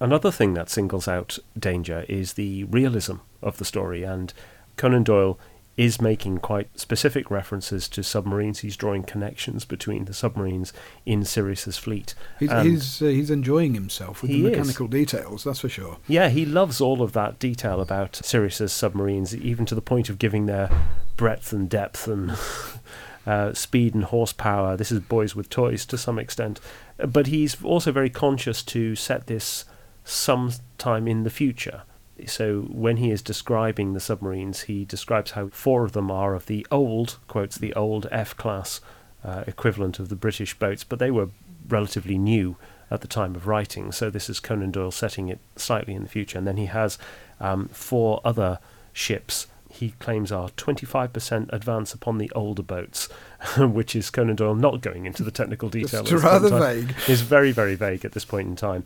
Another 0.00 0.30
thing 0.30 0.54
that 0.54 0.70
singles 0.70 1.06
out 1.06 1.38
Danger 1.58 2.04
is 2.08 2.32
the 2.32 2.64
realism 2.64 3.16
of 3.42 3.58
the 3.58 3.64
story, 3.64 4.02
and 4.02 4.32
Conan 4.76 5.04
Doyle 5.04 5.38
is 5.76 6.00
making 6.00 6.38
quite 6.38 6.78
specific 6.78 7.30
references 7.30 7.88
to 7.88 8.02
submarines. 8.02 8.60
He's 8.60 8.76
drawing 8.76 9.04
connections 9.04 9.64
between 9.64 10.04
the 10.04 10.12
submarines 10.12 10.72
in 11.06 11.24
Sirius's 11.24 11.78
fleet. 11.78 12.14
He's 12.38 12.50
he's, 12.52 13.02
uh, 13.02 13.06
he's 13.06 13.30
enjoying 13.30 13.74
himself 13.74 14.20
with 14.20 14.30
He 14.30 14.42
the 14.42 14.48
is. 14.48 14.56
mechanical 14.58 14.86
details. 14.86 15.44
That's 15.44 15.60
for 15.60 15.70
sure. 15.70 15.96
Yeah, 16.06 16.28
he 16.28 16.44
loves 16.44 16.80
all 16.80 17.00
of 17.00 17.12
that 17.14 17.38
detail 17.38 17.80
about 17.80 18.16
Sirius's 18.22 18.72
submarines, 18.72 19.34
even 19.34 19.64
to 19.66 19.74
the 19.74 19.80
point 19.80 20.10
of 20.10 20.18
giving 20.18 20.46
their 20.46 20.70
breadth 21.16 21.52
and 21.52 21.70
depth 21.70 22.06
and 22.06 22.36
uh, 23.26 23.54
speed 23.54 23.94
and 23.94 24.04
horsepower. 24.04 24.76
This 24.76 24.92
is 24.92 25.00
boys 25.00 25.34
with 25.34 25.48
toys 25.48 25.86
to 25.86 25.96
some 25.96 26.18
extent, 26.18 26.60
but 26.98 27.28
he's 27.28 27.62
also 27.64 27.92
very 27.92 28.10
conscious 28.10 28.62
to 28.64 28.94
set 28.94 29.26
this 29.26 29.64
sometime 30.04 31.08
in 31.08 31.22
the 31.22 31.30
future. 31.30 31.82
So 32.26 32.62
when 32.70 32.98
he 32.98 33.10
is 33.10 33.22
describing 33.22 33.94
the 33.94 34.00
submarines, 34.00 34.62
he 34.62 34.84
describes 34.84 35.32
how 35.32 35.48
four 35.48 35.84
of 35.84 35.92
them 35.92 36.10
are 36.10 36.34
of 36.34 36.46
the 36.46 36.66
old 36.70 37.18
quotes 37.26 37.56
the 37.56 37.74
old 37.74 38.06
F 38.10 38.36
class 38.36 38.80
uh, 39.24 39.44
equivalent 39.46 39.98
of 39.98 40.08
the 40.08 40.16
British 40.16 40.58
boats, 40.58 40.84
but 40.84 40.98
they 40.98 41.10
were 41.10 41.28
relatively 41.68 42.18
new 42.18 42.56
at 42.90 43.00
the 43.00 43.08
time 43.08 43.34
of 43.34 43.46
writing. 43.46 43.92
So 43.92 44.10
this 44.10 44.28
is 44.28 44.40
Conan 44.40 44.70
Doyle 44.70 44.90
setting 44.90 45.28
it 45.28 45.38
slightly 45.56 45.94
in 45.94 46.02
the 46.02 46.08
future, 46.08 46.38
and 46.38 46.46
then 46.46 46.58
he 46.58 46.66
has 46.66 46.98
um, 47.40 47.68
four 47.68 48.20
other 48.24 48.58
ships. 48.92 49.46
He 49.70 49.92
claims 49.98 50.30
are 50.30 50.50
25% 50.50 51.50
advance 51.50 51.94
upon 51.94 52.18
the 52.18 52.30
older 52.34 52.62
boats, 52.62 53.06
which 53.56 53.96
is 53.96 54.10
Conan 54.10 54.36
Doyle 54.36 54.54
not 54.54 54.82
going 54.82 55.06
into 55.06 55.22
the 55.22 55.30
technical 55.30 55.70
detail. 55.70 56.02
It's 56.02 56.12
rather 56.12 56.50
vague. 56.50 56.94
It's 57.08 57.22
very, 57.22 57.52
very 57.52 57.74
vague 57.74 58.04
at 58.04 58.12
this 58.12 58.26
point 58.26 58.48
in 58.48 58.56
time. 58.56 58.84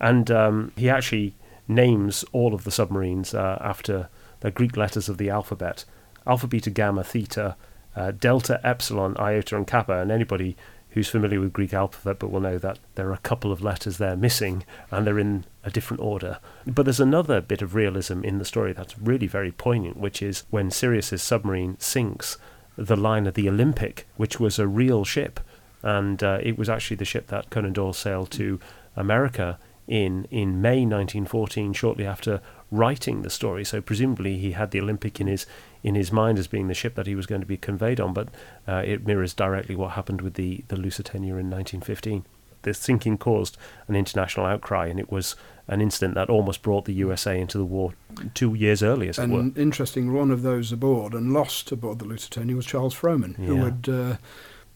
And 0.00 0.30
um, 0.30 0.72
he 0.74 0.88
actually 0.88 1.34
names 1.68 2.24
all 2.32 2.54
of 2.54 2.64
the 2.64 2.70
submarines 2.70 3.34
uh, 3.34 3.58
after 3.60 4.08
the 4.40 4.50
Greek 4.50 4.76
letters 4.76 5.08
of 5.08 5.18
the 5.18 5.30
alphabet 5.30 5.84
Alpha, 6.26 6.46
Beta, 6.46 6.70
Gamma, 6.70 7.02
Theta, 7.02 7.56
uh, 7.96 8.12
Delta, 8.12 8.60
Epsilon, 8.62 9.16
Iota, 9.18 9.56
and 9.56 9.66
Kappa. 9.66 9.98
And 9.98 10.12
anybody 10.12 10.56
who's 10.90 11.08
familiar 11.08 11.40
with 11.40 11.52
Greek 11.52 11.72
alphabet 11.72 12.18
but 12.18 12.30
will 12.30 12.40
know 12.40 12.58
that 12.58 12.78
there 12.94 13.08
are 13.08 13.14
a 13.14 13.18
couple 13.18 13.50
of 13.50 13.62
letters 13.62 13.96
there 13.98 14.14
missing 14.14 14.62
and 14.90 15.06
they're 15.06 15.18
in 15.18 15.44
a 15.64 15.70
different 15.70 16.02
order. 16.02 16.38
But 16.66 16.84
there's 16.84 17.00
another 17.00 17.40
bit 17.40 17.62
of 17.62 17.74
realism 17.74 18.22
in 18.24 18.38
the 18.38 18.44
story 18.44 18.72
that's 18.72 18.98
really 18.98 19.26
very 19.26 19.52
poignant, 19.52 19.96
which 19.96 20.22
is 20.22 20.44
when 20.50 20.70
Sirius's 20.70 21.22
submarine 21.22 21.76
sinks, 21.78 22.36
the 22.76 22.96
line 22.96 23.26
of 23.26 23.34
the 23.34 23.48
Olympic, 23.48 24.06
which 24.16 24.38
was 24.38 24.58
a 24.58 24.66
real 24.66 25.04
ship, 25.04 25.40
and 25.82 26.22
uh, 26.22 26.38
it 26.42 26.58
was 26.58 26.68
actually 26.68 26.96
the 26.96 27.04
ship 27.04 27.26
that 27.28 27.50
Conan 27.50 27.72
Doyle 27.72 27.92
sailed 27.92 28.30
to 28.32 28.60
America 28.94 29.58
in 29.88 30.26
in 30.30 30.60
May 30.60 30.84
1914, 30.86 31.72
shortly 31.72 32.06
after 32.06 32.40
writing 32.70 33.22
the 33.22 33.30
story. 33.30 33.64
So 33.64 33.80
presumably 33.80 34.38
he 34.38 34.52
had 34.52 34.70
the 34.70 34.80
Olympic 34.80 35.20
in 35.20 35.26
his 35.26 35.46
in 35.82 35.94
his 35.94 36.10
mind 36.12 36.38
as 36.38 36.46
being 36.46 36.68
the 36.68 36.74
ship 36.74 36.94
that 36.94 37.06
he 37.06 37.14
was 37.14 37.26
going 37.26 37.40
to 37.40 37.46
be 37.46 37.56
conveyed 37.56 38.00
on, 38.00 38.12
but 38.14 38.28
uh, 38.66 38.82
it 38.84 39.06
mirrors 39.06 39.34
directly 39.34 39.74
what 39.76 39.92
happened 39.92 40.22
with 40.22 40.34
the 40.34 40.64
the 40.68 40.76
Lusitania 40.76 41.32
in 41.36 41.50
1915. 41.50 42.24
The 42.62 42.72
sinking 42.72 43.18
caused 43.18 43.58
an 43.88 43.96
international 43.96 44.46
outcry, 44.46 44.86
and 44.86 45.00
it 45.00 45.10
was 45.10 45.34
an 45.66 45.80
incident 45.80 46.14
that 46.14 46.30
almost 46.30 46.62
brought 46.62 46.84
the 46.84 46.92
USA 46.94 47.40
into 47.40 47.58
the 47.58 47.64
war 47.64 47.94
two 48.34 48.54
years 48.54 48.82
earlier. 48.84 49.10
as 49.10 49.18
it 49.18 49.28
were. 49.28 49.40
And 49.40 49.58
interesting, 49.58 50.12
one 50.12 50.30
of 50.30 50.42
those 50.42 50.70
aboard 50.70 51.12
and 51.12 51.32
lost 51.32 51.72
aboard 51.72 51.98
the 51.98 52.04
Lusitania 52.04 52.54
was 52.54 52.64
Charles 52.64 52.94
Frohman, 52.94 53.34
who 53.34 53.56
had 53.64 53.88
uh, 53.88 54.16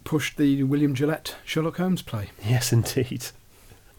pushed 0.02 0.36
the 0.36 0.64
William 0.64 0.94
Gillette 0.94 1.36
Sherlock 1.44 1.76
Holmes 1.76 2.02
play. 2.02 2.30
Yes, 2.44 2.72
indeed. 2.72 3.26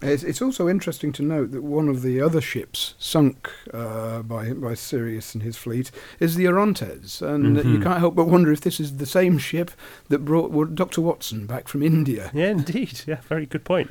It's, 0.01 0.21
it's 0.23 0.43
also 0.43 0.69
interesting 0.69 1.11
to 1.13 1.23
note 1.23 1.51
that 1.51 1.63
one 1.63 1.89
of 1.89 2.03
the 2.03 2.21
other 2.21 2.39
ships 2.41 2.93
sunk 2.99 3.49
uh, 3.73 4.21
by 4.21 4.53
by 4.53 4.75
Sirius 4.75 5.33
and 5.33 5.41
his 5.43 5.57
fleet 5.57 5.89
is 6.19 6.35
the 6.35 6.47
Orontes, 6.47 7.19
and 7.21 7.57
you 7.57 7.63
Mhm. 7.79 7.83
can't 7.83 7.99
help 7.99 8.13
but 8.15 8.27
wonder 8.27 8.51
if 8.51 8.61
this 8.61 8.79
is 8.79 8.97
the 8.97 9.07
same 9.07 9.39
ship 9.39 9.71
that 10.09 10.19
brought 10.23 10.75
Dr. 10.75 11.01
Watson 11.01 11.47
back 11.47 11.67
from 11.67 11.81
India. 11.81 12.29
Yeah, 12.33 12.49
indeed. 12.51 13.01
Yeah, 13.07 13.21
very 13.27 13.47
good 13.47 13.63
point. 13.65 13.89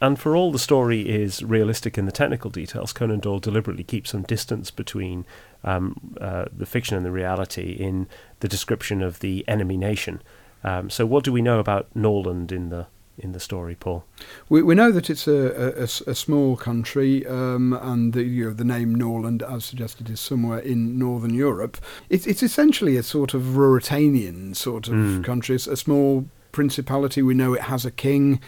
And 0.00 0.18
for 0.18 0.34
all 0.36 0.50
the 0.52 0.58
story 0.58 1.08
is 1.08 1.42
realistic 1.42 1.96
in 1.98 2.06
the 2.06 2.12
technical 2.12 2.50
details, 2.50 2.92
Conan 2.92 3.20
Doyle 3.20 3.38
deliberately 3.40 3.84
keeps 3.84 4.10
some 4.10 4.22
distance 4.22 4.70
between 4.70 5.24
um, 5.64 6.14
uh, 6.20 6.46
the 6.56 6.66
fiction 6.66 6.96
and 6.96 7.06
the 7.06 7.12
reality 7.12 7.72
in 7.72 8.08
the 8.40 8.48
description 8.48 9.00
of 9.02 9.18
the 9.20 9.44
enemy 9.48 9.76
nation. 9.76 10.20
Um, 10.64 10.90
so, 10.90 11.06
what 11.06 11.22
do 11.24 11.32
we 11.32 11.40
know 11.42 11.58
about 11.60 11.86
Norland 11.94 12.50
in 12.52 12.68
the 12.70 12.86
in 13.22 13.32
the 13.32 13.40
story, 13.40 13.74
Paul? 13.74 14.04
We, 14.48 14.62
we 14.62 14.74
know 14.74 14.90
that 14.92 15.08
it's 15.08 15.26
a 15.28 15.82
a 16.06 16.14
small 16.14 16.56
country, 16.56 17.26
um, 17.26 17.72
and 17.72 18.12
the, 18.12 18.22
you 18.24 18.44
know, 18.46 18.52
the 18.52 18.64
name 18.64 18.94
Norland, 18.94 19.42
as 19.42 19.64
suggested, 19.64 20.10
is 20.10 20.20
somewhere 20.20 20.58
in 20.58 20.98
northern 20.98 21.32
Europe. 21.34 21.76
It's, 22.10 22.26
it's 22.26 22.42
essentially 22.42 22.96
a 22.96 23.02
sort 23.02 23.34
of 23.34 23.42
Ruritanian 23.56 24.54
sort 24.56 24.88
of 24.88 24.94
Mm. 24.94 25.24
country. 25.24 25.54
It's 25.56 25.66
a 25.68 25.76
small 25.76 26.26
principality. 26.52 27.22
We 27.22 27.34
know 27.34 27.54
it 27.54 27.62
has 27.62 27.84
a 27.86 27.90
king. 27.90 28.40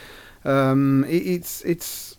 Um, 0.44 1.04
it, 1.08 1.22
it's 1.26 1.62
it's 1.64 2.16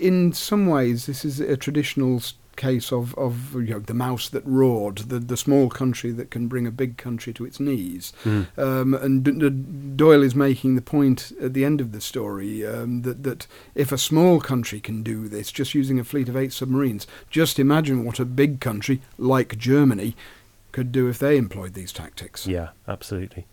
in 0.00 0.32
some 0.32 0.66
ways 0.66 1.04
this 1.06 1.24
is 1.24 1.40
a 1.40 1.56
traditional 1.56 2.22
case 2.60 2.92
of, 2.92 3.14
of 3.14 3.54
you 3.54 3.72
know, 3.74 3.80
the 3.80 3.94
mouse 3.94 4.28
that 4.28 4.44
roared, 4.44 4.98
the, 4.98 5.18
the 5.18 5.36
small 5.36 5.70
country 5.70 6.10
that 6.12 6.30
can 6.30 6.46
bring 6.46 6.66
a 6.66 6.70
big 6.70 6.98
country 6.98 7.32
to 7.32 7.46
its 7.46 7.58
knees. 7.58 8.12
Mm. 8.24 8.58
Um, 8.58 8.94
and 8.94 9.24
D- 9.24 9.32
D- 9.32 9.96
Doyle 9.96 10.22
is 10.22 10.34
making 10.34 10.76
the 10.76 10.82
point 10.82 11.32
at 11.40 11.54
the 11.54 11.64
end 11.64 11.80
of 11.80 11.92
the 11.92 12.00
story 12.00 12.66
um, 12.66 13.02
that, 13.02 13.22
that 13.22 13.46
if 13.74 13.92
a 13.92 13.98
small 13.98 14.40
country 14.40 14.80
can 14.80 15.02
do 15.02 15.26
this, 15.26 15.50
just 15.50 15.74
using 15.74 15.98
a 15.98 16.04
fleet 16.04 16.28
of 16.28 16.36
eight 16.36 16.52
submarines, 16.52 17.06
just 17.30 17.58
imagine 17.58 18.04
what 18.04 18.20
a 18.20 18.24
big 18.24 18.60
country 18.60 19.00
like 19.16 19.56
Germany 19.56 20.14
could 20.72 20.92
do 20.92 21.08
if 21.08 21.18
they 21.18 21.36
employed 21.36 21.74
these 21.74 21.92
tactics. 21.92 22.46
Yeah, 22.46 22.68
absolutely. 22.86 23.46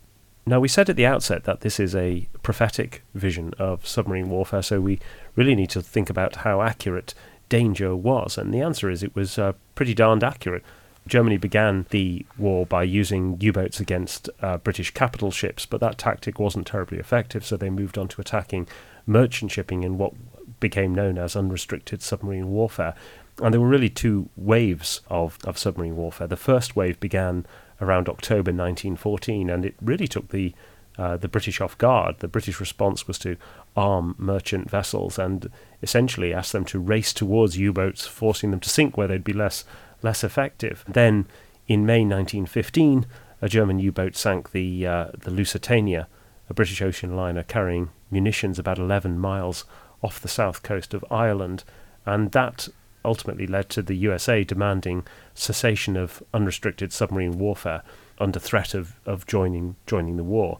Now, 0.45 0.59
we 0.59 0.67
said 0.67 0.89
at 0.89 0.95
the 0.95 1.05
outset 1.05 1.43
that 1.43 1.61
this 1.61 1.79
is 1.79 1.95
a 1.95 2.27
prophetic 2.41 3.03
vision 3.13 3.53
of 3.57 3.85
submarine 3.85 4.29
warfare, 4.29 4.61
so 4.61 4.79
we 4.79 4.99
really 5.35 5.55
need 5.55 5.69
to 5.71 5.81
think 5.81 6.09
about 6.09 6.37
how 6.37 6.61
accurate 6.61 7.13
danger 7.49 7.95
was. 7.95 8.37
And 8.37 8.53
the 8.53 8.61
answer 8.61 8.89
is 8.89 9.03
it 9.03 9.15
was 9.15 9.37
uh, 9.37 9.53
pretty 9.75 9.93
darned 9.93 10.23
accurate. 10.23 10.63
Germany 11.07 11.37
began 11.37 11.85
the 11.89 12.25
war 12.37 12.65
by 12.65 12.83
using 12.83 13.37
U 13.39 13.53
boats 13.53 13.79
against 13.79 14.29
uh, 14.41 14.57
British 14.57 14.91
capital 14.91 15.31
ships, 15.31 15.65
but 15.65 15.79
that 15.79 15.97
tactic 15.97 16.39
wasn't 16.39 16.67
terribly 16.67 16.97
effective, 16.97 17.45
so 17.45 17.55
they 17.55 17.69
moved 17.69 17.97
on 17.97 18.07
to 18.09 18.21
attacking 18.21 18.67
merchant 19.05 19.51
shipping 19.51 19.83
in 19.83 19.97
what 19.97 20.13
became 20.59 20.93
known 20.93 21.17
as 21.17 21.35
unrestricted 21.35 22.01
submarine 22.01 22.49
warfare. 22.49 22.93
And 23.41 23.53
there 23.53 23.61
were 23.61 23.67
really 23.67 23.89
two 23.89 24.29
waves 24.35 25.01
of, 25.09 25.37
of 25.45 25.57
submarine 25.57 25.95
warfare. 25.95 26.27
The 26.27 26.35
first 26.35 26.75
wave 26.75 26.99
began 26.99 27.45
around 27.79 28.09
October 28.09 28.51
1914, 28.51 29.49
and 29.49 29.63
it 29.63 29.75
really 29.81 30.07
took 30.07 30.29
the 30.29 30.53
uh, 30.97 31.17
the 31.17 31.27
British 31.27 31.61
off 31.61 31.77
guard. 31.77 32.19
The 32.19 32.27
British 32.27 32.59
response 32.59 33.07
was 33.07 33.19
to 33.19 33.37
arm 33.75 34.15
merchant 34.17 34.69
vessels 34.69 35.19
and 35.19 35.49
essentially 35.81 36.33
ask 36.33 36.51
them 36.51 36.65
to 36.65 36.79
race 36.79 37.13
towards 37.13 37.57
U-boats, 37.57 38.07
forcing 38.07 38.51
them 38.51 38.59
to 38.61 38.69
sink 38.69 38.97
where 38.97 39.07
they'd 39.07 39.23
be 39.23 39.33
less 39.33 39.63
less 40.03 40.23
effective. 40.23 40.83
Then, 40.87 41.27
in 41.67 41.85
May 41.85 42.01
1915, 42.01 43.05
a 43.41 43.49
German 43.49 43.79
U-boat 43.79 44.15
sank 44.15 44.51
the 44.51 44.87
uh, 44.87 45.07
the 45.17 45.31
Lusitania, 45.31 46.07
a 46.49 46.53
British 46.53 46.81
ocean 46.81 47.15
liner 47.15 47.43
carrying 47.43 47.89
munitions 48.09 48.57
about 48.57 48.79
11 48.79 49.19
miles 49.19 49.65
off 50.01 50.19
the 50.19 50.27
south 50.27 50.63
coast 50.63 50.93
of 50.93 51.05
Ireland, 51.11 51.63
and 52.05 52.31
that 52.31 52.69
ultimately 53.05 53.47
led 53.47 53.69
to 53.69 53.81
the 53.81 53.95
USA 53.95 54.43
demanding 54.43 55.05
cessation 55.33 55.95
of 55.95 56.21
unrestricted 56.33 56.91
submarine 56.91 57.37
warfare 57.37 57.83
under 58.19 58.39
threat 58.39 58.73
of, 58.73 58.99
of 59.05 59.25
joining 59.25 59.75
joining 59.85 60.17
the 60.17 60.23
war. 60.23 60.59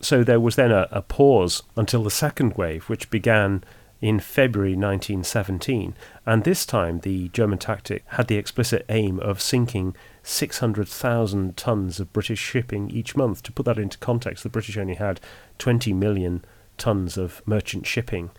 So 0.00 0.24
there 0.24 0.40
was 0.40 0.56
then 0.56 0.72
a, 0.72 0.88
a 0.90 1.02
pause 1.02 1.62
until 1.76 2.02
the 2.02 2.10
second 2.10 2.56
wave, 2.56 2.88
which 2.88 3.10
began 3.10 3.62
in 4.00 4.18
February 4.18 4.72
1917, 4.72 5.94
and 6.24 6.44
this 6.44 6.64
time 6.64 7.00
the 7.00 7.28
German 7.28 7.58
tactic 7.58 8.02
had 8.06 8.28
the 8.28 8.36
explicit 8.36 8.84
aim 8.88 9.20
of 9.20 9.42
sinking 9.42 9.94
600,000 10.22 11.56
tons 11.56 12.00
of 12.00 12.12
British 12.12 12.38
shipping 12.38 12.90
each 12.90 13.14
month. 13.14 13.42
To 13.42 13.52
put 13.52 13.66
that 13.66 13.78
into 13.78 13.98
context, 13.98 14.42
the 14.42 14.48
British 14.48 14.78
only 14.78 14.94
had 14.94 15.20
20 15.58 15.92
million 15.92 16.42
tons 16.78 17.18
of 17.18 17.42
merchant 17.44 17.86
shipping 17.86 18.30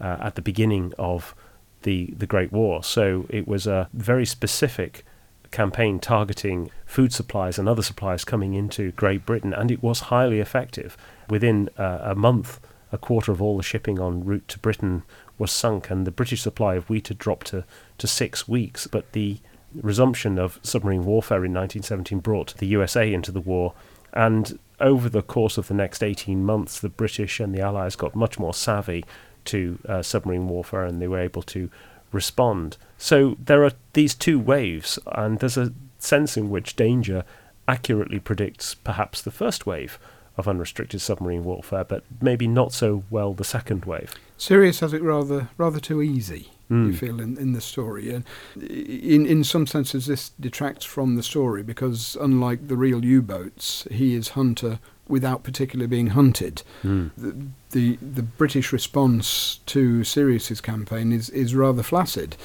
uh, 0.00 0.16
at 0.20 0.36
the 0.36 0.42
beginning 0.42 0.94
of 0.98 1.34
the 1.82 2.14
the 2.16 2.26
Great 2.26 2.52
War. 2.52 2.82
So 2.82 3.26
it 3.28 3.46
was 3.46 3.66
a 3.66 3.88
very 3.92 4.26
specific 4.26 5.04
campaign 5.50 5.98
targeting 5.98 6.70
food 6.86 7.12
supplies 7.12 7.58
and 7.58 7.68
other 7.68 7.82
supplies 7.82 8.24
coming 8.24 8.54
into 8.54 8.92
Great 8.92 9.26
Britain, 9.26 9.52
and 9.52 9.70
it 9.70 9.82
was 9.82 10.00
highly 10.00 10.40
effective. 10.40 10.96
Within 11.28 11.68
uh, 11.76 12.00
a 12.02 12.14
month, 12.14 12.60
a 12.92 12.98
quarter 12.98 13.32
of 13.32 13.40
all 13.40 13.56
the 13.56 13.62
shipping 13.62 14.00
en 14.00 14.24
route 14.24 14.48
to 14.48 14.58
Britain 14.58 15.02
was 15.38 15.50
sunk, 15.50 15.90
and 15.90 16.06
the 16.06 16.10
British 16.10 16.42
supply 16.42 16.74
of 16.74 16.88
wheat 16.88 17.08
had 17.08 17.18
dropped 17.18 17.48
to, 17.48 17.64
to 17.98 18.06
six 18.06 18.46
weeks. 18.48 18.86
But 18.86 19.12
the 19.12 19.38
resumption 19.74 20.38
of 20.38 20.58
submarine 20.62 21.04
warfare 21.04 21.44
in 21.44 21.52
1917 21.52 22.18
brought 22.20 22.54
the 22.56 22.66
USA 22.66 23.12
into 23.12 23.32
the 23.32 23.40
war, 23.40 23.74
and 24.12 24.58
over 24.80 25.08
the 25.08 25.22
course 25.22 25.58
of 25.58 25.68
the 25.68 25.74
next 25.74 26.02
18 26.02 26.44
months, 26.44 26.80
the 26.80 26.88
British 26.88 27.38
and 27.38 27.54
the 27.54 27.60
Allies 27.60 27.96
got 27.96 28.14
much 28.14 28.38
more 28.38 28.54
savvy 28.54 29.04
to 29.46 29.78
uh, 29.88 30.02
submarine 30.02 30.48
warfare 30.48 30.84
and 30.84 31.00
they 31.00 31.08
were 31.08 31.18
able 31.18 31.42
to 31.42 31.70
respond. 32.12 32.76
So 33.00 33.38
there 33.42 33.64
are 33.64 33.72
these 33.94 34.14
two 34.14 34.38
waves, 34.38 34.98
and 35.06 35.38
there's 35.38 35.56
a 35.56 35.72
sense 35.98 36.36
in 36.36 36.50
which 36.50 36.76
danger 36.76 37.24
accurately 37.66 38.20
predicts 38.20 38.74
perhaps 38.74 39.22
the 39.22 39.30
first 39.30 39.64
wave 39.64 39.98
of 40.36 40.46
unrestricted 40.46 41.00
submarine 41.00 41.42
warfare, 41.42 41.84
but 41.84 42.04
maybe 42.20 42.46
not 42.46 42.72
so 42.74 43.02
well 43.08 43.32
the 43.32 43.42
second 43.42 43.86
wave. 43.86 44.14
Sirius 44.36 44.80
has 44.80 44.92
it 44.92 45.02
rather 45.02 45.48
rather 45.56 45.80
too 45.80 46.02
easy. 46.02 46.50
Mm. 46.70 46.88
You 46.88 46.92
feel 46.92 47.20
in, 47.20 47.38
in 47.38 47.52
the 47.52 47.60
story, 47.60 48.10
and 48.10 48.24
in 48.56 49.26
in 49.26 49.44
some 49.44 49.66
senses 49.66 50.04
this 50.06 50.32
detracts 50.38 50.84
from 50.84 51.16
the 51.16 51.22
story 51.22 51.62
because 51.62 52.18
unlike 52.20 52.68
the 52.68 52.76
real 52.76 53.02
U-boats, 53.04 53.88
he 53.90 54.14
is 54.14 54.30
hunter 54.30 54.78
without 55.08 55.42
particularly 55.42 55.88
being 55.88 56.08
hunted. 56.08 56.62
Mm. 56.84 57.10
The, 57.16 57.34
the 57.70 57.96
the 57.96 58.22
British 58.22 58.72
response 58.72 59.60
to 59.66 60.04
Sirius's 60.04 60.60
campaign 60.60 61.12
is 61.12 61.30
is 61.30 61.54
rather 61.54 61.82
flaccid. 61.82 62.36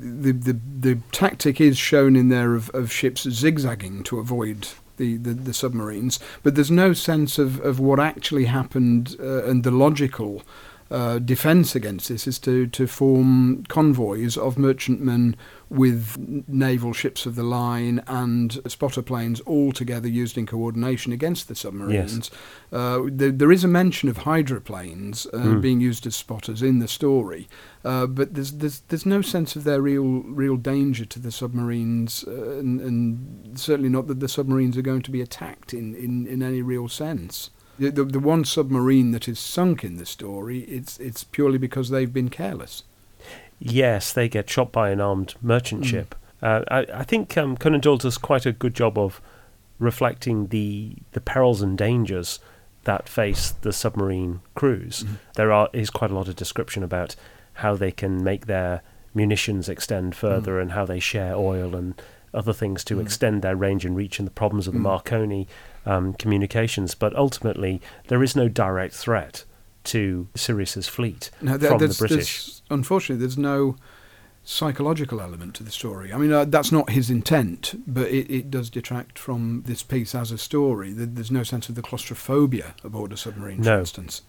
The 0.00 0.32
the 0.32 0.60
the 0.80 0.98
tactic 1.12 1.60
is 1.60 1.76
shown 1.76 2.16
in 2.16 2.28
there 2.28 2.54
of, 2.54 2.70
of 2.70 2.92
ships 2.92 3.28
zigzagging 3.28 4.04
to 4.04 4.18
avoid 4.18 4.68
the, 4.96 5.16
the, 5.16 5.32
the 5.32 5.54
submarines, 5.54 6.18
but 6.42 6.54
there's 6.54 6.70
no 6.70 6.92
sense 6.92 7.38
of, 7.38 7.60
of 7.60 7.78
what 7.80 8.00
actually 8.00 8.46
happened 8.46 9.16
uh, 9.20 9.44
and 9.44 9.62
the 9.62 9.70
logical 9.70 10.42
uh, 10.90 11.18
defence 11.18 11.74
against 11.74 12.08
this 12.08 12.26
is 12.26 12.38
to, 12.38 12.66
to 12.68 12.86
form 12.86 13.64
convoys 13.68 14.36
of 14.36 14.56
merchantmen 14.56 15.36
with 15.70 16.16
naval 16.48 16.94
ships 16.94 17.26
of 17.26 17.34
the 17.34 17.42
line 17.42 18.02
and 18.06 18.58
spotter 18.66 19.02
planes 19.02 19.40
all 19.40 19.70
together 19.70 20.08
used 20.08 20.38
in 20.38 20.46
coordination 20.46 21.12
against 21.12 21.46
the 21.48 21.54
submarines. 21.54 22.30
Yes. 22.30 22.40
Uh, 22.72 23.02
there, 23.06 23.30
there 23.30 23.52
is 23.52 23.64
a 23.64 23.68
mention 23.68 24.08
of 24.08 24.18
hydroplanes 24.18 25.26
uh, 25.26 25.38
Mm. 25.38 25.60
being 25.60 25.80
used 25.80 26.06
as 26.06 26.16
spotters 26.16 26.62
in 26.62 26.78
the 26.78 26.88
story, 26.88 27.48
uh, 27.84 28.06
but 28.06 28.34
there's, 28.34 28.52
there's 28.52 28.80
there's 28.88 29.06
no 29.06 29.20
sense 29.22 29.56
of 29.56 29.64
their 29.64 29.80
real 29.82 30.22
real 30.22 30.56
danger 30.56 31.04
to 31.04 31.18
the 31.18 31.30
submarines, 31.30 32.24
uh, 32.26 32.58
and, 32.58 32.80
and 32.80 33.58
certainly 33.58 33.88
not 33.90 34.06
that 34.08 34.20
the 34.20 34.28
submarines 34.28 34.76
are 34.76 34.82
going 34.82 35.02
to 35.02 35.10
be 35.10 35.20
attacked 35.20 35.72
in, 35.74 35.94
in, 35.94 36.26
in 36.26 36.42
any 36.42 36.62
real 36.62 36.88
sense. 36.88 37.50
The, 37.78 37.90
the, 37.90 38.04
the 38.04 38.18
one 38.20 38.44
submarine 38.44 39.12
that 39.12 39.28
is 39.28 39.38
sunk 39.38 39.84
in 39.84 39.96
the 39.96 40.06
story, 40.06 40.60
it's 40.60 40.98
it's 40.98 41.24
purely 41.24 41.58
because 41.58 41.90
they've 41.90 42.12
been 42.12 42.28
careless. 42.28 42.82
Yes, 43.60 44.12
they 44.12 44.28
get 44.28 44.48
shot 44.50 44.72
by 44.72 44.90
an 44.90 45.00
armed 45.00 45.34
merchant 45.42 45.82
Mm. 45.82 45.86
ship. 45.86 46.14
Uh, 46.40 46.62
I, 46.70 46.86
I 46.94 47.02
think 47.04 47.36
um, 47.36 47.56
Conan 47.56 47.80
Doyle 47.80 47.96
does 47.96 48.16
quite 48.18 48.46
a 48.46 48.52
good 48.52 48.74
job 48.74 48.96
of 48.98 49.20
reflecting 49.78 50.48
the 50.48 50.94
the 51.12 51.20
perils 51.20 51.62
and 51.62 51.76
dangers 51.78 52.40
that 52.84 53.08
face 53.08 53.50
the 53.62 53.72
submarine 53.72 54.40
crews. 54.54 55.04
Mhm. 55.04 55.18
There 55.34 55.52
are 55.52 55.68
is 55.72 55.90
quite 55.90 56.10
a 56.10 56.14
lot 56.14 56.28
of 56.28 56.36
description 56.36 56.82
about 56.82 57.16
how 57.54 57.74
they 57.76 57.90
can 57.92 58.22
make 58.24 58.46
their 58.46 58.82
munitions 59.14 59.68
extend 59.68 60.14
further 60.14 60.60
and 60.60 60.72
how 60.72 60.84
they 60.86 61.00
share 61.00 61.34
oil 61.34 61.74
and 61.74 62.00
other 62.34 62.52
things 62.52 62.84
to 62.84 62.96
Mm. 62.96 63.02
extend 63.02 63.42
their 63.42 63.56
range 63.56 63.84
and 63.84 63.96
reach 63.96 64.18
and 64.18 64.26
the 64.26 64.32
problems 64.32 64.66
of 64.66 64.74
the 64.74 64.78
Mm. 64.80 64.82
Marconi 64.82 65.48
um, 65.86 66.12
communications. 66.14 66.94
But 66.94 67.16
ultimately, 67.16 67.80
there 68.08 68.22
is 68.22 68.36
no 68.36 68.48
direct 68.48 68.94
threat 68.94 69.44
to 69.84 70.28
Sirius's 70.34 70.86
fleet 70.88 71.30
No, 71.40 71.56
there- 71.56 71.70
from 71.70 71.78
the 71.78 71.94
British. 71.98 72.08
there's- 72.44 72.62
unfortunately, 72.70 73.20
there's 73.20 73.38
no 73.38 73.76
psychological 74.44 75.20
element 75.20 75.54
to 75.54 75.62
the 75.62 75.70
story. 75.70 76.12
I 76.12 76.16
mean, 76.16 76.32
uh, 76.32 76.44
that's 76.44 76.72
not 76.72 76.90
his 76.90 77.10
intent, 77.10 77.82
but 77.86 78.08
it, 78.08 78.30
it 78.32 78.50
does 78.50 78.70
detract 78.70 79.18
from 79.18 79.62
this 79.66 79.82
piece 79.82 80.14
as 80.14 80.30
a 80.32 80.38
story. 80.38 80.92
There's 80.92 81.30
no 81.30 81.42
sense 81.42 81.68
of 81.68 81.74
the 81.74 81.82
claustrophobia 81.82 82.74
aboard 82.82 83.12
a 83.12 83.16
submarine, 83.16 83.58
for 83.58 83.64
No. 83.64 83.78
instance. 83.80 84.22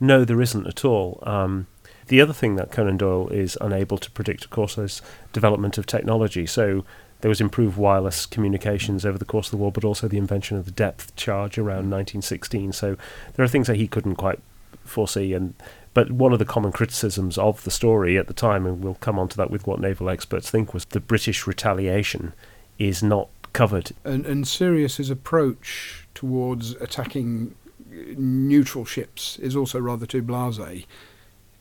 No, 0.00 0.24
there 0.24 0.40
isn't 0.40 0.66
at 0.66 0.84
all. 0.84 1.20
Um, 1.24 1.66
the 2.08 2.20
other 2.20 2.32
thing 2.32 2.56
that 2.56 2.70
Conan 2.70 2.98
Doyle 2.98 3.28
is 3.28 3.56
unable 3.60 3.98
to 3.98 4.10
predict, 4.12 4.44
of 4.44 4.50
course, 4.50 4.78
is 4.78 5.02
development 5.32 5.78
of 5.78 5.86
technology. 5.86 6.46
So 6.46 6.84
there 7.24 7.30
was 7.30 7.40
improved 7.40 7.78
wireless 7.78 8.26
communications 8.26 9.06
over 9.06 9.16
the 9.16 9.24
course 9.24 9.46
of 9.46 9.52
the 9.52 9.56
war, 9.56 9.72
but 9.72 9.82
also 9.82 10.06
the 10.06 10.18
invention 10.18 10.58
of 10.58 10.66
the 10.66 10.70
depth 10.70 11.16
charge 11.16 11.56
around 11.56 11.88
1916. 11.90 12.70
So 12.74 12.98
there 13.32 13.42
are 13.42 13.48
things 13.48 13.66
that 13.66 13.76
he 13.76 13.88
couldn't 13.88 14.16
quite 14.16 14.40
foresee. 14.84 15.32
And 15.32 15.54
but 15.94 16.12
one 16.12 16.34
of 16.34 16.38
the 16.38 16.44
common 16.44 16.70
criticisms 16.70 17.38
of 17.38 17.64
the 17.64 17.70
story 17.70 18.18
at 18.18 18.26
the 18.26 18.34
time, 18.34 18.66
and 18.66 18.84
we'll 18.84 18.96
come 18.96 19.18
on 19.18 19.30
to 19.30 19.38
that 19.38 19.50
with 19.50 19.66
what 19.66 19.80
naval 19.80 20.10
experts 20.10 20.50
think, 20.50 20.74
was 20.74 20.84
the 20.84 21.00
British 21.00 21.46
retaliation 21.46 22.34
is 22.78 23.02
not 23.02 23.30
covered. 23.54 23.92
And, 24.04 24.26
and 24.26 24.46
Sirius's 24.46 25.08
approach 25.08 26.06
towards 26.12 26.72
attacking 26.72 27.54
uh, 27.90 28.12
neutral 28.18 28.84
ships 28.84 29.38
is 29.38 29.56
also 29.56 29.80
rather 29.80 30.04
too 30.04 30.22
blasé. 30.22 30.84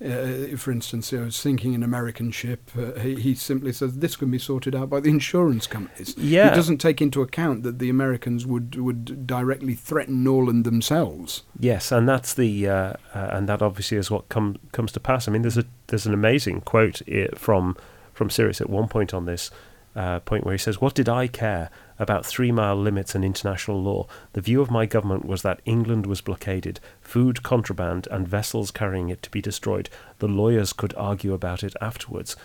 Uh, 0.04 0.58
for 0.58 0.72
instance, 0.72 1.12
you 1.12 1.20
know, 1.20 1.30
sinking 1.30 1.74
an 1.76 1.84
American 1.84 2.30
ship, 2.32 2.70
uh, 2.78 3.00
he, 3.00 3.16
he 3.16 3.36
simply 3.36 3.72
says 3.72 4.00
this 4.00 4.16
can 4.16 4.30
be 4.30 4.38
sorted 4.38 4.76
out 4.76 4.90
by 4.90 5.00
the 5.00 5.10
insurance 5.10 5.66
companies. 5.66 6.14
Yeah. 6.18 6.50
He 6.50 6.56
doesn't 6.56 6.80
take 6.80 7.02
into 7.02 7.22
account 7.22 7.64
that 7.64 7.80
the 7.80 7.90
Americans 7.90 8.46
would, 8.46 8.76
would 8.76 9.26
directly 9.26 9.76
threaten 9.76 10.24
Norland 10.24 10.66
themselves. 10.66 11.44
Yes, 11.58 11.92
and 11.92 12.08
that's 12.08 12.34
the 12.34 12.68
uh, 12.68 12.74
uh, 12.74 13.30
and 13.32 13.48
that 13.48 13.62
obviously 13.62 13.98
is 13.98 14.12
what 14.12 14.28
come, 14.28 14.58
comes 14.74 14.92
to 14.92 15.00
pass. 15.00 15.28
I 15.28 15.32
mean, 15.32 15.42
there's 15.42 15.58
a 15.58 15.66
there's 15.88 16.06
an 16.06 16.14
amazing 16.14 16.62
quote 16.62 17.02
from 17.36 17.78
from 18.14 18.30
Sirius 18.30 18.62
at 18.62 18.70
one 18.70 18.88
point 18.88 19.14
on 19.14 19.26
this 19.26 19.52
uh, 19.96 20.20
point 20.22 20.44
where 20.44 20.54
he 20.54 20.58
says, 20.58 20.82
What 20.82 20.96
did 20.96 21.10
I 21.10 21.28
care 21.28 21.70
about 22.00 22.26
three 22.26 22.52
mile 22.52 22.76
limits 22.76 23.16
and 23.16 23.24
international 23.24 23.82
law? 23.82 24.08
The 24.34 24.42
view 24.42 24.62
of 24.62 24.72
my 24.72 24.86
government 24.86 25.26
was 25.26 25.42
that 25.44 25.62
England 25.66 26.06
was 26.06 26.22
blockaded, 26.22 26.80
food 27.02 27.44
contraband, 27.44 28.08
and 28.12 28.28
vessels 28.28 28.72
carrying 28.72 29.10
it 29.10 29.22
to 29.24 29.30
be 29.32 29.42
destroyed. 29.42 29.90
The 30.20 30.28
lawyers 30.28 30.74
could 30.74 30.94
argue 30.96 31.34
about 31.34 31.64
it 31.64 31.76
afterwards. 31.82 32.36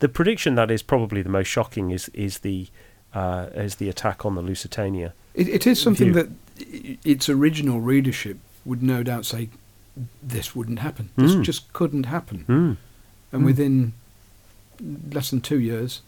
The 0.00 0.08
prediction 0.08 0.54
that 0.54 0.70
is 0.70 0.82
probably 0.82 1.22
the 1.22 1.28
most 1.28 1.48
shocking 1.48 1.90
is, 1.90 2.08
is, 2.10 2.38
the, 2.40 2.68
uh, 3.14 3.46
is 3.54 3.76
the 3.76 3.88
attack 3.88 4.24
on 4.24 4.34
the 4.34 4.42
Lusitania. 4.42 5.12
It, 5.34 5.48
it 5.48 5.66
is 5.66 5.80
something 5.80 6.12
view. 6.12 6.22
that 6.22 6.28
its 7.04 7.28
original 7.28 7.80
readership 7.80 8.38
would 8.64 8.82
no 8.82 9.02
doubt 9.02 9.24
say, 9.26 9.48
this 10.22 10.54
wouldn't 10.54 10.78
happen. 10.80 11.10
This 11.16 11.34
Mm. 11.34 11.42
just 11.42 11.72
couldn't 11.72 12.04
happen. 12.04 12.44
Mm. 12.48 12.76
And 13.32 13.42
Mm. 13.42 13.44
within 13.44 13.92
less 15.12 15.30
than 15.30 15.40
two 15.40 15.58
years, 15.60 16.00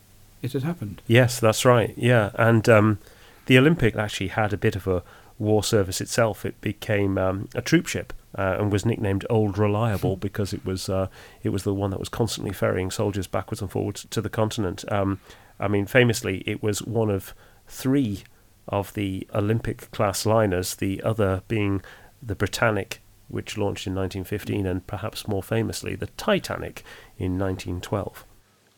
it 0.42 0.52
had 0.52 0.64
happened. 0.64 1.02
Yes, 1.06 1.40
that's 1.40 1.64
right. 1.64 1.94
Yeah, 1.96 2.30
and 2.34 2.68
um, 2.68 2.98
the 3.46 3.58
Olympic 3.58 3.96
actually 3.96 4.28
had 4.28 4.52
a 4.52 4.56
bit 4.56 4.76
of 4.76 4.86
a 4.86 5.02
war 5.38 5.62
service 5.64 6.00
itself. 6.00 6.44
It 6.44 6.60
became 6.60 7.16
um, 7.16 7.48
a 7.54 7.62
troop 7.62 7.86
ship 7.86 8.12
uh, 8.36 8.56
and 8.58 8.72
was 8.72 8.86
nicknamed 8.86 9.26
Old 9.30 9.58
Reliable 9.58 10.16
because 10.16 10.52
it 10.52 10.64
was 10.64 10.88
uh, 10.88 11.08
it 11.42 11.50
was 11.50 11.64
the 11.64 11.74
one 11.74 11.90
that 11.90 12.00
was 12.00 12.08
constantly 12.08 12.52
ferrying 12.52 12.90
soldiers 12.90 13.26
backwards 13.26 13.60
and 13.60 13.70
forwards 13.70 14.06
to 14.10 14.20
the 14.20 14.30
continent. 14.30 14.84
Um, 14.90 15.20
I 15.60 15.68
mean, 15.68 15.86
famously, 15.86 16.42
it 16.46 16.62
was 16.62 16.82
one 16.82 17.10
of 17.10 17.34
three 17.66 18.24
of 18.68 18.94
the 18.94 19.26
Olympic 19.34 19.90
class 19.90 20.26
liners. 20.26 20.74
The 20.74 21.02
other 21.02 21.42
being 21.48 21.82
the 22.22 22.34
Britannic, 22.34 23.00
which 23.28 23.58
launched 23.58 23.86
in 23.86 23.94
1915, 23.94 24.66
and 24.66 24.86
perhaps 24.86 25.28
more 25.28 25.42
famously, 25.42 25.94
the 25.94 26.06
Titanic 26.06 26.84
in 27.18 27.38
1912. 27.38 28.24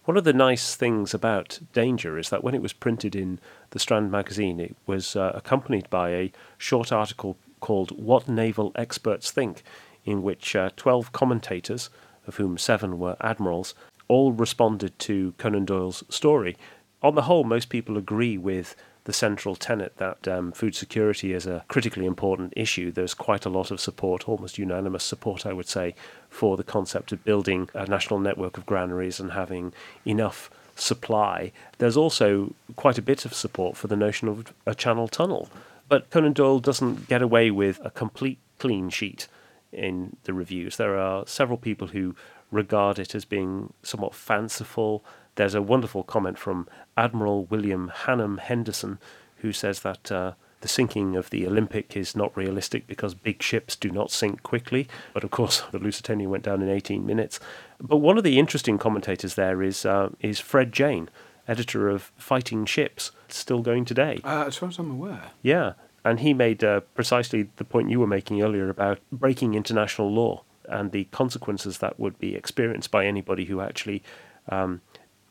One 0.05 0.19
of 0.19 0.25
the 0.25 0.35
nice 0.35 0.75
things 0.75 1.15
about 1.15 1.61
Danger 1.73 2.19
is 2.19 2.29
that 2.29 2.45
when 2.45 2.55
it 2.55 2.61
was 2.61 2.75
printed 2.75 3.17
in 3.17 3.39
the 3.71 3.79
Strand 3.79 4.11
magazine, 4.11 4.61
it 4.61 4.77
was 4.87 5.17
uh, 5.17 5.33
accompanied 5.35 5.89
by 5.89 6.11
a 6.11 6.33
short 6.59 6.93
article 6.93 7.39
called 7.61 7.91
What 7.93 8.29
Naval 8.29 8.71
Experts 8.75 9.31
Think, 9.31 9.63
in 10.05 10.23
which 10.23 10.55
uh, 10.55 10.69
12 10.77 11.13
commentators, 11.13 11.89
of 12.27 12.37
whom 12.37 12.59
seven 12.59 12.99
were 12.99 13.17
admirals, 13.23 13.75
all 14.07 14.33
responded 14.33 14.99
to 14.99 15.33
Conan 15.39 15.65
Doyle's 15.65 16.05
story. 16.11 16.59
On 17.03 17.15
the 17.15 17.23
whole, 17.23 17.45
most 17.45 17.71
people 17.71 17.97
agree 17.97 18.37
with 18.37 18.77
the 19.05 19.13
central 19.13 19.55
tenet 19.55 19.97
that 19.99 20.27
um, 20.27 20.53
food 20.53 20.75
security 20.75 21.33
is 21.33 21.47
a 21.47 21.65
critically 21.69 22.07
important 22.07 22.53
issue. 22.57 22.91
There's 22.91 23.15
quite 23.15 23.45
a 23.45 23.51
lot 23.51 23.71
of 23.71 23.81
support, 23.81 24.29
almost 24.29 24.59
unanimous 24.59 25.05
support, 25.05 25.45
I 25.45 25.53
would 25.53 25.69
say, 25.69 25.95
for 26.31 26.57
the 26.57 26.65
concept 26.65 27.13
of 27.13 27.25
building 27.25 27.69
a 27.75 27.87
national 27.87 28.19
network 28.19 28.57
of 28.57 28.67
granaries 28.67 29.21
and 29.21 29.33
having 29.33 29.73
enough 30.07 30.51
supply. 30.75 31.53
There's 31.79 31.97
also 31.97 32.55
quite 32.77 32.99
a 32.99 33.03
bit 33.03 33.25
of 33.25 33.35
support 33.35 33.77
for 33.77 33.87
the 33.87 33.97
notion 33.97 34.29
of 34.29 34.53
a 34.67 34.75
channel 34.75 35.09
tunnel. 35.09 35.49
But 35.89 36.11
Conan 36.11 36.33
Doyle 36.33 36.61
doesn't 36.61 37.09
get 37.09 37.23
away 37.23 37.51
with 37.51 37.81
a 37.85 37.91
complete 37.91 38.39
clean 38.59 38.89
sheet 38.89 39.29
in 39.71 40.17
the 40.25 40.33
reviews. 40.33 40.77
There 40.77 40.99
are 40.99 41.27
several 41.27 41.59
people 41.59 41.89
who 41.89 42.17
regard 42.51 42.99
it 42.99 43.15
as 43.15 43.25
being 43.25 43.73
somewhat 43.83 44.15
fanciful. 44.15 45.05
There's 45.37 45.55
a 45.55 45.63
wonderful 45.63 46.03
comment 46.03 46.39
from 46.39 46.69
Admiral 46.97 47.45
William 47.47 47.91
Hannam 47.95 48.39
Henderson, 48.39 48.99
who 49.39 49.53
says 49.53 49.81
that 49.81 50.11
uh, 50.13 50.33
the 50.61 50.69
sinking 50.69 51.17
of 51.17 51.31
the 51.31 51.47
Olympic 51.47 51.97
is 51.97 52.17
not 52.17 52.37
realistic 52.37 52.87
because 52.87 53.15
big 53.15 53.43
ships 53.43 53.77
do 53.77 53.91
not 53.91 54.11
sink 54.11 54.43
quickly. 54.43 54.89
But 55.13 55.25
of 55.25 55.31
course, 55.31 55.63
the 55.73 55.79
Lusitania 55.79 56.29
went 56.29 56.45
down 56.45 56.63
in 56.63 56.71
18 56.71 57.05
minutes. 57.05 57.41
But 57.81 57.99
one 57.99 58.17
of 58.17 58.25
the 58.25 58.39
interesting 58.39 58.79
commentators 58.79 59.35
there 59.35 59.63
is 59.63 59.85
uh, 59.85 60.11
is 60.21 60.41
Fred 60.41 60.73
Jane, 60.73 61.11
editor 61.47 61.89
of 61.89 62.13
Fighting 62.17 62.65
Ships, 62.65 63.11
still 63.29 63.61
going 63.61 63.85
today. 63.85 64.21
Uh, 64.25 64.45
as 64.47 64.57
far 64.57 64.69
as 64.69 64.79
I'm 64.79 64.91
aware. 64.91 65.33
Yeah, 65.43 65.75
and 66.05 66.21
he 66.21 66.33
made 66.33 66.63
uh, 66.63 66.81
precisely 66.95 67.51
the 67.57 67.65
point 67.65 67.91
you 67.91 68.01
were 68.01 68.07
making 68.07 68.43
earlier 68.43 68.69
about 68.69 69.01
breaking 69.11 69.55
international 69.55 70.13
law 70.13 70.45
and 70.67 70.93
the 70.93 71.05
consequences 71.05 71.79
that 71.79 71.99
would 72.01 72.19
be 72.19 72.35
experienced 72.35 72.91
by 72.91 73.05
anybody 73.05 73.45
who 73.45 73.61
actually 73.61 74.03
um, 74.49 74.81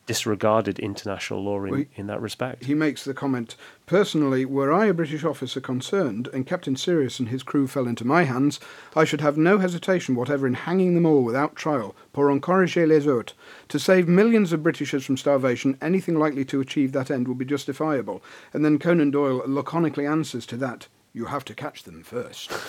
disregarded 0.06 0.80
international 0.80 1.44
law 1.44 1.64
in, 1.64 1.72
Well, 1.72 1.84
in 1.96 2.08
that 2.08 2.22
respect. 2.22 2.66
He 2.66 2.74
makes 2.74 3.04
the 3.04 3.14
comment 3.14 3.56
Personally, 3.86 4.46
were 4.46 4.72
I 4.72 4.86
a 4.86 4.94
British 4.94 5.24
officer 5.24 5.60
concerned 5.60 6.30
and 6.34 6.48
Captain 6.48 6.76
Sirius 6.76 7.20
and 7.20 7.30
his 7.30 7.44
crew 7.44 7.68
fell 7.68 7.88
into 7.88 8.06
my 8.06 8.24
hands, 8.24 8.60
I 8.96 9.04
should 9.04 9.22
have 9.22 9.38
no 9.38 9.58
hesitation 9.58 10.16
whatever 10.16 10.48
in 10.48 10.54
hanging 10.54 10.96
them 10.96 11.06
all 11.06 11.24
without 11.24 11.56
trial, 11.56 11.96
pour 12.14 12.30
encourager 12.30 12.88
les 12.88 13.08
autres. 13.08 13.36
To 13.70 13.80
save 13.80 14.08
millions 14.08 14.54
of 14.54 14.64
Britishers 14.64 15.06
from 15.06 15.18
starvation, 15.18 15.78
anything 15.82 16.18
likely 16.18 16.46
to 16.46 16.62
achieve 16.62 16.92
that 16.94 17.12
end 17.12 17.28
would 17.28 17.38
be 17.38 17.46
justifiable. 17.46 18.24
And 18.54 18.64
then 18.64 18.80
Conan 18.80 19.12
Doyle 19.12 19.44
laconically 19.46 20.10
answers 20.10 20.46
to 20.48 20.58
that 20.58 20.88
You 21.14 21.26
have 21.26 21.46
to 21.46 21.54
catch 21.54 21.84
them 21.84 22.04
first. 22.04 22.52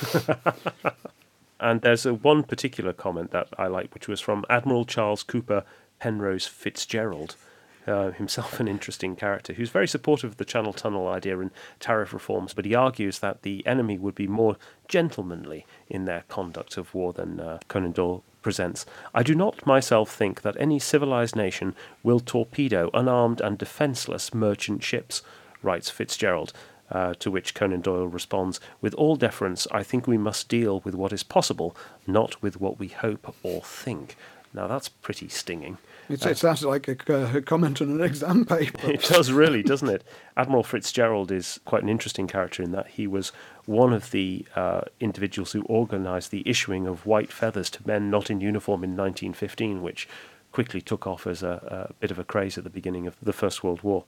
And 1.60 1.80
there's 1.80 2.04
a 2.04 2.12
one 2.12 2.42
particular 2.42 2.92
comment 2.92 3.30
that 3.30 3.48
I 3.56 3.68
like, 3.68 3.94
which 3.94 4.08
was 4.08 4.20
from 4.20 4.44
Admiral 4.50 4.84
Charles 4.84 5.22
Cooper 5.22 5.64
Penrose 6.04 6.46
Fitzgerald, 6.46 7.34
uh, 7.86 8.10
himself 8.10 8.60
an 8.60 8.68
interesting 8.68 9.16
character, 9.16 9.54
who's 9.54 9.70
very 9.70 9.88
supportive 9.88 10.32
of 10.32 10.36
the 10.36 10.44
Channel 10.44 10.74
Tunnel 10.74 11.08
idea 11.08 11.38
and 11.38 11.50
tariff 11.80 12.12
reforms, 12.12 12.52
but 12.52 12.66
he 12.66 12.74
argues 12.74 13.20
that 13.20 13.40
the 13.40 13.66
enemy 13.66 13.96
would 13.96 14.14
be 14.14 14.26
more 14.26 14.58
gentlemanly 14.86 15.64
in 15.88 16.04
their 16.04 16.24
conduct 16.28 16.76
of 16.76 16.92
war 16.92 17.14
than 17.14 17.40
uh, 17.40 17.58
Conan 17.68 17.92
Doyle 17.92 18.22
presents. 18.42 18.84
I 19.14 19.22
do 19.22 19.34
not 19.34 19.64
myself 19.64 20.14
think 20.14 20.42
that 20.42 20.58
any 20.60 20.78
civilized 20.78 21.36
nation 21.36 21.74
will 22.02 22.20
torpedo 22.20 22.90
unarmed 22.92 23.40
and 23.40 23.56
defenceless 23.56 24.34
merchant 24.34 24.82
ships, 24.82 25.22
writes 25.62 25.88
Fitzgerald. 25.88 26.52
Uh, 26.90 27.14
to 27.14 27.30
which 27.30 27.54
Conan 27.54 27.80
Doyle 27.80 28.06
responds, 28.06 28.60
With 28.82 28.92
all 28.94 29.16
deference, 29.16 29.66
I 29.72 29.82
think 29.82 30.06
we 30.06 30.18
must 30.18 30.50
deal 30.50 30.80
with 30.80 30.94
what 30.94 31.14
is 31.14 31.22
possible, 31.22 31.74
not 32.06 32.42
with 32.42 32.60
what 32.60 32.78
we 32.78 32.88
hope 32.88 33.34
or 33.42 33.62
think. 33.62 34.16
Now 34.54 34.68
that's 34.68 34.88
pretty 34.88 35.28
stinging. 35.28 35.78
It's, 36.08 36.26
it 36.26 36.38
sounds 36.38 36.62
like 36.62 36.88
a, 36.88 37.36
a 37.36 37.42
comment 37.42 37.80
on 37.80 37.90
an 37.90 38.00
exam 38.00 38.44
paper. 38.46 38.90
It 38.90 39.02
does 39.02 39.32
really, 39.32 39.62
doesn't 39.62 39.88
it? 39.88 40.04
Admiral 40.36 40.62
Fitzgerald 40.62 41.32
is 41.32 41.60
quite 41.64 41.82
an 41.82 41.88
interesting 41.88 42.26
character 42.26 42.62
in 42.62 42.72
that 42.72 42.88
he 42.88 43.06
was 43.06 43.32
one 43.66 43.92
of 43.92 44.10
the 44.10 44.44
uh, 44.54 44.82
individuals 45.00 45.52
who 45.52 45.64
organised 45.64 46.30
the 46.30 46.42
issuing 46.46 46.86
of 46.86 47.06
white 47.06 47.32
feathers 47.32 47.70
to 47.70 47.86
men 47.86 48.10
not 48.10 48.30
in 48.30 48.40
uniform 48.40 48.84
in 48.84 48.90
1915, 48.90 49.82
which 49.82 50.08
quickly 50.52 50.80
took 50.80 51.06
off 51.06 51.26
as 51.26 51.42
a, 51.42 51.88
a 51.90 51.94
bit 51.94 52.10
of 52.10 52.18
a 52.18 52.24
craze 52.24 52.56
at 52.58 52.64
the 52.64 52.70
beginning 52.70 53.06
of 53.06 53.16
the 53.20 53.32
First 53.32 53.64
World 53.64 53.82
War. 53.82 54.04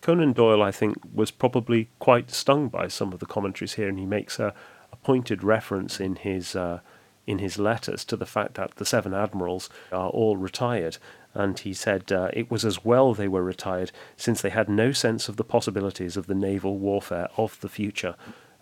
Conan 0.00 0.32
Doyle, 0.32 0.62
I 0.62 0.70
think, 0.70 0.96
was 1.12 1.30
probably 1.30 1.88
quite 1.98 2.30
stung 2.30 2.68
by 2.68 2.88
some 2.88 3.12
of 3.12 3.18
the 3.18 3.26
commentaries 3.26 3.74
here, 3.74 3.88
and 3.88 3.98
he 3.98 4.06
makes 4.06 4.38
a, 4.38 4.54
a 4.92 4.96
pointed 4.96 5.42
reference 5.42 6.00
in 6.00 6.16
his 6.16 6.54
uh, 6.56 6.80
in 7.28 7.38
his 7.38 7.58
letters 7.58 8.04
to 8.06 8.16
the 8.16 8.26
fact 8.26 8.54
that 8.54 8.74
the 8.76 8.86
seven 8.86 9.12
admirals 9.12 9.68
are 9.92 10.08
all 10.08 10.36
retired. 10.38 10.96
And 11.34 11.58
he 11.58 11.74
said 11.74 12.10
uh, 12.10 12.30
it 12.32 12.50
was 12.50 12.64
as 12.64 12.84
well 12.84 13.12
they 13.12 13.28
were 13.28 13.44
retired, 13.44 13.92
since 14.16 14.40
they 14.40 14.48
had 14.48 14.68
no 14.68 14.92
sense 14.92 15.28
of 15.28 15.36
the 15.36 15.44
possibilities 15.44 16.16
of 16.16 16.26
the 16.26 16.34
naval 16.34 16.78
warfare 16.78 17.28
of 17.36 17.60
the 17.60 17.68
future. 17.68 18.14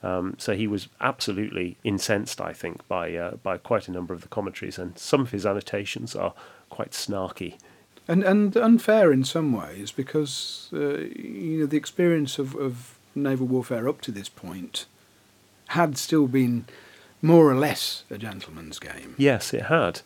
Um, 0.03 0.35
so 0.39 0.55
he 0.55 0.67
was 0.67 0.89
absolutely 1.01 1.77
incensed, 1.85 2.41
I 2.41 2.53
think, 2.53 2.87
by 2.89 3.15
uh, 3.15 3.37
by 3.37 3.57
quite 3.57 3.89
a 3.89 3.93
number 3.93 4.13
of 4.13 4.21
the 4.21 4.29
commentaries, 4.29 4.79
and 4.79 4.99
some 4.99 5.21
of 5.21 5.31
his 5.31 5.47
annotations 5.47 6.17
are 6.17 6.35
quite 6.69 6.91
snarky. 6.91 7.55
and 8.09 8.25
and 8.25 8.57
unfair 8.57 9.13
in 9.13 9.25
some 9.25 9.53
ways 9.53 9.93
because 9.93 10.69
uh, 10.73 10.99
you 10.99 11.61
know 11.61 11.67
the 11.67 11.77
experience 11.77 12.39
of, 12.39 12.55
of 12.57 12.99
naval 13.15 13.47
warfare 13.47 13.89
up 13.89 14.01
to 14.01 14.13
this 14.13 14.29
point 14.29 14.87
had 15.69 15.97
still 15.97 16.27
been 16.27 16.65
more 17.23 17.51
or 17.51 17.55
less 17.55 18.05
a 18.11 18.19
gentleman's 18.19 18.79
game. 18.79 19.15
Yes, 19.17 19.53
it 19.55 19.65
had. 19.65 20.03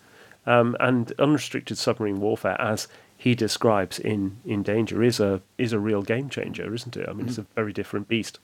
Um, 0.46 0.76
and 0.80 1.12
unrestricted 1.18 1.76
submarine 1.78 2.20
warfare, 2.20 2.60
as 2.60 2.88
he 3.16 3.34
describes 3.34 3.98
in, 3.98 4.38
in 4.44 4.62
Danger, 4.62 5.02
is 5.02 5.20
a 5.20 5.42
is 5.58 5.72
a 5.72 5.78
real 5.78 6.02
game 6.02 6.30
changer, 6.30 6.72
isn't 6.74 6.96
it? 6.96 7.08
I 7.08 7.12
mean, 7.12 7.28
it's 7.28 7.38
a 7.38 7.46
very 7.54 7.72
different 7.72 8.08
beast. 8.08 8.38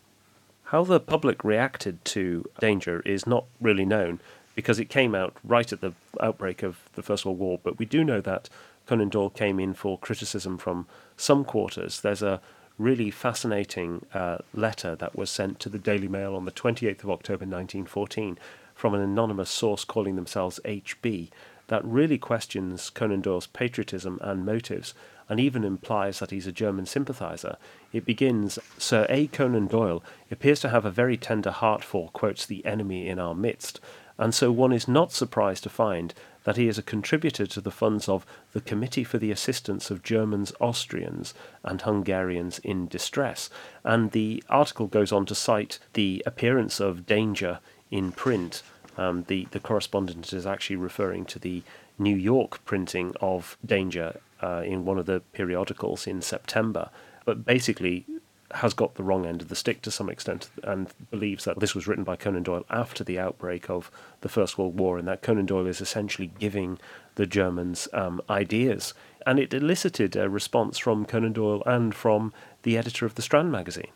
How 0.64 0.84
the 0.84 1.00
public 1.00 1.44
reacted 1.44 2.04
to 2.06 2.44
Danger 2.60 3.00
is 3.00 3.26
not 3.26 3.44
really 3.60 3.84
known 3.84 4.20
because 4.54 4.78
it 4.78 4.86
came 4.86 5.14
out 5.14 5.36
right 5.44 5.72
at 5.72 5.80
the 5.80 5.92
outbreak 6.20 6.62
of 6.62 6.78
the 6.94 7.02
First 7.02 7.24
World 7.24 7.38
War. 7.38 7.60
But 7.62 7.78
we 7.78 7.86
do 7.86 8.02
know 8.02 8.20
that 8.20 8.48
Conan 8.86 9.08
Doyle 9.08 9.30
came 9.30 9.60
in 9.60 9.74
for 9.74 9.98
criticism 9.98 10.58
from 10.58 10.86
some 11.16 11.44
quarters. 11.44 12.00
There's 12.00 12.22
a 12.22 12.40
really 12.78 13.10
fascinating 13.10 14.04
uh, 14.12 14.38
letter 14.52 14.94
that 14.96 15.16
was 15.16 15.30
sent 15.30 15.58
to 15.60 15.68
the 15.68 15.78
Daily 15.78 16.08
Mail 16.08 16.34
on 16.34 16.44
the 16.44 16.52
28th 16.52 17.04
of 17.04 17.10
October 17.10 17.44
1914 17.44 18.38
from 18.74 18.94
an 18.94 19.00
anonymous 19.00 19.50
source 19.50 19.84
calling 19.84 20.16
themselves 20.16 20.60
HB 20.64 21.30
that 21.68 21.84
really 21.84 22.18
questions 22.18 22.90
Conan 22.90 23.20
Doyle's 23.22 23.46
patriotism 23.46 24.18
and 24.22 24.44
motives 24.44 24.94
and 25.28 25.40
even 25.40 25.64
implies 25.64 26.20
that 26.20 26.30
he's 26.30 26.46
a 26.46 26.52
German 26.52 26.86
sympathizer. 26.86 27.56
It 27.92 28.04
begins 28.04 28.58
Sir 28.78 29.06
A. 29.08 29.26
Conan 29.26 29.66
Doyle 29.66 30.04
appears 30.30 30.60
to 30.60 30.68
have 30.68 30.84
a 30.84 30.90
very 30.90 31.16
tender 31.16 31.50
heart 31.50 31.82
for, 31.82 32.10
quotes, 32.10 32.46
the 32.46 32.64
enemy 32.64 33.08
in 33.08 33.18
our 33.18 33.34
midst, 33.34 33.80
and 34.18 34.34
so 34.34 34.52
one 34.52 34.72
is 34.72 34.86
not 34.86 35.12
surprised 35.12 35.64
to 35.64 35.68
find 35.68 36.14
that 36.46 36.56
he 36.56 36.68
is 36.68 36.78
a 36.78 36.82
contributor 36.82 37.44
to 37.44 37.60
the 37.60 37.72
funds 37.72 38.08
of 38.08 38.24
the 38.52 38.60
Committee 38.60 39.02
for 39.02 39.18
the 39.18 39.32
Assistance 39.32 39.90
of 39.90 40.04
Germans, 40.04 40.52
Austrians, 40.60 41.34
and 41.64 41.82
Hungarians 41.82 42.60
in 42.60 42.86
Distress. 42.86 43.50
And 43.82 44.12
the 44.12 44.44
article 44.48 44.86
goes 44.86 45.10
on 45.10 45.26
to 45.26 45.34
cite 45.34 45.80
the 45.94 46.22
appearance 46.24 46.78
of 46.78 47.04
danger 47.04 47.58
in 47.90 48.12
print. 48.12 48.62
Um, 48.96 49.24
the, 49.26 49.48
the 49.50 49.58
correspondent 49.58 50.32
is 50.32 50.46
actually 50.46 50.76
referring 50.76 51.24
to 51.26 51.40
the 51.40 51.64
New 51.98 52.14
York 52.14 52.64
printing 52.64 53.12
of 53.20 53.58
Danger 53.66 54.20
uh, 54.40 54.62
in 54.64 54.84
one 54.84 54.98
of 54.98 55.06
the 55.06 55.22
periodicals 55.32 56.06
in 56.06 56.22
September. 56.22 56.90
But 57.24 57.44
basically, 57.44 58.06
has 58.52 58.74
got 58.74 58.94
the 58.94 59.02
wrong 59.02 59.26
end 59.26 59.42
of 59.42 59.48
the 59.48 59.56
stick 59.56 59.82
to 59.82 59.90
some 59.90 60.08
extent 60.08 60.48
and 60.62 60.88
believes 61.10 61.44
that 61.44 61.58
this 61.58 61.74
was 61.74 61.86
written 61.86 62.04
by 62.04 62.16
Conan 62.16 62.44
Doyle 62.44 62.64
after 62.70 63.02
the 63.02 63.18
outbreak 63.18 63.68
of 63.68 63.90
the 64.20 64.28
First 64.28 64.56
World 64.56 64.78
War 64.78 64.98
and 64.98 65.08
that 65.08 65.22
Conan 65.22 65.46
Doyle 65.46 65.66
is 65.66 65.80
essentially 65.80 66.30
giving 66.38 66.78
the 67.16 67.26
Germans 67.26 67.88
um, 67.92 68.20
ideas. 68.30 68.94
And 69.26 69.38
it 69.38 69.52
elicited 69.52 70.14
a 70.14 70.28
response 70.28 70.78
from 70.78 71.04
Conan 71.04 71.32
Doyle 71.32 71.62
and 71.66 71.94
from 71.94 72.32
the 72.62 72.78
editor 72.78 73.04
of 73.04 73.16
the 73.16 73.22
Strand 73.22 73.50
magazine. 73.50 73.90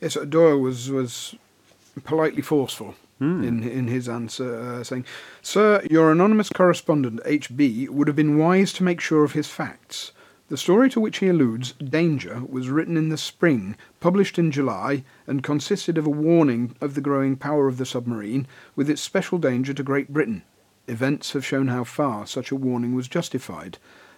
Yes, 0.00 0.16
Doyle 0.28 0.58
was, 0.58 0.90
was 0.90 1.34
politely 2.04 2.42
forceful. 2.42 2.94
Mm. 3.20 3.44
In 3.44 3.62
in 3.64 3.88
his 3.88 4.08
answer, 4.08 4.60
uh, 4.60 4.84
saying, 4.84 5.04
"Sir, 5.42 5.82
your 5.90 6.12
anonymous 6.12 6.50
correspondent 6.50 7.18
H.B. 7.24 7.88
would 7.88 8.06
have 8.06 8.14
been 8.14 8.38
wise 8.38 8.72
to 8.74 8.84
make 8.84 9.00
sure 9.00 9.24
of 9.24 9.32
his 9.32 9.48
facts. 9.48 10.12
The 10.48 10.56
story 10.56 10.88
to 10.90 11.00
which 11.00 11.18
he 11.18 11.28
alludes, 11.28 11.72
Danger, 11.72 12.40
was 12.48 12.70
written 12.70 12.96
in 12.96 13.10
the 13.10 13.18
spring, 13.18 13.76
published 14.00 14.38
in 14.38 14.50
July, 14.50 15.04
and 15.26 15.42
consisted 15.42 15.98
of 15.98 16.06
a 16.06 16.10
warning 16.10 16.74
of 16.80 16.94
the 16.94 17.02
growing 17.02 17.36
power 17.36 17.68
of 17.68 17.76
the 17.76 17.84
submarine, 17.84 18.46
with 18.74 18.88
its 18.88 19.02
special 19.02 19.36
danger 19.36 19.74
to 19.74 19.82
Great 19.82 20.10
Britain. 20.10 20.42
Events 20.86 21.32
have 21.32 21.44
shown 21.44 21.68
how 21.68 21.84
far 21.84 22.26
such 22.26 22.50
a 22.50 22.56
warning 22.56 22.94
was 22.94 23.08
justified. 23.08 23.76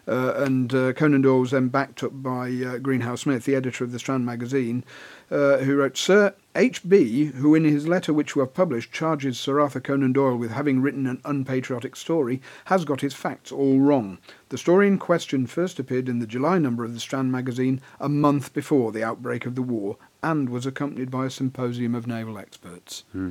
Uh, 0.09 0.35
and 0.37 0.75
uh, 0.75 0.93
Conan 0.93 1.23
Doyle 1.23 1.41
was 1.41 1.51
then 1.51 1.69
backed 1.69 2.03
up 2.03 2.11
by 2.23 2.49
uh, 2.49 2.79
Greenhough 2.79 3.19
Smith, 3.19 3.45
the 3.45 3.55
editor 3.55 3.85
of 3.85 3.93
the 3.93 3.99
Strand 3.99 4.27
magazine, 4.27 4.85
who 5.29 5.77
wrote, 5.77 5.97
Sir 5.97 6.35
H.B., 6.57 7.27
who 7.27 7.55
in 7.55 7.65
his 7.65 7.87
letter 7.87 8.13
which 8.13 8.35
you 8.35 8.41
have 8.41 8.53
published 8.53 8.93
charges 8.93 9.39
Sir 9.39 9.61
Arthur 9.61 9.81
Conan 9.81 10.13
Doyle 10.13 10.37
with 10.37 10.51
having 10.51 10.83
written 10.83 11.07
an 11.07 11.21
unpatriotic 11.25 11.95
story, 11.95 12.43
has 12.65 12.85
got 12.85 13.01
his 13.01 13.15
facts 13.15 13.53
all 13.53 13.79
wrong. 13.79 14.19
The 14.49 14.59
story 14.59 14.89
in 14.89 14.99
question 14.99 15.47
first 15.47 15.79
appeared 15.79 16.09
in 16.09 16.19
the 16.19 16.27
July 16.27 16.59
number 16.59 16.83
of 16.85 16.95
the 16.95 17.01
Strand 17.01 17.31
magazine 17.31 17.81
a 18.01 18.09
month 18.09 18.53
before 18.53 18.91
the 18.91 19.05
outbreak 19.05 19.47
of 19.47 19.55
the 19.55 19.63
war 19.63 19.97
and 20.23 20.49
was 20.49 20.67
accompanied 20.67 21.11
by 21.11 21.27
a 21.27 21.31
symposium 21.31 21.95
of 21.95 22.09
naval 22.09 22.37
experts. 22.37 23.05
Hmm. 23.13 23.31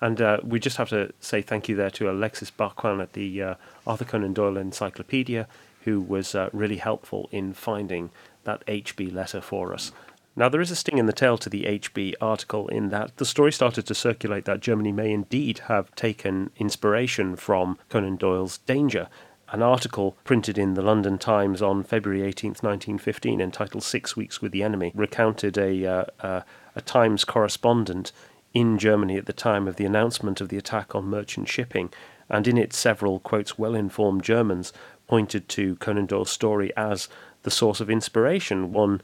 And 0.00 0.20
uh, 0.20 0.38
we 0.42 0.58
just 0.58 0.78
have 0.78 0.88
to 0.88 1.12
say 1.20 1.42
thank 1.42 1.68
you 1.68 1.76
there 1.76 1.90
to 1.90 2.10
Alexis 2.10 2.50
Barquin 2.50 3.00
at 3.00 3.12
the 3.12 3.40
uh, 3.40 3.54
Arthur 3.86 4.04
Conan 4.04 4.32
Doyle 4.32 4.56
Encyclopedia, 4.56 5.46
who 5.84 6.00
was 6.00 6.34
uh, 6.34 6.48
really 6.52 6.76
helpful 6.76 7.28
in 7.32 7.52
finding 7.52 8.10
that 8.44 8.64
HB 8.66 9.12
letter 9.12 9.40
for 9.40 9.72
us. 9.72 9.92
Now, 10.34 10.48
there 10.48 10.62
is 10.62 10.70
a 10.70 10.76
sting 10.76 10.96
in 10.96 11.06
the 11.06 11.12
tail 11.12 11.36
to 11.38 11.50
the 11.50 11.64
HB 11.64 12.14
article 12.20 12.66
in 12.68 12.88
that 12.88 13.16
the 13.18 13.26
story 13.26 13.52
started 13.52 13.84
to 13.86 13.94
circulate 13.94 14.46
that 14.46 14.60
Germany 14.60 14.90
may 14.90 15.12
indeed 15.12 15.60
have 15.68 15.94
taken 15.94 16.50
inspiration 16.56 17.36
from 17.36 17.78
Conan 17.90 18.16
Doyle's 18.16 18.58
Danger. 18.58 19.08
An 19.50 19.60
article 19.60 20.16
printed 20.24 20.56
in 20.56 20.72
the 20.72 20.80
London 20.80 21.18
Times 21.18 21.60
on 21.60 21.84
February 21.84 22.22
18, 22.22 22.52
1915, 22.52 23.42
entitled 23.42 23.82
Six 23.82 24.16
Weeks 24.16 24.40
with 24.40 24.52
the 24.52 24.62
Enemy, 24.62 24.92
recounted 24.94 25.58
a, 25.58 25.84
uh, 25.84 26.04
uh, 26.20 26.40
a 26.74 26.80
Times 26.80 27.26
correspondent 27.26 28.12
in 28.54 28.78
Germany 28.78 29.18
at 29.18 29.26
the 29.26 29.34
time 29.34 29.68
of 29.68 29.76
the 29.76 29.84
announcement 29.84 30.40
of 30.40 30.48
the 30.48 30.56
attack 30.56 30.94
on 30.94 31.04
merchant 31.04 31.48
shipping, 31.48 31.92
and 32.30 32.48
in 32.48 32.56
it, 32.56 32.72
several, 32.72 33.20
quotes, 33.20 33.58
well 33.58 33.74
informed 33.74 34.22
Germans 34.22 34.72
pointed 35.12 35.46
to 35.46 35.76
Conan 35.76 36.06
Doyle's 36.06 36.30
story 36.30 36.74
as 36.74 37.06
the 37.42 37.50
source 37.50 37.82
of 37.82 37.90
inspiration. 37.90 38.72
One 38.72 39.02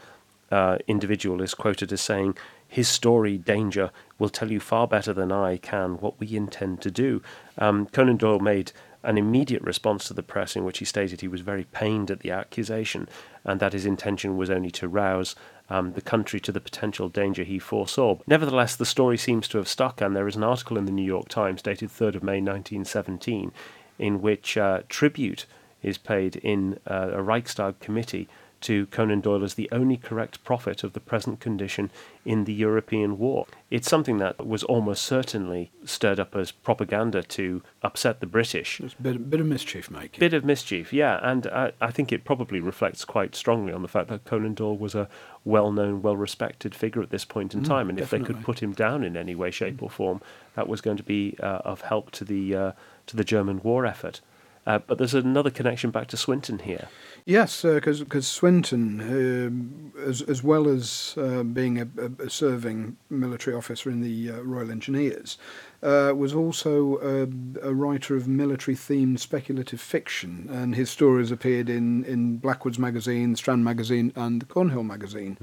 uh, 0.50 0.78
individual 0.86 1.42
is 1.42 1.52
quoted 1.52 1.92
as 1.92 2.00
saying, 2.00 2.38
His 2.66 2.88
story, 2.88 3.36
Danger, 3.36 3.90
will 4.18 4.30
tell 4.30 4.50
you 4.50 4.58
far 4.58 4.88
better 4.88 5.12
than 5.12 5.30
I 5.30 5.58
can 5.58 5.98
what 5.98 6.18
we 6.18 6.34
intend 6.34 6.80
to 6.80 6.90
do. 6.90 7.20
Um, 7.58 7.88
Conan 7.92 8.16
Doyle 8.16 8.38
made 8.38 8.72
an 9.02 9.18
immediate 9.18 9.60
response 9.60 10.08
to 10.08 10.14
the 10.14 10.22
press 10.22 10.56
in 10.56 10.64
which 10.64 10.78
he 10.78 10.86
stated 10.86 11.20
he 11.20 11.28
was 11.28 11.42
very 11.42 11.64
pained 11.64 12.10
at 12.10 12.20
the 12.20 12.30
accusation 12.30 13.06
and 13.44 13.60
that 13.60 13.74
his 13.74 13.84
intention 13.84 14.38
was 14.38 14.48
only 14.48 14.70
to 14.70 14.88
rouse 14.88 15.36
um, 15.68 15.92
the 15.92 16.00
country 16.00 16.40
to 16.40 16.50
the 16.50 16.58
potential 16.58 17.10
danger 17.10 17.44
he 17.44 17.58
foresaw. 17.58 18.16
Nevertheless, 18.26 18.76
the 18.76 18.86
story 18.86 19.18
seems 19.18 19.46
to 19.48 19.58
have 19.58 19.68
stuck, 19.68 20.00
and 20.00 20.16
there 20.16 20.26
is 20.26 20.36
an 20.36 20.42
article 20.42 20.78
in 20.78 20.86
the 20.86 20.90
New 20.90 21.04
York 21.04 21.28
Times 21.28 21.60
dated 21.60 21.90
3rd 21.90 22.14
of 22.14 22.22
May 22.22 22.40
1917 22.40 23.52
in 23.98 24.22
which 24.22 24.56
uh, 24.56 24.80
tribute 24.88 25.44
is 25.82 25.98
paid 25.98 26.36
in 26.36 26.78
uh, 26.86 27.10
a 27.12 27.22
Reichstag 27.22 27.80
committee 27.80 28.28
to 28.60 28.86
Conan 28.86 29.20
Doyle 29.20 29.44
as 29.44 29.54
the 29.54 29.68
only 29.70 29.96
correct 29.96 30.42
prophet 30.42 30.82
of 30.82 30.92
the 30.92 31.00
present 31.00 31.38
condition 31.38 31.90
in 32.24 32.44
the 32.44 32.52
European 32.52 33.16
war. 33.18 33.46
It's 33.70 33.88
something 33.88 34.18
that 34.18 34.44
was 34.44 34.64
almost 34.64 35.04
certainly 35.04 35.70
stirred 35.84 36.18
up 36.18 36.34
as 36.34 36.50
propaganda 36.50 37.22
to 37.22 37.62
upset 37.82 38.20
the 38.20 38.26
British. 38.26 38.80
It's 38.80 38.94
a 38.98 39.02
bit, 39.02 39.30
bit 39.30 39.40
of 39.40 39.46
mischief 39.46 39.90
making. 39.90 40.18
Bit 40.18 40.34
of 40.34 40.44
mischief, 40.44 40.92
yeah, 40.92 41.20
and 41.22 41.46
I, 41.46 41.72
I 41.80 41.90
think 41.92 42.10
it 42.10 42.24
probably 42.24 42.58
reflects 42.58 43.04
quite 43.04 43.36
strongly 43.36 43.72
on 43.72 43.82
the 43.82 43.88
fact 43.88 44.08
that 44.08 44.24
Conan 44.24 44.54
Doyle 44.54 44.76
was 44.76 44.94
a 44.94 45.08
well 45.44 45.70
known, 45.70 46.02
well 46.02 46.16
respected 46.16 46.74
figure 46.74 47.02
at 47.02 47.10
this 47.10 47.24
point 47.24 47.54
in 47.54 47.62
Mm, 47.62 47.68
time, 47.68 47.88
and 47.90 48.00
if 48.00 48.10
they 48.10 48.20
could 48.20 48.42
put 48.42 48.62
him 48.62 48.72
down 48.72 49.02
in 49.04 49.16
any 49.16 49.34
way, 49.34 49.50
shape, 49.50 49.82
or 49.82 49.90
form, 49.90 50.20
that 50.54 50.68
was 50.68 50.80
going 50.80 50.96
to 50.96 51.02
be 51.02 51.36
uh, 51.40 51.60
of 51.64 51.82
help 51.82 52.10
to 52.12 52.24
the, 52.24 52.54
uh, 52.54 52.72
to 53.06 53.16
the 53.16 53.24
German 53.24 53.60
war 53.62 53.86
effort. 53.86 54.20
Uh, 54.68 54.78
but 54.86 54.98
there's 54.98 55.14
another 55.14 55.48
connection 55.48 55.90
back 55.90 56.08
to 56.08 56.16
Swinton 56.16 56.58
here. 56.58 56.88
Yes, 57.24 57.62
because 57.62 58.00
because 58.00 58.26
Swinton, 58.26 59.00
um 59.00 59.92
as 60.06 60.20
as 60.22 60.42
well 60.42 60.68
as 60.68 61.14
uh, 61.16 61.42
being 61.42 61.80
a, 61.80 61.88
a, 62.22 62.28
serving 62.28 62.98
military 63.08 63.56
officer 63.56 63.90
in 63.90 64.02
the 64.02 64.30
uh, 64.30 64.42
Royal 64.42 64.70
Engineers, 64.70 65.38
uh, 65.82 66.12
was 66.14 66.34
also 66.34 66.98
a, 66.98 67.22
a 67.66 67.74
writer 67.74 68.14
of 68.14 68.28
military-themed 68.28 69.18
speculative 69.18 69.80
fiction, 69.80 70.48
and 70.50 70.74
his 70.74 70.90
stories 70.90 71.30
appeared 71.30 71.70
in 71.70 72.04
in 72.04 72.36
Blackwood's 72.36 72.78
magazine, 72.78 73.36
Strand 73.36 73.64
magazine, 73.64 74.12
and 74.16 74.42
the 74.42 74.46
Cornhill 74.46 74.84
magazine. 74.84 75.38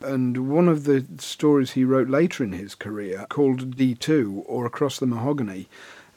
And 0.00 0.48
one 0.48 0.68
of 0.68 0.84
the 0.84 1.04
stories 1.18 1.72
he 1.72 1.84
wrote 1.84 2.08
later 2.08 2.44
in 2.44 2.52
his 2.52 2.76
career, 2.76 3.26
called 3.28 3.76
D 3.76 3.96
two 3.96 4.44
or 4.46 4.66
Across 4.66 5.00
the 5.00 5.06
Mahogany. 5.06 5.68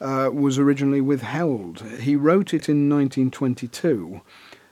Uh, 0.02 0.28
was 0.32 0.58
originally 0.58 1.00
withheld. 1.00 1.80
He 2.00 2.16
wrote 2.16 2.52
it 2.52 2.68
in 2.68 2.90
1922, 2.90 4.20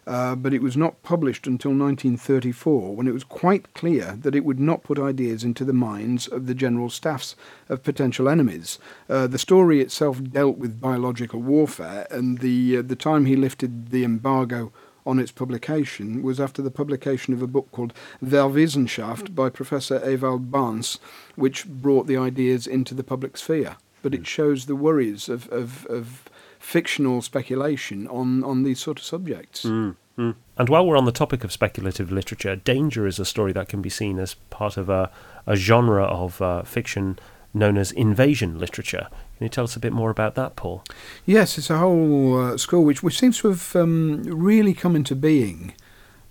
uh, 0.04 0.34
but 0.34 0.52
it 0.52 0.60
was 0.60 0.76
not 0.76 1.04
published 1.04 1.46
until 1.46 1.70
1934, 1.70 2.96
when 2.96 3.06
it 3.06 3.12
was 3.12 3.22
quite 3.22 3.72
clear 3.72 4.18
that 4.22 4.34
it 4.34 4.44
would 4.44 4.58
not 4.58 4.82
put 4.82 4.98
ideas 4.98 5.44
into 5.44 5.64
the 5.64 5.72
minds 5.72 6.26
of 6.26 6.48
the 6.48 6.54
general 6.54 6.90
staffs 6.90 7.36
of 7.68 7.84
potential 7.84 8.28
enemies. 8.28 8.80
Uh, 9.08 9.28
the 9.28 9.38
story 9.38 9.80
itself 9.80 10.20
dealt 10.20 10.58
with 10.58 10.80
biological 10.80 11.40
warfare, 11.40 12.08
and 12.10 12.38
the 12.38 12.78
uh, 12.78 12.82
the 12.82 12.96
time 12.96 13.26
he 13.26 13.36
lifted 13.36 13.90
the 13.90 14.02
embargo 14.02 14.72
on 15.06 15.20
its 15.20 15.30
publication 15.30 16.24
was 16.24 16.40
after 16.40 16.60
the 16.60 16.72
publication 16.72 17.32
of 17.32 17.40
a 17.40 17.46
book 17.46 17.70
called 17.70 17.94
Wehrwissenschaft 18.20 19.36
by 19.36 19.48
Professor 19.48 20.02
Ewald 20.10 20.50
Banse, 20.50 20.98
which 21.36 21.68
brought 21.68 22.08
the 22.08 22.16
ideas 22.16 22.66
into 22.66 22.94
the 22.94 23.04
public 23.04 23.36
sphere. 23.36 23.76
But 24.02 24.14
it 24.14 24.26
shows 24.26 24.66
the 24.66 24.76
worries 24.76 25.28
of, 25.28 25.48
of, 25.50 25.86
of 25.86 26.28
fictional 26.58 27.22
speculation 27.22 28.06
on, 28.08 28.44
on 28.44 28.62
these 28.62 28.80
sort 28.80 28.98
of 28.98 29.04
subjects. 29.04 29.64
Mm, 29.64 29.96
mm. 30.18 30.34
And 30.56 30.68
while 30.68 30.86
we're 30.86 30.96
on 30.96 31.04
the 31.04 31.12
topic 31.12 31.44
of 31.44 31.52
speculative 31.52 32.12
literature, 32.12 32.56
Danger 32.56 33.06
is 33.06 33.18
a 33.18 33.24
story 33.24 33.52
that 33.52 33.68
can 33.68 33.82
be 33.82 33.90
seen 33.90 34.18
as 34.18 34.34
part 34.50 34.76
of 34.76 34.88
a, 34.88 35.10
a 35.46 35.56
genre 35.56 36.04
of 36.04 36.40
uh, 36.40 36.62
fiction 36.62 37.18
known 37.52 37.76
as 37.76 37.92
invasion 37.92 38.58
literature. 38.58 39.08
Can 39.36 39.44
you 39.44 39.48
tell 39.48 39.64
us 39.64 39.76
a 39.76 39.80
bit 39.80 39.92
more 39.92 40.10
about 40.10 40.34
that, 40.36 40.54
Paul? 40.56 40.84
Yes, 41.26 41.58
it's 41.58 41.70
a 41.70 41.78
whole 41.78 42.40
uh, 42.40 42.56
school 42.56 42.84
which, 42.84 43.02
which 43.02 43.18
seems 43.18 43.38
to 43.38 43.48
have 43.48 43.74
um, 43.74 44.22
really 44.22 44.74
come 44.74 44.94
into 44.94 45.16
being 45.16 45.74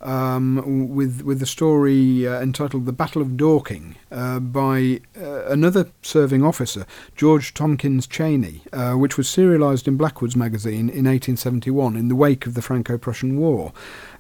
um, 0.02 0.90
with 0.90 1.22
with 1.24 1.40
the 1.40 1.46
story 1.46 2.28
uh, 2.28 2.40
entitled 2.42 2.86
"The 2.86 2.94
Battle 2.94 3.22
of 3.22 3.38
Dorking" 3.38 3.96
uh, 4.12 4.40
by 4.40 5.02
uh, 5.20 5.46
another 5.46 5.92
serving 6.02 6.44
officer, 6.44 6.86
George 7.16 7.54
Tomkyns 7.54 8.08
Chesney, 8.08 8.64
uh, 8.72 8.94
which 8.94 9.18
was 9.18 9.28
serialised 9.28 9.88
in 9.88 9.98
Blackwood's 9.98 10.36
magazine 10.36 10.90
in 10.90 11.06
1871 11.06 11.96
in 11.96 12.08
the 12.08 12.16
wake 12.16 12.46
of 12.46 12.54
the 12.54 12.62
Franco-Prussian 12.62 13.38
War. 13.38 13.74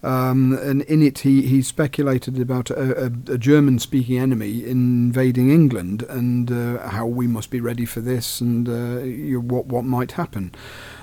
Um, 0.04 0.54
and 0.54 0.82
in 0.84 1.02
it, 1.02 1.20
he, 1.20 1.42
he 1.44 1.62
speculated 1.62 2.40
about 2.40 2.70
a, 2.70 3.06
a, 3.06 3.34
a 3.34 3.38
German-speaking 3.38 4.18
enemy 4.18 4.66
invading 4.66 5.50
England 5.50 6.04
and 6.04 6.52
uh, 6.52 6.88
how 6.90 7.06
we 7.06 7.28
must 7.28 7.50
be 7.50 7.60
ready 7.60 7.86
for 7.86 8.00
this 8.00 8.40
and 8.42 8.70
uh, 8.70 9.04
you 9.04 9.34
know, 9.36 9.42
what 9.42 9.66
what 9.66 9.86
might 9.86 10.14
happen. 10.14 10.54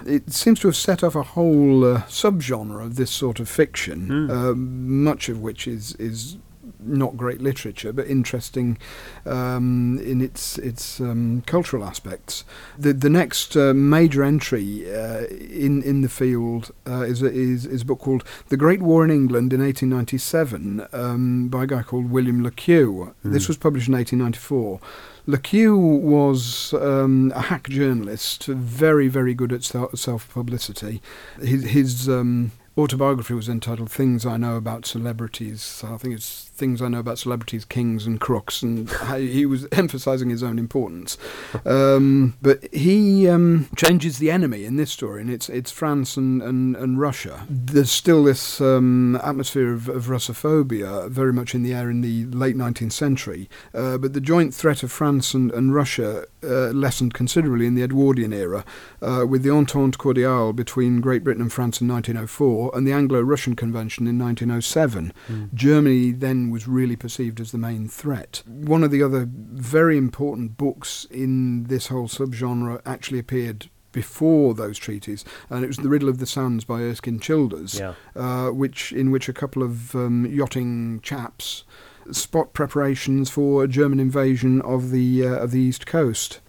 It 0.06 0.32
seems 0.32 0.60
to 0.60 0.68
have 0.68 0.76
set 0.76 1.02
off 1.02 1.14
a 1.14 1.22
whole 1.22 1.84
uh, 1.84 2.02
subgenre 2.02 2.82
of 2.82 2.96
this 2.96 3.10
sort 3.10 3.40
of 3.40 3.48
fiction, 3.48 4.30
uh, 4.30 4.54
much 4.54 5.28
of 5.28 5.40
which 5.40 5.66
is 5.66 5.94
is 5.96 6.36
not 6.80 7.16
great 7.16 7.40
literature, 7.40 7.92
but 7.92 8.06
interesting 8.06 8.78
um, 9.24 9.98
in 10.04 10.20
its 10.20 10.58
its 10.58 11.00
um, 11.00 11.42
cultural 11.46 11.84
aspects. 11.84 12.44
The 12.78 12.92
the 12.92 13.10
next 13.10 13.56
uh, 13.56 13.74
major 13.74 14.22
entry 14.22 14.92
uh, 14.92 15.26
in 15.26 15.82
in 15.82 16.02
the 16.02 16.08
field 16.08 16.72
uh, 16.86 17.02
is, 17.02 17.22
a, 17.22 17.26
is 17.26 17.66
is 17.66 17.82
a 17.82 17.84
book 17.84 18.00
called 18.00 18.24
The 18.48 18.56
Great 18.56 18.82
War 18.82 19.04
in 19.04 19.10
England 19.10 19.52
in 19.52 19.60
1897 19.60 20.86
um, 20.92 21.48
by 21.48 21.64
a 21.64 21.66
guy 21.66 21.82
called 21.82 22.10
William 22.10 22.42
Le 22.42 22.50
Queux. 22.50 23.12
Mm. 23.24 23.32
This 23.32 23.48
was 23.48 23.56
published 23.56 23.88
in 23.88 23.94
1894. 23.94 24.80
Le 25.28 25.38
Queux 25.38 25.76
was 25.76 26.72
um, 26.74 27.32
a 27.34 27.42
hack 27.42 27.68
journalist, 27.68 28.46
very, 28.46 29.08
very 29.08 29.34
good 29.34 29.52
at 29.52 29.64
self 29.64 30.32
publicity. 30.32 31.02
His, 31.40 31.64
his 31.64 32.08
um, 32.08 32.52
autobiography 32.78 33.34
was 33.34 33.48
entitled 33.48 33.90
Things 33.90 34.24
I 34.24 34.36
Know 34.36 34.56
About 34.56 34.86
Celebrities. 34.86 35.82
I 35.84 35.96
think 35.96 36.14
it's 36.14 36.45
things 36.56 36.82
I 36.82 36.88
know 36.88 37.00
about 37.00 37.18
celebrities, 37.18 37.64
kings 37.64 38.06
and 38.06 38.20
crooks, 38.20 38.62
and 38.62 38.90
he 39.16 39.46
was 39.46 39.66
emphasising 39.72 40.30
his 40.30 40.42
own 40.42 40.58
importance. 40.58 41.18
Um, 41.64 42.36
but 42.42 42.72
he 42.72 43.28
um, 43.28 43.68
changes 43.76 44.18
the 44.18 44.30
enemy 44.30 44.64
in 44.64 44.76
this 44.76 44.90
story, 44.90 45.20
and 45.20 45.30
it's 45.30 45.48
it's 45.48 45.70
France 45.70 46.16
and, 46.16 46.42
and, 46.42 46.76
and 46.76 47.00
Russia. 47.00 47.46
There's 47.48 47.90
still 47.90 48.24
this 48.24 48.60
um, 48.60 49.16
atmosphere 49.22 49.72
of, 49.72 49.88
of, 49.88 50.06
Russophobia 50.06 51.10
very 51.10 51.32
much 51.32 51.54
in 51.54 51.62
the 51.62 51.74
air 51.74 51.90
in 51.90 52.00
the 52.00 52.24
late 52.26 52.56
19th 52.56 52.92
century, 52.92 53.48
uh, 53.74 53.98
but 53.98 54.12
the 54.12 54.20
joint 54.20 54.54
threat 54.54 54.82
of 54.82 54.92
France 54.92 55.34
and, 55.34 55.50
and 55.52 55.74
Russia 55.74 56.24
uh, 56.42 56.70
lessened 56.70 57.12
considerably 57.12 57.66
in 57.66 57.74
the 57.74 57.82
Edwardian 57.82 58.32
era, 58.32 58.64
uh, 59.02 59.24
with 59.28 59.42
the 59.42 59.50
Entente 59.50 59.98
Cordiale 59.98 60.52
between 60.52 61.00
Great 61.00 61.24
Britain 61.24 61.42
and 61.42 61.52
France 61.52 61.80
in 61.80 61.88
1904 61.88 62.70
and 62.74 62.86
the 62.86 62.92
Anglo-Russian 62.92 63.56
Convention 63.56 64.06
in 64.06 64.18
1907. 64.18 65.12
Mm. 65.28 65.54
Germany 65.54 66.12
then 66.12 66.45
was 66.50 66.68
really 66.68 66.96
perceived 66.96 67.40
as 67.40 67.52
the 67.52 67.58
main 67.58 67.88
threat. 67.88 68.42
One 68.46 68.84
of 68.84 68.90
the 68.90 69.02
other 69.02 69.28
very 69.30 69.96
important 69.96 70.56
books 70.56 71.06
in 71.10 71.64
this 71.64 71.88
whole 71.88 72.08
subgenre 72.08 72.80
actually 72.84 73.18
appeared 73.18 73.68
before 73.92 74.52
those 74.52 74.76
treaties, 74.78 75.24
and 75.48 75.64
it 75.64 75.68
was 75.68 75.78
the 75.78 75.88
Riddle 75.88 76.10
of 76.10 76.18
the 76.18 76.26
Sands 76.26 76.64
by 76.64 76.82
Erskine 76.82 77.18
Childers, 77.18 77.78
yeah. 77.78 77.94
uh, 78.14 78.50
which 78.50 78.92
in 78.92 79.10
which 79.10 79.26
a 79.26 79.32
couple 79.32 79.62
of 79.62 79.94
um, 79.94 80.26
yachting 80.26 81.00
chaps 81.00 81.64
spot 82.12 82.52
preparations 82.52 83.30
for 83.30 83.64
a 83.64 83.68
German 83.68 83.98
invasion 83.98 84.60
of 84.62 84.90
the 84.90 85.26
uh, 85.26 85.36
of 85.36 85.50
the 85.50 85.60
east 85.60 85.86
coast. 85.86 86.40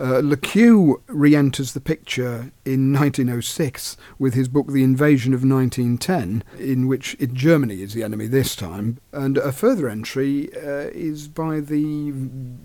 Uh, 0.00 0.22
Le 0.24 0.36
Queux 0.36 0.96
re 1.08 1.36
enters 1.36 1.74
the 1.74 1.80
picture 1.80 2.52
in 2.64 2.90
1906 2.92 3.98
with 4.18 4.32
his 4.32 4.48
book 4.48 4.68
The 4.68 4.82
Invasion 4.82 5.34
of 5.34 5.44
1910, 5.44 6.42
in 6.58 6.86
which 6.86 7.16
it, 7.18 7.34
Germany 7.34 7.82
is 7.82 7.92
the 7.92 8.02
enemy 8.02 8.26
this 8.26 8.56
time. 8.56 8.96
And 9.12 9.36
a 9.36 9.52
further 9.52 9.90
entry 9.90 10.48
uh, 10.56 10.88
is 10.94 11.28
by 11.28 11.60
the 11.60 12.12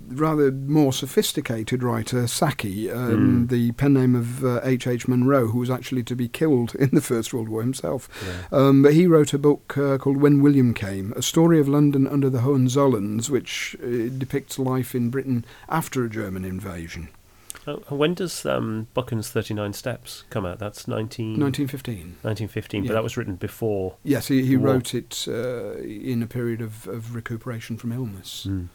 rather 0.08 0.50
more 0.50 0.94
sophisticated 0.94 1.84
writer 1.84 2.26
Saki, 2.28 2.90
um, 2.90 3.48
mm. 3.48 3.50
the 3.50 3.74
pen 3.74 3.94
name 3.94 4.16
of 4.16 4.46
H.H. 4.46 4.88
Uh, 4.88 4.92
H. 4.92 5.08
Munro, 5.10 5.48
who 5.48 5.60
was 5.60 5.70
actually 5.70 6.04
to 6.04 6.16
be 6.16 6.30
killed 6.30 6.74
in 6.80 6.92
the 6.94 7.02
First 7.02 7.34
World 7.34 7.50
War 7.50 7.62
himself. 7.62 8.08
Yeah. 8.26 8.58
Um, 8.58 8.82
but 8.82 8.94
he 8.94 9.08
wrote 9.08 9.34
a 9.34 9.38
book 9.38 9.78
uh, 9.78 9.98
called 9.98 10.18
When 10.18 10.42
William 10.42 10.74
Came, 10.74 11.12
a 11.18 11.22
story 11.22 11.60
of 11.60 11.68
London 11.68 12.08
under 12.08 12.30
the 12.30 12.40
Hohenzollerns, 12.40 13.30
which 13.30 13.76
uh, 13.84 14.08
depicts 14.18 14.58
life 14.58 14.96
in 14.96 15.10
Britain 15.10 15.44
after 15.68 16.06
a 16.06 16.10
German 16.10 16.46
invasion. 16.46 17.10
Uh, 17.68 17.76
when 17.90 18.14
does 18.14 18.46
um, 18.46 18.88
Buchan's 18.94 19.30
39 19.30 19.74
Steps 19.74 20.24
come 20.30 20.46
out? 20.46 20.60
That's 20.60 20.88
19... 20.88 21.40
1915. 21.40 21.98
1915, 22.22 22.84
yeah. 22.84 22.88
but 22.88 22.94
that 22.94 23.04
was 23.04 23.18
written 23.18 23.36
before. 23.36 23.96
Yes, 24.04 24.28
he, 24.28 24.46
he 24.46 24.56
wrote 24.56 24.94
it 24.94 25.26
uh, 25.28 25.78
in 25.78 26.22
a 26.22 26.28
period 26.28 26.62
of, 26.62 26.88
of 26.88 27.16
recuperation 27.16 27.78
from 27.78 27.92
illness. 27.92 28.48
Mm. 28.48 28.70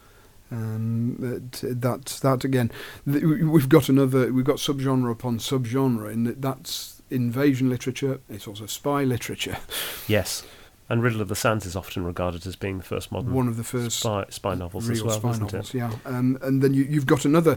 Um, 0.53 1.16
that 1.62 2.18
that 2.22 2.45
again, 2.45 2.72
th- 3.09 3.22
we've 3.22 3.68
got 3.68 3.88
another, 3.88 4.32
we've 4.32 4.45
got 4.45 4.57
subgenre 4.57 5.12
upon 5.12 5.38
subgenre, 5.38 6.12
in 6.12 6.24
that 6.24 6.43
that's 6.43 7.03
invasion 7.09 7.70
literature. 7.70 8.20
It's 8.28 8.49
also 8.49 8.66
spy 8.66 9.05
literature. 9.05 9.59
Yes, 10.09 10.43
and 10.88 11.05
Riddle 11.05 11.20
of 11.20 11.28
the 11.28 11.36
Sands 11.36 11.64
is 11.66 11.76
often 11.76 12.05
regarded 12.05 12.45
as 12.49 12.57
being 12.57 12.78
the 12.78 12.84
first 12.84 13.12
modern 13.12 13.32
one 13.32 13.47
of 13.47 13.57
the 13.57 13.62
first 13.62 14.01
spy, 14.01 14.24
spy 14.28 14.57
novels 14.57 14.88
real 14.88 14.97
as 14.97 15.05
well, 15.05 15.18
spy 15.20 15.45
novels, 15.45 15.72
it? 15.72 15.78
Yeah, 15.78 15.93
um, 16.05 16.36
and 16.43 16.62
then 16.62 16.74
you, 16.74 16.82
you've 16.82 17.07
got 17.07 17.24
another 17.24 17.57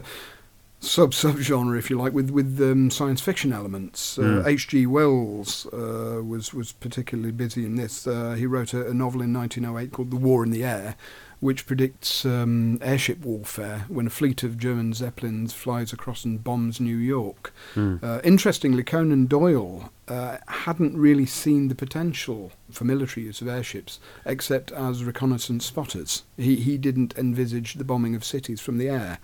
sub 0.84 1.12
subgenre, 1.12 1.78
if 1.78 1.90
you 1.90 1.98
like, 1.98 2.12
with 2.12 2.30
with 2.30 2.60
um, 2.60 2.90
science 2.90 3.20
fiction 3.20 3.52
elements. 3.52 4.18
H.G. 4.18 4.84
Uh, 4.84 4.88
mm. 4.88 4.92
Wells 4.92 5.66
uh, 5.66 6.22
was 6.22 6.52
was 6.52 6.72
particularly 6.72 7.32
busy 7.32 7.64
in 7.64 7.76
this. 7.76 8.06
Uh, 8.06 8.32
he 8.32 8.46
wrote 8.46 8.74
a, 8.74 8.88
a, 8.88 8.94
novel 8.94 9.22
in 9.22 9.32
1908 9.32 9.92
called 9.92 10.10
The 10.10 10.16
War 10.16 10.44
in 10.44 10.50
the 10.50 10.64
Air, 10.64 10.96
which 11.40 11.66
predicts 11.66 12.24
um, 12.24 12.78
airship 12.82 13.20
warfare 13.20 13.86
when 13.88 14.06
a 14.06 14.10
fleet 14.10 14.42
of 14.42 14.58
German 14.58 14.92
zeppelins 14.92 15.52
flies 15.52 15.92
across 15.92 16.24
and 16.24 16.44
bombs 16.44 16.80
New 16.80 16.96
York. 16.96 17.52
Mm. 17.74 18.24
interestingly, 18.24 18.82
Conan 18.82 19.26
Doyle 19.26 19.90
uh, 20.08 20.38
hadn't 20.48 20.96
really 20.96 21.26
seen 21.26 21.68
the 21.68 21.74
potential 21.74 22.52
for 22.70 22.84
military 22.84 23.26
use 23.26 23.40
of 23.40 23.48
airships 23.48 23.98
except 24.24 24.70
as 24.72 25.04
reconnaissance 25.04 25.64
spotters. 25.64 26.24
He 26.36 26.56
he 26.56 26.78
didn't 26.78 27.16
envisage 27.16 27.74
the 27.74 27.84
bombing 27.84 28.14
of 28.14 28.24
cities 28.24 28.60
from 28.60 28.78
the 28.78 28.88
air. 28.88 29.18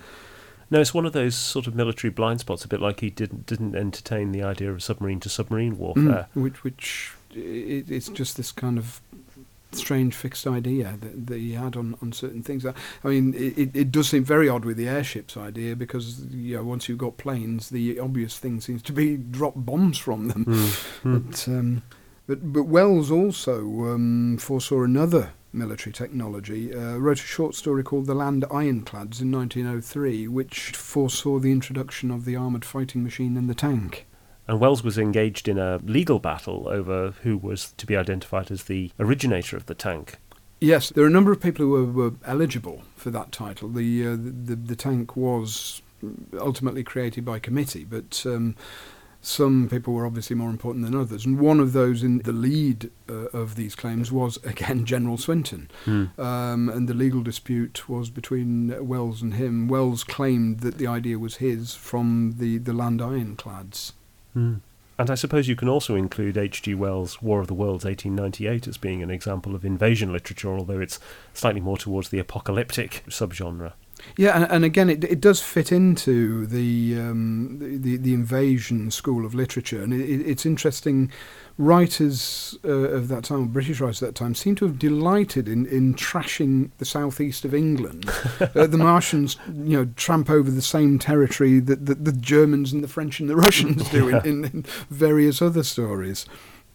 No, 0.71 0.81
it's 0.81 0.95
one 0.95 1.05
of 1.05 1.13
those 1.13 1.35
sort 1.35 1.67
of 1.67 1.75
military 1.75 2.11
blind 2.11 2.41
spots, 2.41 2.65
a 2.65 2.69
bit 2.69 2.81
like 2.81 3.01
he 3.01 3.11
didn't 3.11 3.47
didn't 3.47 3.75
entertain 3.75 4.33
the 4.33 4.43
idea 4.43 4.71
of 4.71 4.83
submarine 4.83 5.21
to 5.21 5.29
submarine 5.29 5.77
warfare. 5.79 6.29
Mm, 6.37 6.43
which, 6.43 6.65
which 6.65 7.13
it, 7.35 7.91
it's 7.91 8.09
just 8.09 8.37
this 8.37 8.53
kind 8.53 8.79
of 8.79 9.01
strange 9.73 10.15
fixed 10.15 10.47
idea 10.47 10.97
that, 11.01 11.27
that 11.27 11.39
he 11.39 11.53
had 11.53 11.77
on, 11.77 11.97
on 12.03 12.13
certain 12.13 12.43
things. 12.43 12.67
I 12.67 12.73
mean, 13.05 13.35
it, 13.35 13.71
it 13.75 13.93
does 13.93 14.09
seem 14.09 14.25
very 14.25 14.49
odd 14.49 14.65
with 14.65 14.77
the 14.77 14.89
airships 14.89 15.37
idea 15.37 15.77
because 15.77 16.25
you 16.27 16.57
know, 16.57 16.65
once 16.65 16.89
you've 16.89 16.99
got 16.99 17.17
planes, 17.17 17.71
the 17.71 17.99
obvious 17.99 18.39
thing 18.39 18.61
seems 18.61 18.83
to 18.83 18.93
be 18.93 19.17
drop 19.17 19.55
bombs 19.57 19.99
from 19.99 20.29
them. 20.29 20.45
Mm, 20.45 21.31
but, 21.31 21.49
um, 21.49 21.83
but 22.27 22.53
but 22.53 22.65
Wells 22.65 23.11
also 23.11 23.61
um, 23.93 24.39
foresaw 24.39 24.83
another 24.83 25.33
military 25.53 25.93
technology, 25.93 26.75
uh, 26.75 26.97
wrote 26.97 27.19
a 27.19 27.23
short 27.23 27.55
story 27.55 27.83
called 27.83 28.07
The 28.07 28.15
Land 28.15 28.45
Ironclads 28.51 29.21
in 29.21 29.31
1903, 29.31 30.29
which 30.29 30.71
foresaw 30.71 31.39
the 31.39 31.53
introduction 31.53 32.11
of 32.11 32.25
the 32.25 32.37
armoured 32.37 32.65
fighting 32.65 33.03
machine 33.03 33.37
and 33.37 33.49
the 33.49 33.55
tank. 33.55 34.07
And 34.47 34.59
Wells 34.59 34.83
was 34.83 34.99
engaged 34.99 35.49
in 35.49 35.59
a 35.59 35.79
legal 35.85 36.19
battle 36.19 36.67
over 36.69 37.13
who 37.23 37.37
was 37.37 37.73
to 37.77 37.87
be 37.87 37.97
identified 37.97 38.51
as 38.51 38.65
the 38.65 38.91
originator 38.99 39.57
of 39.57 39.67
the 39.67 39.75
tank. 39.75 40.19
Yes, 40.61 40.91
there 40.91 41.05
are 41.05 41.09
a 41.09 41.11
number 41.11 41.33
of 41.33 41.41
people 41.41 41.65
who 41.65 41.71
were, 41.71 41.85
were 41.85 42.17
eligible 42.25 42.83
for 42.97 43.11
that 43.11 43.33
title. 43.33 43.69
The, 43.69 44.07
uh, 44.07 44.11
the, 44.11 44.17
the, 44.17 44.57
the 44.57 44.77
tank 44.77 45.17
was 45.17 45.83
ultimately 46.39 46.83
created 46.83 47.25
by 47.25 47.39
committee, 47.39 47.85
but 47.85 48.25
um, 48.27 48.57
some 49.23 49.69
people 49.69 49.93
were 49.93 50.07
obviously 50.07 50.35
more 50.35 50.51
important 50.51 50.85
than 50.85 50.99
others. 50.99 51.27
And 51.27 51.39
one 51.39 51.61
of 51.61 51.73
those 51.73 52.03
in 52.03 52.19
the 52.19 52.33
lead 52.33 52.91
uh, 53.09 53.27
of 53.33 53.55
these 53.55 53.75
claims 53.75 54.11
was, 54.11 54.39
again, 54.45 54.85
General 54.87 55.19
Swinton. 55.19 55.71
Mm. 55.85 56.19
Um, 56.19 56.69
and 56.69 56.89
the 56.89 56.95
legal 56.95 57.23
dispute 57.23 57.89
was 57.89 58.09
between 58.11 58.87
Wells 58.87 59.21
and 59.21 59.35
him. 59.35 59.69
Wells 59.69 60.05
claimed 60.05 60.61
that 60.61 60.79
the 60.79 60.87
idea 60.87 61.19
was 61.19 61.37
his 61.37 61.75
from 61.75 62.37
the, 62.39 62.59
the 62.59 62.73
land 62.73 63.03
ironclads. 63.03 63.93
Mm. 64.35 64.61
And 64.99 65.11
I 65.11 65.15
suppose 65.15 65.49
you 65.49 65.57
can 65.57 65.69
also 65.69 65.95
include 65.95 66.37
H.G. 66.37 66.75
Wells' 66.75 67.23
War 67.23 67.41
of 67.41 67.47
the 67.47 67.55
Worlds 67.55 67.87
1898 67.87 68.69
as 68.69 68.77
being 68.77 69.03
an 69.03 69.11
example 69.11 69.55
of 69.55 69.65
invasion 69.65 70.13
literature, 70.13 70.53
although 70.53 70.79
it's 70.79 70.99
slightly 71.33 71.63
more 71.63 71.79
towards 71.79 72.11
the 72.11 72.19
apocalyptic 72.19 73.03
subgenre. 73.09 73.73
Yeah, 74.17 74.37
and, 74.37 74.51
and 74.51 74.65
again, 74.65 74.91
it, 74.91 75.05
it 75.05 75.21
does 75.21 75.41
fit 75.41 75.73
into 75.73 76.47
the, 76.47 76.99
um, 76.99 77.59
the, 77.61 77.97
the 77.97 78.15
invasion 78.15 78.91
school 78.91 79.25
of 79.25 79.35
literature, 79.35 79.83
and 79.83 79.93
it, 79.93 80.21
it's 80.21 80.45
interesting. 80.47 81.11
Writers 81.59 82.57
uh, 82.65 82.71
of 82.71 83.09
that 83.09 83.25
time, 83.25 83.49
British 83.49 83.81
writers 83.81 84.03
at 84.03 84.09
that 84.09 84.15
time, 84.15 84.35
seem 84.35 84.55
to 84.55 84.65
have 84.65 84.79
delighted 84.79 85.47
in, 85.47 85.67
in 85.67 85.95
trashing 85.95 86.71
the 86.79 86.87
southeast 86.87 87.45
of 87.45 87.53
England. 87.53 88.09
uh, 88.41 88.67
the 88.67 88.79
Martians, 88.79 89.37
you 89.47 89.77
know, 89.77 89.85
tramp 89.97 90.31
over 90.31 90.51
the 90.51 90.63
same 90.63 90.99
territory 90.99 91.61
that, 91.61 91.85
that 91.85 92.07
the 92.07 92.13
Germans 92.13 92.73
and 92.73 92.83
the 92.83 92.89
French 92.89 93.21
and 93.21 93.29
the 93.29 93.37
Russians 93.37 93.91
do 93.91 94.09
in, 94.09 94.17
in, 94.25 94.45
in 94.47 94.63
various 94.89 95.43
other 95.43 95.63
stories. 95.63 96.25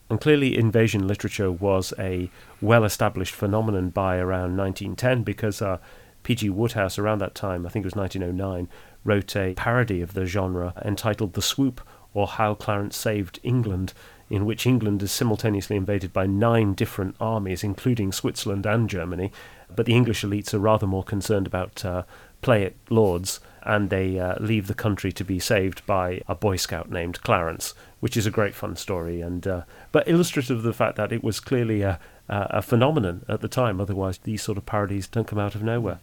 And 0.09 0.21
clearly, 0.21 0.55
invasion 0.55 1.07
literature 1.07 1.51
was 1.51 1.93
a 1.97 2.29
well 2.61 2.83
established 2.83 3.33
phenomenon 3.33 3.89
by 3.89 4.17
around 4.17 4.55
1910 4.55 5.23
because 5.23 5.61
uh, 5.61 5.79
P.G. 6.25 6.49
Wodehouse, 6.49 6.97
around 6.97 7.19
that 7.19 7.35
time, 7.35 7.65
I 7.65 7.69
think 7.69 7.83
it 7.83 7.87
was 7.87 7.95
1909, 7.95 8.67
wrote 9.03 9.35
a 9.35 9.53
parody 9.53 10.01
of 10.01 10.15
the 10.15 10.25
genre 10.25 10.73
entitled 10.83 11.33
The 11.33 11.41
Swoop, 11.41 11.81
or 12.15 12.25
How 12.25 12.55
Clarence 12.55 12.97
Saved 12.97 13.39
England, 13.43 13.93
in 14.27 14.43
which 14.43 14.65
England 14.65 15.03
is 15.03 15.11
simultaneously 15.11 15.75
invaded 15.75 16.11
by 16.11 16.25
nine 16.25 16.73
different 16.73 17.15
armies, 17.21 17.63
including 17.63 18.11
Switzerland 18.11 18.65
and 18.65 18.89
Germany. 18.89 19.31
But 19.75 19.85
the 19.85 19.93
English 19.93 20.23
elites 20.23 20.51
are 20.51 20.59
rather 20.59 20.87
more 20.87 21.03
concerned 21.03 21.45
about 21.45 21.85
uh, 21.85 22.03
play 22.41 22.65
at 22.65 22.73
Lords 22.89 23.39
and 23.61 23.91
they 23.91 24.19
uh, 24.19 24.35
leave 24.39 24.65
the 24.65 24.73
country 24.73 25.11
to 25.11 25.23
be 25.23 25.37
saved 25.37 25.85
by 25.85 26.21
a 26.27 26.33
Boy 26.33 26.55
Scout 26.55 26.89
named 26.89 27.21
Clarence, 27.21 27.75
which 27.99 28.17
is 28.17 28.25
a 28.25 28.31
great 28.31 28.55
fun 28.55 28.75
story, 28.75 29.21
and 29.21 29.47
uh, 29.47 29.61
but 29.91 30.07
illustrative 30.07 30.57
of 30.57 30.63
the 30.63 30.73
fact 30.73 30.95
that 30.97 31.11
it 31.11 31.23
was 31.23 31.39
clearly 31.39 31.81
a, 31.81 31.99
a 32.29 32.61
phenomenon 32.61 33.25
at 33.27 33.41
the 33.41 33.47
time. 33.47 33.81
Otherwise, 33.81 34.19
these 34.19 34.43
sort 34.43 34.57
of 34.57 34.65
parodies 34.67 35.07
don't 35.07 35.27
come 35.27 35.39
out 35.39 35.55
of 35.55 35.63
nowhere. 35.63 35.99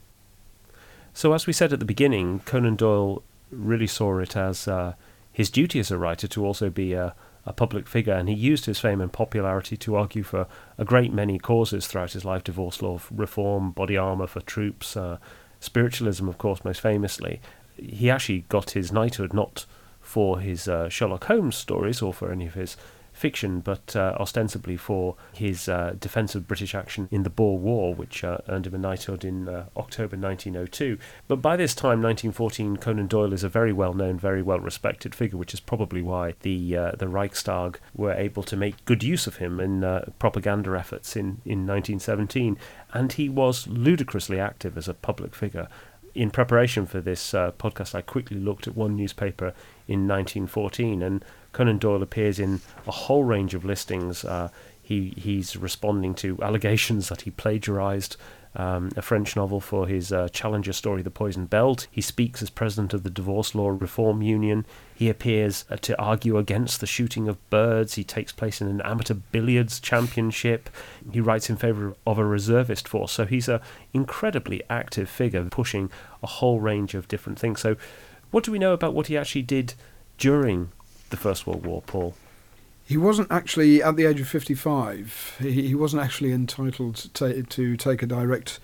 So, 1.14 1.34
as 1.34 1.46
we 1.46 1.52
said 1.52 1.72
at 1.72 1.78
the 1.78 1.84
beginning, 1.84 2.40
Conan 2.40 2.76
Doyle 2.76 3.22
really 3.50 3.86
saw 3.86 4.18
it 4.18 4.36
as 4.36 4.66
uh, 4.66 4.94
his 5.30 5.50
duty 5.50 5.78
as 5.78 5.90
a 5.90 5.98
writer 5.98 6.26
to 6.28 6.44
also 6.44 6.70
be 6.70 6.94
a, 6.94 7.14
a 7.44 7.52
public 7.52 7.86
figure, 7.86 8.14
and 8.14 8.28
he 8.28 8.34
used 8.34 8.66
his 8.66 8.78
fame 8.78 9.00
and 9.00 9.12
popularity 9.12 9.76
to 9.76 9.96
argue 9.96 10.22
for 10.22 10.46
a 10.78 10.84
great 10.84 11.12
many 11.12 11.38
causes 11.38 11.86
throughout 11.86 12.12
his 12.12 12.24
life 12.24 12.44
divorce 12.44 12.80
law 12.80 12.98
reform, 13.10 13.72
body 13.72 13.96
armour 13.96 14.26
for 14.26 14.40
troops, 14.40 14.96
uh, 14.96 15.18
spiritualism, 15.60 16.28
of 16.28 16.38
course, 16.38 16.64
most 16.64 16.80
famously. 16.80 17.40
He 17.76 18.10
actually 18.10 18.44
got 18.48 18.70
his 18.70 18.92
knighthood 18.92 19.32
not 19.32 19.66
for 20.00 20.40
his 20.40 20.66
uh, 20.66 20.88
Sherlock 20.88 21.24
Holmes 21.24 21.56
stories 21.56 22.02
or 22.02 22.12
for 22.12 22.32
any 22.32 22.46
of 22.46 22.54
his 22.54 22.76
fiction, 23.22 23.60
but 23.60 23.94
uh, 23.94 24.16
ostensibly 24.18 24.76
for 24.76 25.14
his 25.32 25.68
uh, 25.68 25.94
defence 26.00 26.34
of 26.34 26.48
British 26.48 26.74
action 26.74 27.08
in 27.12 27.22
the 27.22 27.30
Boer 27.30 27.56
War, 27.56 27.94
which 27.94 28.24
uh, 28.24 28.38
earned 28.48 28.66
him 28.66 28.74
a 28.74 28.78
knighthood 28.78 29.24
in 29.24 29.48
uh, 29.48 29.66
October 29.76 30.16
1902. 30.16 30.98
But 31.28 31.36
by 31.36 31.54
this 31.54 31.72
time, 31.72 32.02
1914, 32.02 32.78
Conan 32.78 33.06
Doyle 33.06 33.32
is 33.32 33.44
a 33.44 33.48
very 33.48 33.72
well 33.72 33.94
known, 33.94 34.18
very 34.18 34.42
well 34.42 34.58
respected 34.58 35.14
figure, 35.14 35.38
which 35.38 35.54
is 35.54 35.60
probably 35.60 36.02
why 36.02 36.34
the 36.40 36.76
uh, 36.76 36.92
the 36.98 37.06
Reichstag 37.06 37.78
were 37.94 38.12
able 38.12 38.42
to 38.42 38.56
make 38.56 38.84
good 38.86 39.04
use 39.04 39.28
of 39.28 39.36
him 39.36 39.60
in 39.60 39.84
uh, 39.84 40.10
propaganda 40.18 40.76
efforts 40.76 41.14
in, 41.14 41.40
in 41.44 41.64
1917. 41.64 42.58
And 42.92 43.12
he 43.12 43.28
was 43.28 43.68
ludicrously 43.68 44.40
active 44.40 44.76
as 44.76 44.88
a 44.88 44.94
public 44.94 45.36
figure 45.36 45.68
in 46.14 46.30
preparation 46.30 46.86
for 46.86 47.00
this 47.00 47.34
uh, 47.34 47.52
podcast, 47.52 47.94
I 47.94 48.02
quickly 48.02 48.38
looked 48.38 48.66
at 48.66 48.76
one 48.76 48.96
newspaper 48.96 49.54
in 49.88 50.06
1914, 50.06 51.02
and 51.02 51.24
Conan 51.52 51.78
Doyle 51.78 52.02
appears 52.02 52.38
in 52.38 52.60
a 52.86 52.90
whole 52.90 53.24
range 53.24 53.54
of 53.54 53.64
listings. 53.64 54.24
Uh, 54.24 54.48
he 54.82 55.14
he's 55.16 55.56
responding 55.56 56.14
to 56.16 56.38
allegations 56.42 57.08
that 57.08 57.22
he 57.22 57.30
plagiarized 57.30 58.16
um, 58.54 58.90
a 58.96 59.02
French 59.02 59.34
novel 59.34 59.60
for 59.60 59.86
his 59.86 60.12
uh, 60.12 60.28
Challenger 60.28 60.72
story, 60.72 61.02
The 61.02 61.10
Poisoned 61.10 61.48
Belt. 61.48 61.86
He 61.90 62.00
speaks 62.00 62.42
as 62.42 62.50
president 62.50 62.92
of 62.92 63.02
the 63.02 63.10
Divorce 63.10 63.54
Law 63.54 63.70
Reform 63.70 64.20
Union. 64.22 64.66
He 64.94 65.08
appears 65.08 65.64
uh, 65.70 65.76
to 65.76 65.98
argue 65.98 66.36
against 66.36 66.80
the 66.80 66.86
shooting 66.86 67.28
of 67.28 67.50
birds. 67.50 67.94
He 67.94 68.04
takes 68.04 68.30
place 68.30 68.60
in 68.60 68.68
an 68.68 68.82
amateur 68.82 69.14
billiards 69.14 69.80
championship. 69.80 70.68
He 71.10 71.20
writes 71.20 71.48
in 71.48 71.56
favor 71.56 71.94
of 72.06 72.18
a 72.18 72.26
reservist 72.26 72.86
force. 72.86 73.12
So 73.12 73.24
he's 73.24 73.48
an 73.48 73.60
incredibly 73.94 74.62
active 74.68 75.08
figure, 75.08 75.44
pushing 75.44 75.90
a 76.22 76.26
whole 76.26 76.60
range 76.60 76.94
of 76.94 77.08
different 77.08 77.38
things. 77.38 77.60
So, 77.60 77.76
what 78.30 78.44
do 78.44 78.52
we 78.52 78.58
know 78.58 78.72
about 78.72 78.94
what 78.94 79.08
he 79.08 79.16
actually 79.16 79.42
did 79.42 79.74
during 80.16 80.72
the 81.12 81.16
First 81.16 81.46
World 81.46 81.64
War, 81.64 81.82
Paul? 81.86 82.14
He 82.84 82.96
wasn't 82.96 83.30
actually, 83.30 83.80
at 83.80 83.94
the 83.94 84.06
age 84.06 84.20
of 84.20 84.26
55, 84.26 85.36
he, 85.40 85.68
he 85.68 85.74
wasn't 85.76 86.02
actually 86.02 86.32
entitled 86.32 86.96
to, 86.96 87.08
ta- 87.10 87.46
to 87.48 87.76
take 87.76 88.02
a 88.02 88.06
direct 88.06 88.58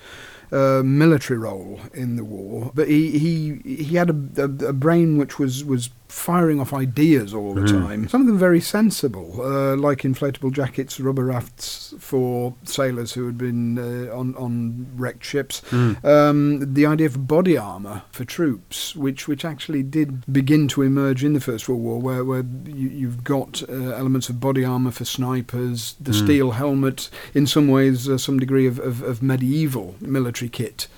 uh, 0.50 0.82
military 0.84 1.38
role 1.38 1.78
in 1.94 2.16
the 2.16 2.24
war, 2.24 2.72
but 2.74 2.88
he 2.88 3.18
he, 3.18 3.60
he 3.64 3.96
had 3.96 4.10
a, 4.10 4.42
a, 4.42 4.68
a 4.68 4.72
brain 4.72 5.18
which 5.18 5.38
was, 5.38 5.64
was 5.64 5.90
firing 6.08 6.58
off 6.58 6.72
ideas 6.72 7.34
all 7.34 7.54
the 7.54 7.60
mm. 7.62 7.86
time. 7.86 8.08
Some 8.08 8.22
of 8.22 8.26
them 8.26 8.38
very 8.38 8.60
sensible, 8.60 9.40
uh, 9.40 9.76
like 9.76 9.98
inflatable 9.98 10.52
jackets, 10.52 10.98
rubber 10.98 11.24
rafts 11.24 11.94
for 11.98 12.54
sailors 12.64 13.12
who 13.12 13.26
had 13.26 13.36
been 13.36 13.78
uh, 13.78 14.16
on 14.16 14.34
on 14.36 14.86
wrecked 14.96 15.24
ships. 15.24 15.60
Mm. 15.70 16.04
Um, 16.04 16.74
the 16.74 16.86
idea 16.86 17.06
of 17.06 17.28
body 17.28 17.56
armour 17.56 18.02
for 18.10 18.24
troops, 18.24 18.96
which 18.96 19.28
which 19.28 19.44
actually 19.44 19.82
did 19.82 20.30
begin 20.32 20.66
to 20.68 20.82
emerge 20.82 21.22
in 21.22 21.34
the 21.34 21.40
First 21.40 21.68
World 21.68 21.82
War, 21.82 22.00
where 22.00 22.24
where 22.24 22.44
you, 22.66 23.08
have 23.08 23.24
got 23.24 23.62
uh, 23.68 23.72
elements 23.72 24.28
of 24.28 24.40
body 24.40 24.64
armour 24.64 24.90
for 24.90 25.04
snipers, 25.04 25.94
the 26.00 26.12
mm. 26.12 26.24
steel 26.24 26.50
helmet, 26.52 27.10
in 27.34 27.46
some 27.46 27.68
ways 27.68 28.08
uh, 28.08 28.16
some 28.18 28.38
degree 28.38 28.66
of, 28.66 28.78
of, 28.78 29.02
of 29.02 29.22
medieval 29.22 29.94
military 30.00 30.48
kit 30.48 30.88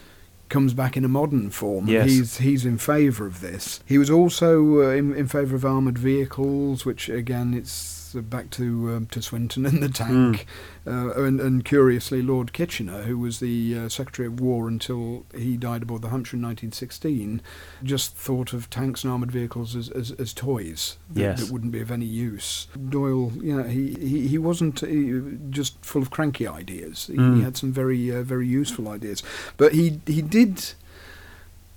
comes 0.51 0.75
back 0.75 0.97
in 0.97 1.05
a 1.05 1.09
modern 1.09 1.51
form. 1.51 1.89
Yes. 1.89 2.11
He's 2.11 2.37
he's 2.39 2.67
in 2.67 2.77
favour 2.77 3.27
of 3.27 3.41
this. 3.41 3.81
He 3.87 3.97
was 3.97 4.11
also 4.11 4.83
uh, 4.83 4.91
in, 4.91 5.15
in 5.15 5.29
favour 5.29 5.57
of 5.57 5.65
armoured 5.65 5.99
vehicles, 5.99 6.85
which 6.85 7.09
again 7.09 7.55
it's 7.55 8.00
back 8.13 8.51
to 8.51 8.95
um, 8.95 9.07
to 9.07 9.23
Swinton 9.23 9.67
and 9.67 9.83
the 9.83 9.89
tank, 9.89 10.47
mm. 10.87 11.17
uh, 11.17 11.23
and, 11.23 11.41
and, 11.41 11.65
curiously 11.65 12.23
Lord 12.23 12.53
Kitchener, 12.53 13.03
who 13.03 13.19
was 13.19 13.41
the 13.41 13.79
uh, 13.79 13.89
Secretary 13.89 14.27
of 14.27 14.41
War 14.41 14.69
until 14.69 15.27
he 15.35 15.57
died 15.57 15.83
aboard 15.83 16.03
the 16.03 16.09
Hampshire 16.09 16.37
in 16.37 16.43
1916, 16.43 17.41
just 17.83 18.15
thought 18.15 18.53
of 18.53 18.71
tanks 18.71 19.05
and 19.05 19.13
armoured 19.13 19.33
vehicles 19.33 19.77
as, 19.77 19.89
as, 19.91 20.13
as 20.13 20.33
toys 20.33 20.99
that, 21.11 21.21
yes. 21.21 21.41
that, 21.41 21.53
wouldn't 21.53 21.73
be 21.73 21.81
of 21.81 21.91
any 21.91 22.07
use. 22.07 22.69
Doyle, 22.89 23.33
you 23.41 23.57
know, 23.57 23.65
he 23.65 23.95
he, 23.95 24.29
he 24.29 24.39
wasn't 24.39 24.81
he, 24.81 25.21
just 25.51 25.83
full 25.85 26.03
of 26.03 26.11
cranky 26.11 26.47
ideas. 26.47 27.07
He, 27.07 27.17
mm. 27.17 27.37
he 27.37 27.43
had 27.43 27.57
some 27.57 27.73
very 27.73 28.15
uh, 28.15 28.23
very 28.23 28.47
useful 28.47 28.89
ideas, 28.89 29.23
but 29.57 29.73
he 29.73 30.01
he 30.07 30.23
did 30.23 30.73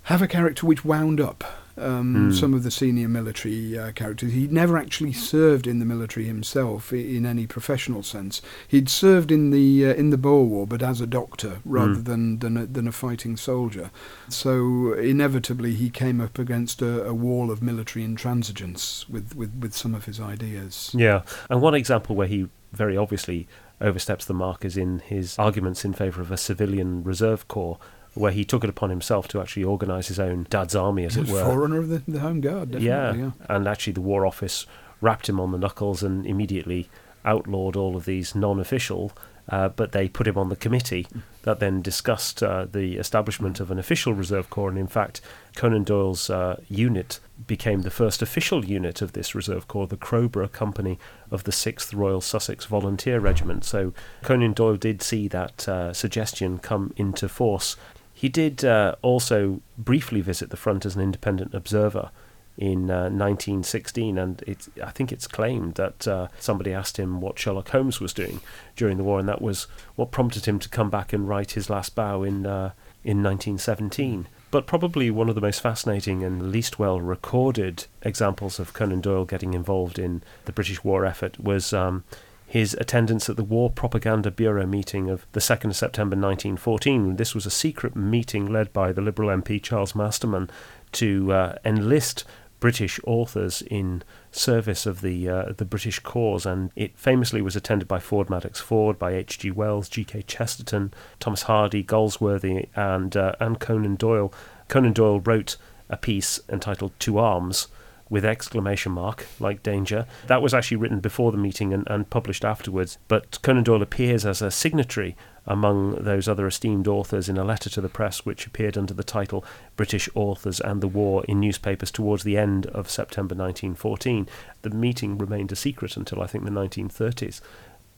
have 0.04 0.22
a 0.22 0.28
character 0.28 0.66
which 0.66 0.84
wound 0.84 1.22
up 1.22 1.44
um, 1.78 2.32
mm. 2.32 2.40
some 2.40 2.54
of 2.54 2.64
the 2.64 2.72
senior 2.72 3.08
military 3.08 3.78
uh, 3.78 3.92
characters. 3.92 4.34
He'd 4.34 4.52
never 4.52 4.78
actually 4.78 5.14
served 5.14 5.68
in 5.68 5.80
the 5.80 5.86
military 5.86 6.26
himself 6.26 6.94
in 6.94 7.26
any 7.26 7.48
professional 7.48 8.04
sense. 8.04 8.42
He'd 8.68 8.90
served 8.90 9.32
in 9.32 9.50
the 9.52 9.88
uh, 9.88 9.94
in 9.94 10.10
the 10.10 10.18
Boer 10.18 10.46
War, 10.46 10.68
but 10.68 10.84
as 10.84 11.02
a 11.02 11.08
doctor 11.08 11.60
rather 11.66 11.96
mm. 11.96 12.06
than 12.06 12.40
than 12.40 12.58
a, 12.58 12.66
than 12.66 12.88
a, 12.88 12.92
fighting 12.92 13.38
soldier. 13.38 13.90
So 14.30 14.94
inevitably, 14.94 15.74
he 15.74 15.90
came 15.90 16.22
up 16.22 16.38
against 16.38 16.82
a, 16.82 17.06
a 17.06 17.14
wall 17.14 17.52
of 17.52 17.62
military 17.62 18.06
intransigence 18.06 19.10
with, 19.10 19.36
with, 19.36 19.54
with 19.56 19.74
some 19.74 19.96
of 19.96 20.06
his 20.06 20.20
ideas. 20.20 20.92
Yeah, 20.94 21.24
and 21.50 21.62
one 21.62 21.74
example 21.74 22.16
where 22.16 22.28
he 22.28 22.50
very 22.72 22.98
obviously 22.98 23.48
oversteps 23.82 24.26
the 24.26 24.34
mark 24.34 24.64
is 24.64 24.78
in 24.78 25.00
his 25.00 25.38
arguments 25.38 25.84
in 25.84 25.94
favour 25.94 26.22
of 26.22 26.32
a 26.32 26.38
civilian 26.38 27.04
reserve 27.04 27.48
corps 27.48 27.78
where 28.14 28.32
he 28.32 28.46
took 28.46 28.64
it 28.64 28.70
upon 28.70 28.90
himself 28.90 29.28
to 29.30 29.42
actually 29.42 29.64
organise 29.64 30.08
his 30.08 30.20
own 30.20 30.46
dad's 30.50 30.76
army, 30.76 31.06
as 31.06 31.18
it 31.18 31.28
were. 31.28 31.44
Forerunner 31.44 31.80
of 31.80 31.90
the, 31.90 32.04
the 32.08 32.20
Home 32.20 32.42
Guard, 32.42 32.76
yeah. 32.76 33.14
yeah. 33.14 33.32
And 33.50 33.68
actually, 33.68 33.94
the 33.94 34.02
War 34.02 34.26
Office 34.26 34.66
rapped 35.02 35.28
him 35.28 35.40
on 35.40 35.52
the 35.52 35.58
knuckles 35.58 36.04
and 36.04 36.26
immediately 36.26 36.90
outlawed 37.26 37.76
all 37.76 37.96
of 37.96 38.06
these 38.06 38.36
non 38.36 38.60
official. 38.60 39.12
Uh, 39.50 39.68
but 39.68 39.92
they 39.92 40.08
put 40.08 40.26
him 40.26 40.38
on 40.38 40.48
the 40.48 40.56
committee 40.56 41.06
that 41.42 41.60
then 41.60 41.82
discussed 41.82 42.42
uh, 42.42 42.66
the 42.72 42.96
establishment 42.96 43.60
of 43.60 43.70
an 43.70 43.78
official 43.78 44.14
reserve 44.14 44.50
corps. 44.50 44.70
And 44.70 44.78
in 44.78 44.88
fact, 44.88 45.20
Conan 45.54 45.84
Doyle's 45.84 46.30
uh, 46.30 46.62
unit 46.70 47.20
became 47.46 47.82
the 47.82 47.92
first 47.92 48.22
official 48.22 48.64
unit 48.64 49.02
of 49.02 49.12
this 49.12 49.36
reserve 49.36 49.68
corps, 49.68 49.88
the 49.88 49.98
Crowborough 49.98 50.48
Company 50.54 50.98
of 51.30 51.44
the 51.44 51.52
6th 51.52 51.94
Royal 51.94 52.22
Sussex 52.22 52.64
Volunteer 52.64 53.20
Regiment. 53.20 53.66
So 53.66 53.94
Conan 54.22 54.54
Doyle 54.54 54.78
did 54.78 55.02
see 55.02 55.28
that 55.28 55.68
uh, 55.68 55.92
suggestion 55.92 56.58
come 56.58 56.94
into 56.96 57.28
force 57.28 57.76
he 58.24 58.30
did 58.30 58.64
uh, 58.64 58.96
also 59.02 59.60
briefly 59.78 60.22
visit 60.22 60.50
the 60.50 60.56
front 60.56 60.86
as 60.86 60.96
an 60.96 61.02
independent 61.02 61.54
observer 61.54 62.10
in 62.58 62.90
uh, 62.90 63.10
1916, 63.10 64.18
and 64.18 64.42
I 64.82 64.92
think 64.92 65.12
it's 65.12 65.28
claimed 65.28 65.76
that 65.76 66.08
uh, 66.08 66.30
somebody 66.40 66.72
asked 66.72 66.96
him 66.96 67.20
what 67.20 67.38
Sherlock 67.38 67.68
Holmes 67.68 68.00
was 68.00 68.14
doing 68.14 68.40
during 68.78 68.96
the 68.96 69.04
war, 69.04 69.20
and 69.20 69.28
that 69.28 69.42
was 69.42 69.68
what 69.98 70.12
prompted 70.12 70.46
him 70.46 70.58
to 70.60 70.70
come 70.70 70.90
back 70.90 71.12
and 71.12 71.28
write 71.28 71.52
his 71.52 71.70
last 71.70 71.96
bow 71.96 72.24
in 72.24 72.46
uh, 72.46 72.72
in 73.04 73.22
1917. 73.22 74.30
But 74.52 74.68
probably 74.68 75.12
one 75.12 75.28
of 75.28 75.36
the 75.36 75.42
most 75.42 75.60
fascinating 75.60 76.24
and 76.24 76.50
least 76.50 76.80
well 76.80 77.02
recorded 77.02 77.88
examples 78.04 78.58
of 78.58 78.72
Conan 78.72 79.02
Doyle 79.02 79.26
getting 79.26 79.54
involved 79.54 80.00
in 80.00 80.24
the 80.46 80.54
British 80.54 80.82
war 80.82 81.06
effort 81.06 81.42
was 81.42 81.74
um, 81.74 82.06
his 82.54 82.76
attendance 82.76 83.32
at 83.32 83.36
the 83.36 83.44
War 83.44 83.68
Propaganda 83.68 84.30
Bureau 84.30 84.68
meeting 84.68 85.10
of 85.10 85.26
the 85.32 85.40
2nd 85.40 85.72
of 85.72 85.76
September 85.76 86.16
1914. 86.16 87.16
This 87.16 87.34
was 87.34 87.48
a 87.48 87.50
secret 87.50 87.96
meeting 87.96 88.46
led 88.46 88.72
by 88.72 88.92
the 88.92 89.02
Liberal 89.02 89.30
MP 89.30 89.60
Charles 89.60 89.96
Masterman 89.96 90.52
to 90.92 91.34
uh, 91.34 91.56
enlist 91.66 92.26
British 92.60 93.00
authors 93.06 93.64
in 93.64 94.04
service 94.32 94.86
of 94.86 95.02
the 95.02 95.28
uh, 95.28 95.54
the 95.58 95.66
British 95.66 95.98
cause, 95.98 96.46
and 96.46 96.70
it 96.76 96.96
famously 96.96 97.42
was 97.42 97.56
attended 97.56 97.88
by 97.88 97.98
Ford 97.98 98.28
Madox 98.28 98.58
Ford, 98.58 99.00
by 99.00 99.16
H. 99.16 99.40
G. 99.40 99.50
Wells, 99.50 99.90
G. 99.90 100.04
K. 100.04 100.22
Chesterton, 100.22 100.94
Thomas 101.20 101.42
Hardy, 101.42 101.84
Galsworthy, 101.84 102.68
and 102.76 103.18
uh, 103.18 103.34
and 103.40 103.60
Conan 103.60 103.96
Doyle. 103.96 104.32
Conan 104.68 104.94
Doyle 104.94 105.22
wrote 105.22 105.58
a 105.90 105.98
piece 105.98 106.40
entitled 106.48 106.92
"To 107.00 107.18
Arms," 107.18 107.68
with 108.10 108.26
exclamation 108.26 108.92
mark, 108.92 109.26
like 109.40 109.64
danger. 109.64 110.06
That 110.28 110.42
was 110.42 110.54
actually 110.54 110.78
written 110.78 111.00
before 111.00 111.32
the 111.32 111.38
meeting 111.38 111.74
and, 111.74 111.88
and 111.88 112.10
published 112.10 112.46
afterwards. 112.46 112.98
But 113.08 113.42
Conan 113.42 113.64
Doyle 113.64 113.82
appears 113.82 114.26
as 114.26 114.42
a 114.42 114.52
signatory 114.52 115.16
among 115.46 115.96
those 115.96 116.28
other 116.28 116.48
esteemed 116.48 116.88
authors 116.88 117.28
in 117.28 117.38
a 117.38 117.44
letter 117.44 117.70
to 117.70 117.82
the 117.82 117.90
press 117.90 118.26
which 118.26 118.48
appeared 118.48 118.78
under 118.78 118.94
the 118.94 119.04
title 119.04 119.44
British 119.76 120.08
Authors 120.16 120.60
and 120.62 120.82
the 120.82 120.88
War 120.88 121.24
in 121.26 121.40
newspapers 121.40 121.92
towards 121.92 122.24
the 122.24 122.38
end 122.38 122.66
of 122.68 122.90
September 122.90 123.36
1914. 123.36 124.28
The 124.62 124.70
meeting 124.70 125.18
remained 125.18 125.52
a 125.52 125.56
secret 125.56 125.98
until 125.98 126.22
I 126.22 126.28
think 126.28 126.46
the 126.46 126.52
1930s. 126.52 127.42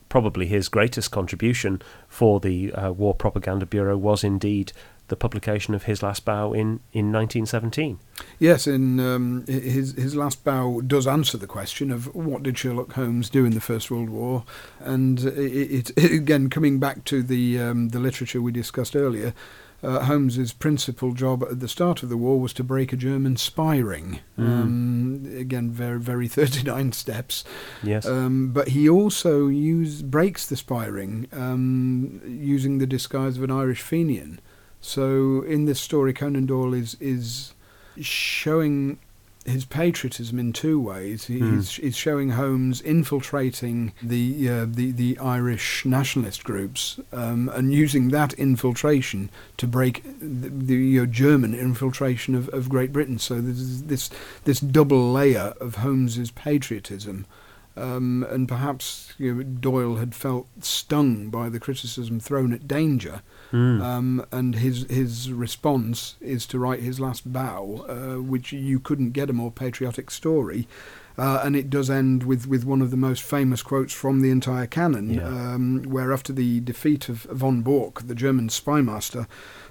Probably 0.09 0.47
his 0.47 0.69
greatest 0.69 1.11
contribution 1.11 1.81
for 2.07 2.39
the 2.39 2.71
uh, 2.73 2.91
War 2.91 3.13
Propaganda 3.13 3.65
Bureau 3.65 3.97
was 3.97 4.23
indeed 4.23 4.71
the 5.07 5.15
publication 5.15 5.73
of 5.73 5.83
his 5.83 6.01
last 6.01 6.25
bow 6.25 6.51
in, 6.51 6.79
in 6.91 7.11
1917. 7.11 7.99
Yes, 8.39 8.65
in 8.65 8.99
um, 8.99 9.45
his 9.47 9.93
his 9.93 10.15
last 10.15 10.43
bow 10.43 10.81
does 10.81 11.05
answer 11.05 11.37
the 11.37 11.47
question 11.47 11.91
of 11.91 12.13
what 12.15 12.43
did 12.43 12.57
Sherlock 12.57 12.93
Holmes 12.93 13.29
do 13.29 13.45
in 13.45 13.53
the 13.53 13.61
First 13.61 13.91
World 13.91 14.09
War, 14.09 14.43
and 14.79 15.19
it, 15.19 15.91
it 15.97 15.97
again 16.13 16.49
coming 16.49 16.79
back 16.79 17.03
to 17.05 17.21
the 17.21 17.59
um, 17.59 17.89
the 17.89 17.99
literature 17.99 18.41
we 18.41 18.51
discussed 18.51 18.95
earlier. 18.95 19.33
Uh, 19.83 20.05
Holmes's 20.05 20.51
principal 20.51 21.13
job 21.13 21.43
at 21.43 21.59
the 21.59 21.67
start 21.67 22.01
of 22.01 22.09
the 22.09 22.17
war 22.17 22.39
was 22.39 22.53
to 22.53 22.63
break 22.63 22.91
a 22.91 22.95
German 22.95 23.37
spy 23.37 23.77
ring. 23.77 24.19
Mm. 24.39 24.43
Um, 24.47 25.35
again, 25.37 25.69
very 25.69 25.99
very 25.99 26.27
39 26.29 26.93
steps. 26.93 27.43
Yes. 27.83 28.07
Um, 28.07 28.51
but 28.51 28.69
he 28.69 28.89
also 28.89 29.47
use, 29.47 30.01
breaks 30.01 30.47
the 30.47 30.55
spy 30.55 30.85
ring 30.85 31.27
um, 31.33 32.21
using 32.25 32.79
the 32.79 32.87
disguise 32.87 33.37
of 33.37 33.43
an 33.43 33.51
Irish 33.51 33.83
Fenian. 33.83 34.39
So 34.86 35.41
in 35.41 35.65
this 35.65 35.79
story, 35.79 36.13
Conan 36.13 36.45
Doyle 36.45 36.73
is 36.75 36.95
is 36.99 37.53
showing 37.99 38.99
his 39.45 39.63
patriotism 39.65 40.39
in 40.39 40.51
two 40.53 40.79
ways. 40.79 41.25
He- 41.25 41.38
Hmm. 41.39 41.55
He's, 41.57 41.71
he's 41.75 41.95
showing 41.95 42.31
Holmes 42.31 42.81
infiltrating 42.81 43.93
the 44.01 44.49
uh, 44.49 44.65
the 44.69 44.91
the 44.91 45.17
Irish 45.19 45.86
nationalist 45.86 46.43
groups 46.43 46.99
um, 47.11 47.49
and 47.49 47.73
using 47.73 48.09
that 48.09 48.33
infiltration 48.33 49.29
to 49.57 49.67
break 49.67 50.03
the, 50.19 50.49
the 50.49 51.07
German 51.07 51.53
infiltration 51.55 52.36
of, 52.36 52.49
of 52.49 52.69
Great 52.69 52.91
Britain. 52.93 53.17
So 53.19 53.41
there's 53.41 53.83
this 53.83 54.09
this 54.43 54.59
double 54.59 55.11
layer 55.11 55.53
of 55.59 55.75
Holmes's 55.75 56.31
patriotism. 56.31 57.25
Um, 57.78 58.26
and 58.30 58.47
perhaps 58.47 59.13
you 59.17 59.34
know, 59.36 59.43
Doyle 59.43 59.97
had 59.97 60.15
felt 60.15 60.47
stung 60.63 61.30
by 61.30 61.49
the 61.49 61.59
criticism 61.59 62.19
thrown 62.19 62.53
at 62.53 62.67
Danger, 62.67 63.21
Mm. 63.51 63.82
um, 63.82 64.26
and 64.32 64.55
his 64.55 64.86
his 64.89 65.32
response 65.32 66.15
is 66.19 66.45
to 66.47 66.57
write 66.59 66.80
his 66.82 66.99
last 66.99 67.32
bow, 67.32 67.86
uh, 67.88 68.21
which 68.21 68.51
you 68.51 68.80
couldn't 68.80 69.11
get 69.11 69.30
a 69.30 69.34
more 69.34 69.51
patriotic 69.51 70.09
story. 70.09 70.67
Uh, 71.17 71.39
and 71.45 71.55
it 71.55 71.69
does 71.69 71.89
end 71.89 72.23
with, 72.23 72.45
with 72.45 72.65
one 72.65 72.82
of 72.82 72.91
the 72.91 72.97
most 72.97 73.23
famous 73.23 73.61
quotes 73.61 73.93
from 73.93 74.19
the 74.21 74.30
entire 74.32 74.67
canon, 74.67 75.13
Yeah. 75.13 75.28
um, 75.53 75.84
where 75.84 76.11
after 76.11 76.34
the 76.34 76.59
defeat 76.59 77.07
of 77.07 77.23
von 77.32 77.61
Bork, 77.61 78.05
the 78.07 78.15
German 78.15 78.49
spy 78.49 78.82
master, 78.82 79.26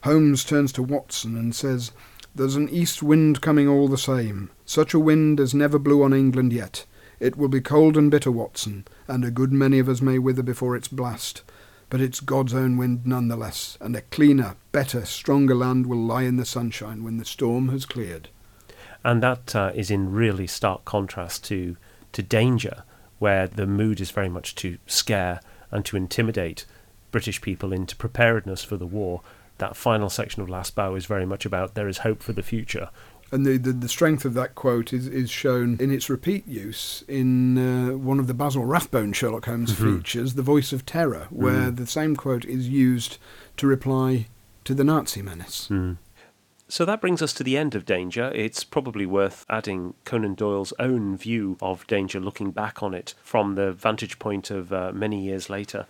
Holmes 0.04 0.42
turns 0.44 0.72
to 0.72 0.82
Watson 0.82 1.36
and 1.36 1.54
says, 1.54 1.92
There's 2.34 2.56
an 2.56 2.70
east 2.70 3.02
wind 3.02 3.42
coming 3.42 3.68
all 3.68 3.88
the 3.88 3.98
same. 3.98 4.48
Such 4.64 4.94
a 4.94 4.98
wind 4.98 5.38
as 5.38 5.52
never 5.52 5.78
blew 5.78 6.02
on 6.02 6.14
England 6.14 6.52
yet. 6.54 6.86
It 7.24 7.38
will 7.38 7.48
be 7.48 7.62
cold 7.62 7.96
and 7.96 8.10
bitter, 8.10 8.30
Watson, 8.30 8.84
and 9.08 9.24
a 9.24 9.30
good 9.30 9.50
many 9.50 9.78
of 9.78 9.88
us 9.88 10.02
may 10.02 10.18
wither 10.18 10.42
before 10.42 10.76
its 10.76 10.88
blast. 10.88 11.40
But 11.88 12.02
it's 12.02 12.20
God's 12.20 12.52
own 12.52 12.76
wind 12.76 13.06
none 13.06 13.28
the 13.28 13.36
less, 13.36 13.78
and 13.80 13.96
a 13.96 14.02
cleaner, 14.02 14.56
better, 14.72 15.06
stronger 15.06 15.54
land 15.54 15.86
will 15.86 16.04
lie 16.04 16.24
in 16.24 16.36
the 16.36 16.44
sunshine 16.44 17.02
when 17.02 17.16
the 17.16 17.24
storm 17.24 17.70
has 17.70 17.86
cleared. 17.86 18.28
And 19.02 19.22
that 19.22 19.56
uh, 19.56 19.72
is 19.74 19.90
in 19.90 20.12
really 20.12 20.46
stark 20.46 20.84
contrast 20.84 21.44
to 21.44 21.78
to 22.12 22.22
Danger, 22.22 22.82
where 23.20 23.48
the 23.48 23.66
mood 23.66 24.02
is 24.02 24.10
very 24.10 24.28
much 24.28 24.54
to 24.56 24.76
scare 24.86 25.40
and 25.70 25.82
to 25.86 25.96
intimidate 25.96 26.66
British 27.10 27.40
people 27.40 27.72
into 27.72 27.96
preparedness 27.96 28.62
for 28.62 28.76
the 28.76 28.86
war. 28.86 29.22
That 29.56 29.76
final 29.76 30.10
section 30.10 30.42
of 30.42 30.50
Last 30.50 30.74
Bow 30.74 30.94
is 30.94 31.06
very 31.06 31.24
much 31.24 31.46
about 31.46 31.74
there 31.74 31.88
is 31.88 31.98
hope 31.98 32.22
for 32.22 32.34
the 32.34 32.42
future. 32.42 32.90
And 33.34 33.44
the, 33.44 33.56
the, 33.58 33.72
the 33.72 33.88
strength 33.88 34.24
of 34.24 34.34
that 34.34 34.54
quote 34.54 34.92
is, 34.92 35.08
is 35.08 35.28
shown 35.28 35.76
in 35.80 35.90
its 35.90 36.08
repeat 36.08 36.46
use 36.46 37.02
in 37.08 37.58
uh, 37.58 37.96
one 37.98 38.20
of 38.20 38.28
the 38.28 38.34
Basil 38.34 38.64
Rathbone 38.64 39.12
Sherlock 39.12 39.46
Holmes 39.46 39.72
Mhm. 39.72 39.96
features, 39.98 40.34
The 40.34 40.42
Voice 40.42 40.72
of 40.72 40.86
Terror, 40.86 41.26
where 41.30 41.72
Mm. 41.72 41.76
the 41.76 41.86
same 41.88 42.14
quote 42.14 42.44
is 42.44 42.68
used 42.68 43.18
to 43.56 43.66
reply 43.66 44.28
to 44.66 44.72
the 44.72 44.84
Nazi 44.84 45.20
menace. 45.20 45.66
Mm. 45.68 45.96
So 46.68 46.84
that 46.84 47.00
brings 47.00 47.20
us 47.22 47.32
to 47.34 47.42
the 47.42 47.56
end 47.58 47.74
of 47.74 47.84
Danger. 47.84 48.30
It's 48.36 48.62
probably 48.62 49.04
worth 49.04 49.44
adding 49.50 49.94
Conan 50.04 50.34
Doyle's 50.34 50.72
own 50.78 51.16
view 51.16 51.56
of 51.60 51.84
Danger, 51.88 52.20
looking 52.20 52.52
back 52.52 52.84
on 52.84 52.94
it 52.94 53.14
from 53.22 53.56
the 53.56 53.72
vantage 53.72 54.20
point 54.20 54.48
of 54.52 54.72
uh, 54.72 54.92
many 54.94 55.20
years 55.24 55.50
later. 55.50 55.86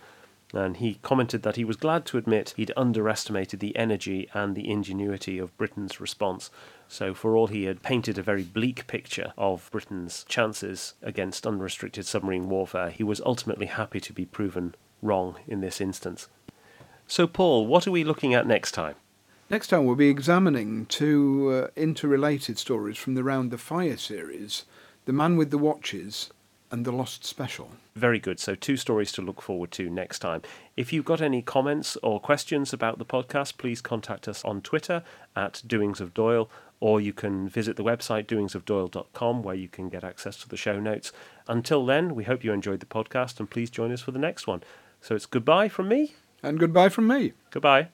And 0.53 0.77
he 0.77 0.99
commented 1.03 1.43
that 1.43 1.57
he 1.57 1.65
was 1.65 1.75
glad 1.75 2.05
to 2.07 2.17
admit 2.17 2.53
he'd 2.57 2.71
underestimated 2.75 3.59
the 3.59 3.75
energy 3.75 4.29
and 4.33 4.55
the 4.55 4.69
ingenuity 4.69 5.37
of 5.37 5.55
Britain's 5.57 5.99
response. 6.01 6.49
So, 6.87 7.13
for 7.13 7.35
all 7.35 7.47
he 7.47 7.65
had 7.65 7.81
painted 7.81 8.17
a 8.17 8.23
very 8.23 8.43
bleak 8.43 8.87
picture 8.87 9.33
of 9.37 9.69
Britain's 9.71 10.23
chances 10.27 10.93
against 11.01 11.47
unrestricted 11.47 12.05
submarine 12.05 12.47
warfare, 12.47 12.89
he 12.89 13.03
was 13.03 13.21
ultimately 13.25 13.65
happy 13.65 13.99
to 13.99 14.13
be 14.13 14.25
proven 14.25 14.75
wrong 15.01 15.37
in 15.47 15.61
this 15.61 15.81
instance. 15.81 16.27
So, 17.07 17.27
Paul, 17.27 17.67
what 17.67 17.87
are 17.87 17.91
we 17.91 18.03
looking 18.03 18.33
at 18.33 18.47
next 18.47 18.71
time? 18.71 18.95
Next 19.49 19.67
time 19.67 19.85
we'll 19.85 19.95
be 19.95 20.09
examining 20.09 20.87
two 20.87 21.51
uh, 21.51 21.67
interrelated 21.75 22.57
stories 22.57 22.97
from 22.97 23.13
the 23.13 23.23
Round 23.23 23.51
the 23.51 23.59
Fire 23.59 23.97
series, 23.97 24.65
The 25.05 25.13
Man 25.13 25.37
with 25.37 25.51
the 25.51 25.59
Watches 25.59 26.31
and 26.71 26.83
The 26.83 26.91
Lost 26.91 27.23
Special. 27.23 27.69
Very 27.95 28.19
good. 28.19 28.39
So, 28.39 28.55
two 28.55 28.75
stories 28.75 29.11
to 29.13 29.21
look 29.21 29.41
forward 29.41 29.71
to 29.73 29.87
next 29.87 30.19
time. 30.19 30.41
If 30.75 30.91
you've 30.91 31.05
got 31.05 31.21
any 31.21 31.43
comments 31.43 31.95
or 32.01 32.19
questions 32.19 32.73
about 32.73 32.97
the 32.97 33.05
podcast, 33.05 33.57
please 33.57 33.81
contact 33.81 34.27
us 34.27 34.43
on 34.43 34.61
Twitter 34.61 35.03
at 35.35 35.61
Doings 35.65 36.01
of 36.01 36.15
Doyle, 36.15 36.49
or 36.79 36.99
you 37.01 37.13
can 37.13 37.47
visit 37.47 37.75
the 37.75 37.83
website 37.83 38.25
doingsofdoyle.com 38.27 39.43
where 39.43 39.55
you 39.55 39.67
can 39.67 39.89
get 39.89 40.03
access 40.03 40.37
to 40.37 40.49
the 40.49 40.57
show 40.57 40.79
notes. 40.79 41.11
Until 41.47 41.85
then, 41.85 42.15
we 42.15 42.23
hope 42.23 42.43
you 42.43 42.51
enjoyed 42.51 42.79
the 42.79 42.85
podcast 42.85 43.39
and 43.39 43.49
please 43.49 43.69
join 43.69 43.91
us 43.91 44.01
for 44.01 44.11
the 44.11 44.19
next 44.19 44.47
one. 44.47 44.63
So, 45.01 45.15
it's 45.15 45.25
goodbye 45.25 45.69
from 45.69 45.87
me. 45.87 46.15
And 46.43 46.59
goodbye 46.59 46.89
from 46.89 47.07
me. 47.07 47.33
Goodbye. 47.51 47.89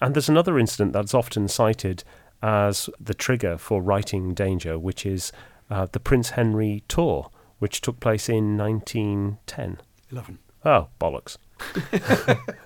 And 0.00 0.14
there's 0.14 0.28
another 0.28 0.58
incident 0.58 0.92
that's 0.92 1.14
often 1.14 1.48
cited 1.48 2.04
as 2.42 2.90
the 3.00 3.14
trigger 3.14 3.56
for 3.58 3.80
writing 3.80 4.34
Danger, 4.34 4.78
which 4.78 5.06
is 5.06 5.32
uh, 5.70 5.86
the 5.90 6.00
Prince 6.00 6.30
Henry 6.30 6.82
tour, 6.88 7.30
which 7.58 7.80
took 7.80 8.00
place 8.00 8.28
in 8.28 8.56
1910. 8.56 9.78
11. 10.10 10.38
Oh, 10.64 10.88
bollocks. 11.00 11.36